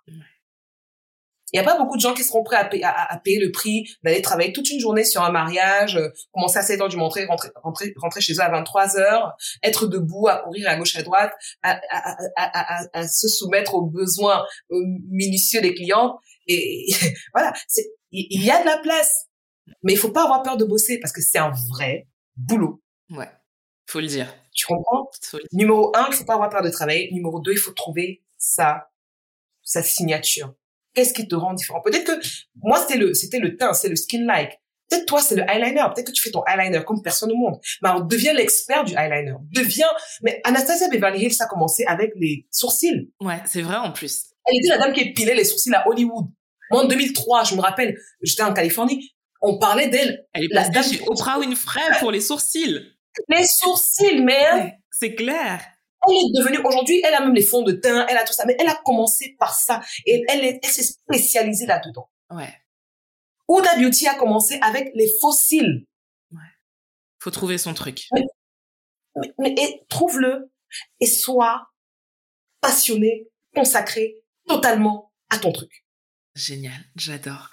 [1.53, 3.39] Il n'y a pas beaucoup de gens qui seront prêts à, payer, à, à payer
[3.39, 6.89] le prix d'aller travailler toute une journée sur un mariage, euh, commencer à 7 heures
[6.89, 9.33] du matin, rentrer, rentrer, rentrer chez eux à 23 heures,
[9.63, 11.33] être debout, à courir à gauche à droite,
[11.63, 11.81] à,
[12.37, 14.77] à, se soumettre aux besoins euh,
[15.11, 16.19] minutieux des clients.
[16.47, 16.87] Et,
[17.35, 17.53] voilà,
[18.11, 19.27] il y a de la place.
[19.83, 22.83] Mais il faut pas avoir peur de bosser parce que c'est un vrai boulot.
[23.11, 23.29] Ouais.
[23.87, 24.35] Faut le dire.
[24.53, 25.11] Tu comprends?
[25.31, 25.41] Dire.
[25.53, 27.11] Numéro un, il faut pas avoir peur de travailler.
[27.13, 28.89] Numéro deux, il faut trouver sa,
[29.63, 30.55] sa signature.
[30.99, 31.81] Qu'est-ce qui te rend différent?
[31.81, 32.27] Peut-être que,
[32.61, 34.59] moi, c'était le, c'était le teint, c'est le skin like.
[34.91, 35.85] Peut-être toi, c'est le eyeliner.
[35.95, 37.61] Peut-être que tu fais ton eyeliner comme personne au monde.
[37.83, 39.37] Mais alors, deviens l'expert du eyeliner.
[39.55, 39.87] Deviens,
[40.23, 43.13] mais Anastasia Beverly Hills, a commencé avec les sourcils.
[43.21, 44.25] Ouais, c'est vrai en plus.
[44.45, 46.27] Elle était la dame qui épilait les sourcils à Hollywood.
[46.73, 50.27] Moi, en 2003, je me rappelle, j'étais en Californie, on parlait d'elle.
[50.33, 52.81] Elle est La dame chez Oprah Winfrey pour les sourcils.
[53.29, 54.65] Les sourcils, man!
[54.65, 55.61] Ouais, c'est clair.
[56.11, 58.45] Elle est devenue, aujourd'hui, elle a même les fonds de teint, elle a tout ça,
[58.47, 59.81] mais elle a commencé par ça.
[60.07, 62.11] Et elle, est- elle s'est spécialisée là-dedans.
[62.31, 62.53] Ouais.
[63.49, 65.85] Huda Beauty a commencé avec les fossiles.
[67.21, 68.07] Faut trouver son truc.
[68.13, 70.53] Mais, mais et trouve-le
[71.01, 71.69] et sois
[72.61, 75.85] passionné, consacré totalement à ton truc.
[76.35, 77.51] Génial, j'adore.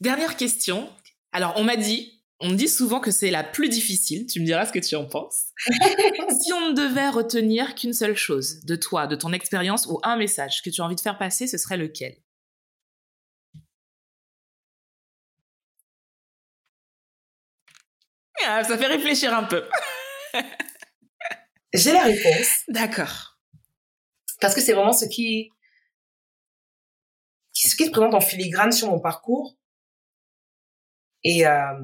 [0.00, 0.90] Dernière question.
[1.32, 4.26] Alors, on m'a dit, on me dit souvent que c'est la plus difficile.
[4.26, 5.46] Tu me diras ce que tu en penses.
[5.66, 10.16] si on ne devait retenir qu'une seule chose de toi, de ton expérience ou un
[10.16, 12.16] message que tu as envie de faire passer, ce serait lequel?
[18.46, 19.64] Ah, Ça fait réfléchir un peu.
[21.72, 23.38] J'ai la réponse D'accord.
[24.40, 25.50] parce que c'est vraiment ce qui,
[27.54, 29.56] ce qui se présente en filigrane sur mon parcours.
[31.22, 31.80] Et, euh,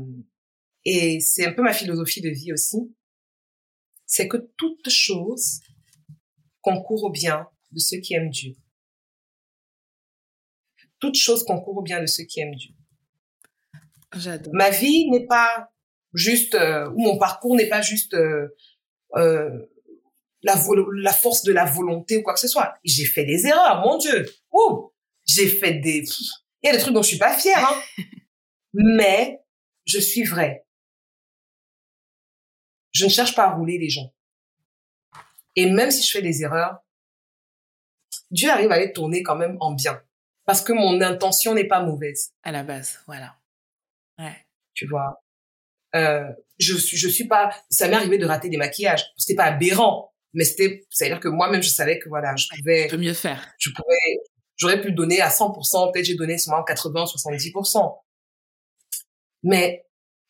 [0.85, 2.79] et c'est un peu ma philosophie de vie aussi.
[4.07, 5.61] C'est que toute chose
[6.63, 8.55] concourt au bien de ceux qui aiment Dieu.
[10.99, 12.75] Toute chose concourt au bien de ceux qui aiment Dieu.
[14.17, 14.53] J'adore.
[14.55, 15.71] ma vie n'est pas
[16.15, 18.49] juste euh, ou mon parcours n'est pas juste euh,
[19.15, 19.51] euh,
[20.43, 20.61] la
[20.95, 22.75] la force de la volonté ou quoi que ce soit.
[22.83, 24.27] J'ai fait des erreurs, mon Dieu.
[24.53, 24.93] Ouh,
[25.27, 26.05] j'ai fait des
[26.63, 28.03] il y a des trucs dont je suis pas fière hein.
[28.73, 29.41] Mais
[29.87, 30.67] je suis vraie.
[32.93, 34.13] Je ne cherche pas à rouler les gens.
[35.57, 36.79] Et même si je fais des erreurs,
[38.31, 40.01] Dieu arrive à les tourner quand même en bien
[40.51, 43.37] parce que mon intention n'est pas mauvaise À la base, voilà.
[44.19, 44.35] Ouais.
[44.75, 45.23] tu vois.
[45.95, 46.25] Euh,
[46.59, 49.05] je suis, je suis pas, ça m'est arrivé de rater des maquillages.
[49.17, 52.97] C'était pas aberrant, mais c'était, c'est-à-dire que moi-même, je savais que voilà, je pouvais, Tu
[52.97, 53.49] peux mieux faire.
[53.59, 54.23] je pouvais,
[54.57, 58.01] j'aurais pu donner à 100%, peut-être j'ai donné seulement 80, 70%.
[59.45, 59.87] Mais,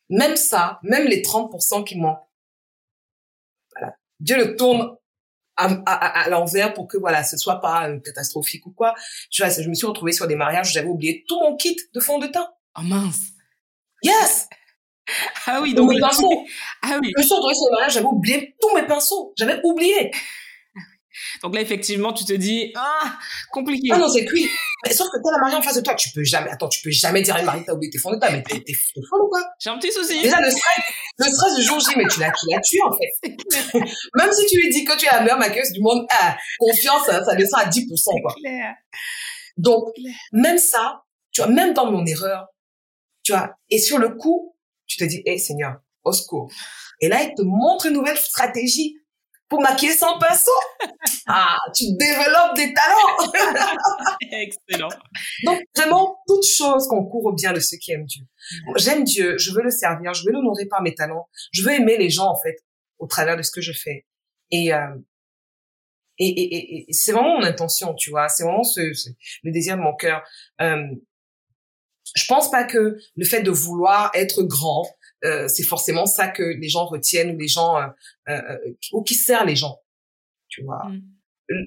[0.09, 2.27] même ça, même les 30% qui manquent.
[4.21, 4.95] Dieu le tourne
[5.57, 8.95] à, à, à- à l'envers pour que voilà, ce soit pas euh, catastrophique ou quoi.
[9.37, 11.99] Vois, je me suis retrouvée sur des mariages où j'avais oublié tout mon kit de
[11.99, 12.47] fond de teint.
[12.77, 13.19] Oh mince.
[14.03, 14.47] Yes!
[15.45, 15.95] Ah oui, Donc, donc.
[15.95, 16.45] mes pinceaux.
[16.83, 17.11] Ah oui.
[17.15, 19.33] Je me suis retrouvée sur le mariage, j'avais oublié tous mes pinceaux.
[19.37, 20.11] J'avais oublié.
[21.43, 23.17] Donc là, effectivement, tu te dis, ah,
[23.51, 23.89] compliqué.
[23.91, 24.49] Ah non, c'est cuit.
[24.85, 26.81] Mais sauf que t'as la mariée en face de toi, tu peux jamais, attends, tu
[26.81, 28.61] peux jamais dire à une mariée que t'as oublié tes fonds de teint, mais t'es,
[28.61, 29.43] t'es, folle ou quoi?
[29.59, 30.21] J'ai un petit souci.
[30.21, 30.85] Déjà, le stress,
[31.17, 33.79] le stress du jour J, mais tu l'as, tu l'as tué, en fait.
[34.15, 37.05] Même si tu lui dis que tu es la meilleure maquilleuse du monde, ah, confiance,
[37.05, 38.33] ça, descend à 10%, quoi.
[38.35, 38.75] Claire.
[39.57, 39.89] Donc,
[40.31, 42.47] même ça, tu vois, même dans mon erreur,
[43.23, 44.55] tu vois, et sur le coup,
[44.87, 46.51] tu te dis, hé, Seigneur, au secours.
[46.99, 48.97] Et là, il te montre une nouvelle stratégie
[49.51, 50.49] pour maquiller sans pinceau.
[51.27, 53.31] Ah, tu développes des talents.
[54.31, 54.89] Excellent.
[55.43, 58.23] Donc, vraiment, toute chose concourt au bien de ceux qui aiment Dieu.
[58.77, 61.97] J'aime Dieu, je veux le servir, je veux l'honorer par mes talents, je veux aimer
[61.97, 62.55] les gens, en fait,
[62.97, 64.05] au travers de ce que je fais.
[64.51, 64.87] Et, euh,
[66.17, 69.09] et, et, et- et c'est vraiment mon intention, tu vois, c'est vraiment ce, ce-
[69.43, 70.23] le désir de mon cœur.
[70.61, 70.87] Euh,
[72.15, 74.85] je pense pas que le fait de vouloir être grand,
[75.23, 77.87] euh, c'est forcément ça que les gens retiennent ou les gens, euh,
[78.29, 79.79] euh, euh, ou qui sert les gens,
[80.47, 80.83] tu vois.
[80.85, 81.01] Mm.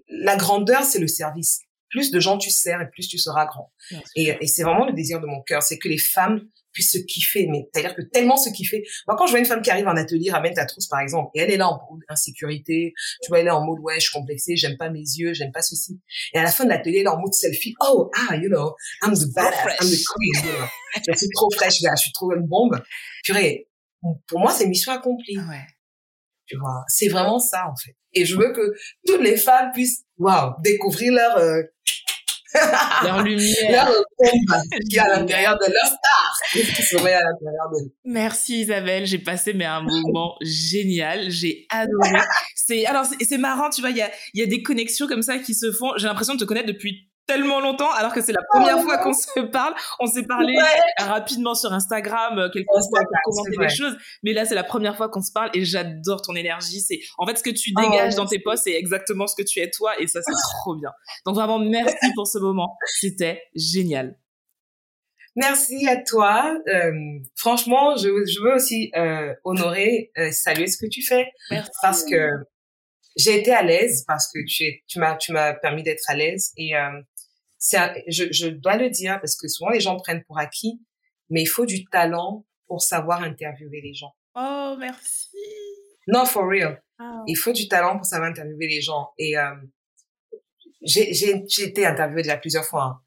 [0.09, 1.60] La grandeur, c'est le service.
[1.90, 3.72] Plus de gens tu sers et plus tu seras grand.
[4.16, 6.40] Et, et c'est vraiment le désir de mon cœur, c'est que les femmes
[6.74, 8.84] puissent se kiffer, mais c'est-à-dire que tellement se kiffer.
[9.06, 11.30] Moi, quand je vois une femme qui arrive en atelier, ramène ta trousse, par exemple,
[11.34, 12.92] et elle est là en insécurité,
[13.22, 15.52] tu vois, elle est en mode, ouais, je suis complexée, j'aime pas mes yeux, j'aime
[15.52, 15.98] pas ceci.
[16.34, 18.74] Et à la fin de l'atelier, elle est en mode selfie, oh, ah, you know,
[19.02, 20.66] I'm the badass, I'm the queen, you know.
[21.09, 22.82] Je suis trop fraîche, je suis trop une bombe.
[23.24, 23.68] Purée,
[24.26, 25.66] pour moi, c'est mission accomplie, Ouais.
[26.46, 26.84] tu vois.
[26.88, 27.96] C'est vraiment ça, en fait.
[28.12, 28.72] Et je veux que
[29.06, 31.62] toutes les femmes puissent, waouh, découvrir leur, euh,
[33.02, 33.90] Leur lumière.
[34.89, 39.18] qui est à l'intérieur de leur star, qui serait à l'intérieur de Merci Isabelle, j'ai
[39.18, 42.10] passé mais un moment génial, j'ai adoré.
[42.56, 45.06] C'est alors c'est c'est marrant, tu vois, il y a il y a des connexions
[45.06, 45.93] comme ça qui se font.
[45.98, 49.12] J'ai l'impression de te connaître depuis tellement longtemps alors que c'est la première fois qu'on
[49.14, 49.74] se parle.
[50.01, 51.05] On s'est parlé Ouais.
[51.05, 54.64] rapidement sur Instagram euh, quelques fois Instagram, pour commenter des choses, mais là c'est la
[54.64, 57.72] première fois qu'on se parle et j'adore ton énergie, c'est en fait ce que tu
[57.76, 60.32] Oh, dégages dans tes posts, c'est exactement ce que tu es toi et ça c'est
[60.60, 60.90] trop bien.
[61.26, 64.16] Donc vraiment merci pour ce moment, c'était génial.
[65.36, 66.56] Merci à toi.
[66.68, 66.92] Euh,
[67.34, 71.70] franchement, je, je veux aussi euh, honorer, euh, saluer ce que tu fais Merci.
[71.82, 72.28] parce que
[73.16, 76.14] j'ai été à l'aise parce que tu es, tu m'as, tu m'as permis d'être à
[76.14, 76.88] l'aise et euh,
[77.72, 80.80] un- je, je dois le dire parce que souvent les gens prennent pour acquis,
[81.30, 84.14] mais il faut du talent pour savoir interviewer les gens.
[84.34, 85.28] Oh merci.
[86.06, 86.82] Non, for real.
[86.98, 87.22] Ah.
[87.26, 89.54] Il faut du talent pour savoir interviewer les gens et euh,
[90.82, 91.10] j'ai
[91.62, 92.84] été interviewée déjà plusieurs fois.
[92.84, 93.00] hein.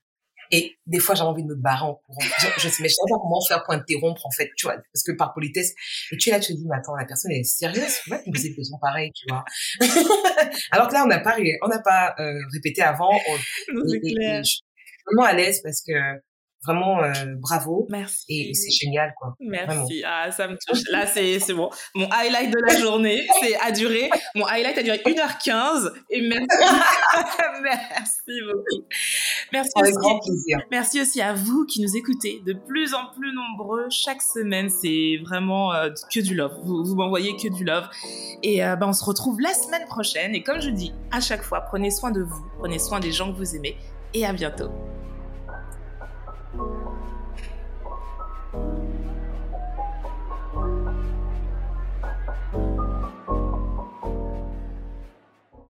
[0.51, 2.21] Et des fois, j'ai envie de me barrer en courant.
[2.39, 4.75] Je, je sais, mais je sais pas comment faire pour interrompre, en fait, tu vois,
[4.93, 5.73] parce que par politesse.
[6.11, 8.19] Et tu es là, tu te dis, mais attends, la personne est sérieuse, tu vas
[8.25, 9.43] me des questions pareilles, tu vois.
[10.71, 13.11] Alors que là, on n'a pas, on n'a pas euh, répété avant.
[13.11, 13.37] On,
[13.73, 14.43] Non, c'est clair.
[14.43, 14.61] je suis
[15.05, 15.93] vraiment à l'aise parce que
[16.65, 17.87] vraiment, euh, bravo.
[17.89, 18.25] Merci.
[18.29, 19.35] Et, et c'est génial, quoi.
[19.39, 20.03] Merci.
[20.05, 20.83] Ah, ça me touche.
[20.91, 21.69] Là, c'est, bon.
[21.95, 24.09] Mon highlight de la journée, c'est a duré.
[24.35, 25.91] Mon highlight a duré 1h15.
[26.09, 26.47] Et merci.
[27.63, 28.87] merci beaucoup.
[29.53, 29.99] Merci Avec aussi.
[29.99, 30.57] grand plaisir.
[30.71, 34.69] Merci aussi à vous qui nous écoutez de plus en plus nombreux chaque semaine.
[34.69, 36.59] C'est vraiment euh, que du love.
[36.63, 37.87] Vous, vous m'envoyez que du love.
[38.43, 40.35] Et euh, ben, on se retrouve la semaine prochaine.
[40.35, 43.31] Et comme je dis à chaque fois, prenez soin de vous, prenez soin des gens
[43.31, 43.77] que vous aimez.
[44.13, 44.69] Et à bientôt.